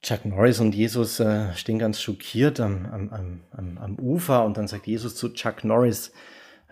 Chuck 0.00 0.24
Norris 0.24 0.60
und 0.60 0.74
Jesus 0.74 1.20
äh, 1.20 1.52
stehen 1.56 1.78
ganz 1.78 2.00
schockiert 2.00 2.58
am, 2.58 2.86
am, 2.86 3.42
am, 3.50 3.78
am 3.78 3.98
Ufer 3.98 4.46
und 4.46 4.56
dann 4.56 4.66
sagt 4.66 4.86
Jesus 4.86 5.14
zu 5.14 5.28
Chuck 5.28 5.62
Norris, 5.62 6.10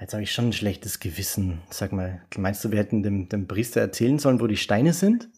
Jetzt 0.00 0.14
habe 0.14 0.22
ich 0.22 0.32
schon 0.32 0.46
ein 0.48 0.52
schlechtes 0.54 0.98
Gewissen. 0.98 1.60
Sag 1.70 1.92
mal, 1.92 2.22
meinst 2.38 2.64
du, 2.64 2.70
wir 2.70 2.78
hätten 2.78 3.02
dem, 3.02 3.28
dem 3.28 3.46
Priester 3.46 3.82
erzählen 3.82 4.18
sollen, 4.18 4.40
wo 4.40 4.46
die 4.46 4.56
Steine 4.56 4.94
sind? 4.94 5.28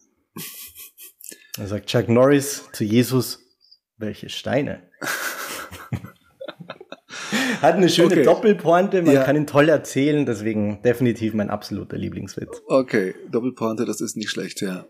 Da 1.57 1.67
sagt 1.67 1.87
Chuck 1.87 2.07
Norris 2.07 2.69
zu 2.71 2.85
Jesus, 2.85 3.39
welche 3.97 4.29
Steine? 4.29 4.83
Hat 7.61 7.75
eine 7.75 7.89
schöne 7.89 8.13
okay. 8.13 8.23
Doppelpointe, 8.23 9.01
man 9.03 9.13
ja. 9.13 9.23
kann 9.23 9.35
ihn 9.35 9.47
toll 9.47 9.69
erzählen, 9.69 10.25
deswegen 10.25 10.81
definitiv 10.81 11.33
mein 11.33 11.49
absoluter 11.49 11.97
Lieblingswitz. 11.97 12.61
Okay, 12.67 13.15
Doppelpointe, 13.29 13.85
das 13.85 14.01
ist 14.01 14.17
nicht 14.17 14.29
schlecht, 14.29 14.61
ja. 14.61 14.85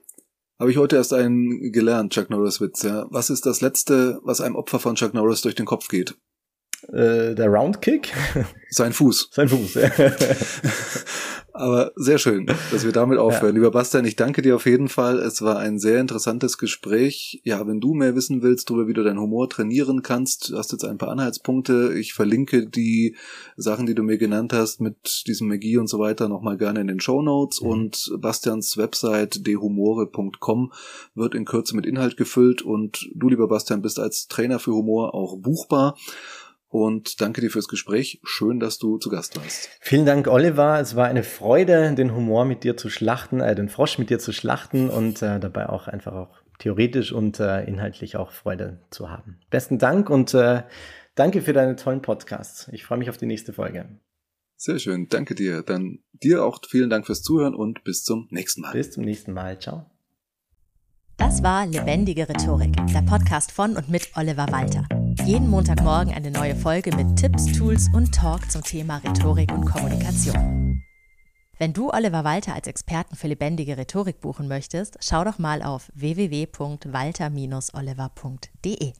Habe 0.60 0.72
ich 0.72 0.78
heute 0.78 0.96
erst 0.96 1.14
einen 1.14 1.72
gelernt, 1.72 2.14
Chuck 2.14 2.30
Norris 2.30 2.62
Witz, 2.62 2.84
ja. 2.84 3.08
Was 3.10 3.30
ist 3.30 3.46
das 3.46 3.62
Letzte, 3.62 4.20
was 4.24 4.40
einem 4.40 4.56
Opfer 4.56 4.80
von 4.80 4.96
Chuck 4.96 5.14
Norris 5.14 5.42
durch 5.42 5.56
den 5.56 5.66
Kopf 5.66 5.88
geht? 5.88 6.16
Äh, 6.92 7.36
der 7.36 7.48
Roundkick. 7.48 8.14
Sein 8.70 8.94
Fuß. 8.94 9.30
Sein 9.32 9.50
Fuß. 9.50 9.78
Aber 11.56 11.92
sehr 11.96 12.18
schön, 12.18 12.48
dass 12.72 12.84
wir 12.84 12.92
damit 12.92 13.20
aufhören. 13.20 13.56
Ja. 13.56 13.62
Lieber 13.62 13.70
Bastian, 13.70 14.06
ich 14.06 14.16
danke 14.16 14.42
dir 14.42 14.56
auf 14.56 14.66
jeden 14.66 14.90
Fall. 14.90 15.20
Es 15.20 15.44
war 15.44 15.60
ein 15.60 15.78
sehr 15.78 16.02
interessantes 16.02 16.58
Gespräch. 16.58 17.42
Ja, 17.44 17.68
wenn 17.68 17.80
du 17.80 17.94
mehr 17.94 18.16
wissen 18.16 18.42
willst, 18.42 18.72
darüber, 18.72 18.88
wie 18.88 18.94
du 18.94 19.04
deinen 19.04 19.20
Humor 19.20 19.48
trainieren 19.52 20.02
kannst, 20.02 20.50
du 20.50 20.58
hast 20.58 20.72
jetzt 20.72 20.84
ein 20.84 20.98
paar 20.98 21.10
Anhaltspunkte. 21.10 21.94
Ich 21.96 22.16
verlinke 22.16 22.66
die 22.66 23.16
Sachen, 23.56 23.86
die 23.86 23.94
du 23.94 24.02
mir 24.02 24.18
genannt 24.18 24.52
hast, 24.52 24.82
mit 24.82 25.28
diesem 25.28 25.48
Magie 25.48 25.78
und 25.78 25.88
so 25.88 26.00
weiter 26.00 26.28
nochmal 26.28 26.58
gerne 26.58 26.82
in 26.82 26.88
den 26.88 27.00
Show 27.00 27.22
Notes. 27.22 27.62
Mhm. 27.62 27.68
Und 27.68 28.14
Bastians 28.18 28.76
Website 28.78 29.46
dehumore.com 29.46 30.74
wird 31.14 31.36
in 31.36 31.46
Kürze 31.46 31.76
mit 31.76 31.86
Inhalt 31.86 32.18
gefüllt. 32.18 32.64
Und 32.64 33.08
du, 33.14 33.30
lieber 33.30 33.48
Bastian, 33.48 33.84
bist 33.84 34.00
als 34.00 34.28
Trainer 34.28 34.58
für 34.58 34.72
Humor 34.72 35.14
auch 35.14 35.38
buchbar. 35.38 35.96
Und 36.74 37.22
danke 37.22 37.40
dir 37.40 37.52
fürs 37.52 37.68
Gespräch. 37.68 38.20
Schön, 38.24 38.60
dass 38.60 38.80
du 38.80 38.98
zu 38.98 39.12
Gast 39.12 39.40
warst. 39.40 39.70
Vielen 39.80 40.08
Dank, 40.08 40.28
Oliver. 40.28 40.80
Es 40.80 40.96
war 40.96 41.06
eine 41.06 41.22
Freude, 41.22 41.94
den 41.94 42.16
Humor 42.16 42.46
mit 42.46 42.64
dir 42.64 42.76
zu 42.76 42.90
schlachten, 42.90 43.42
äh, 43.42 43.54
den 43.54 43.70
Frosch 43.70 44.00
mit 44.00 44.10
dir 44.10 44.18
zu 44.18 44.34
schlachten 44.34 44.90
und 44.90 45.22
äh, 45.22 45.40
dabei 45.40 45.70
auch 45.70 45.88
einfach 45.88 46.14
auch 46.14 46.42
theoretisch 46.58 47.12
und 47.12 47.40
äh, 47.40 47.64
inhaltlich 47.66 48.18
auch 48.18 48.32
Freude 48.32 48.80
zu 48.90 49.12
haben. 49.12 49.38
Besten 49.52 49.78
Dank 49.78 50.10
und 50.10 50.34
äh, 50.34 50.64
danke 51.14 51.44
für 51.44 51.54
deine 51.54 51.76
tollen 51.76 52.02
Podcasts. 52.02 52.68
Ich 52.72 52.84
freue 52.84 52.98
mich 52.98 53.12
auf 53.12 53.18
die 53.18 53.28
nächste 53.28 53.54
Folge. 53.54 53.86
Sehr 54.56 54.80
schön, 54.80 55.10
danke 55.10 55.36
dir. 55.36 55.62
Dann 55.62 56.00
dir 56.12 56.44
auch 56.44 56.60
vielen 56.68 56.90
Dank 56.90 57.06
fürs 57.06 57.22
Zuhören 57.22 57.54
und 57.54 57.84
bis 57.84 58.04
zum 58.04 58.28
nächsten 58.32 58.62
Mal. 58.62 58.72
Bis 58.72 58.90
zum 58.90 59.04
nächsten 59.04 59.34
Mal. 59.34 59.60
Ciao. 59.60 59.86
Das 61.18 61.44
war 61.44 61.68
Lebendige 61.68 62.28
Rhetorik, 62.28 62.76
der 62.96 63.04
Podcast 63.04 63.52
von 63.52 63.78
und 63.78 63.90
mit 63.90 64.10
Oliver 64.16 64.48
Walter. 64.52 64.88
Jeden 65.22 65.50
Montagmorgen 65.50 66.14
eine 66.14 66.32
neue 66.32 66.56
Folge 66.56 66.96
mit 66.96 67.18
Tipps, 67.18 67.46
Tools 67.46 67.90
und 67.94 68.14
Talk 68.14 68.52
zum 68.52 68.62
Thema 68.62 68.98
Rhetorik 68.98 69.52
und 69.52 69.66
Kommunikation. 69.66 70.84
Wenn 71.58 71.72
du 71.72 71.92
Oliver 71.92 72.24
Walter 72.24 72.56
als 72.56 72.68
Experten 72.68 73.16
für 73.16 73.28
lebendige 73.28 73.78
Rhetorik 73.78 74.20
buchen 74.20 74.48
möchtest, 74.48 74.98
schau 75.02 75.24
doch 75.24 75.38
mal 75.40 75.62
auf 75.62 75.92
www.walter-oliver.de. 75.96 78.94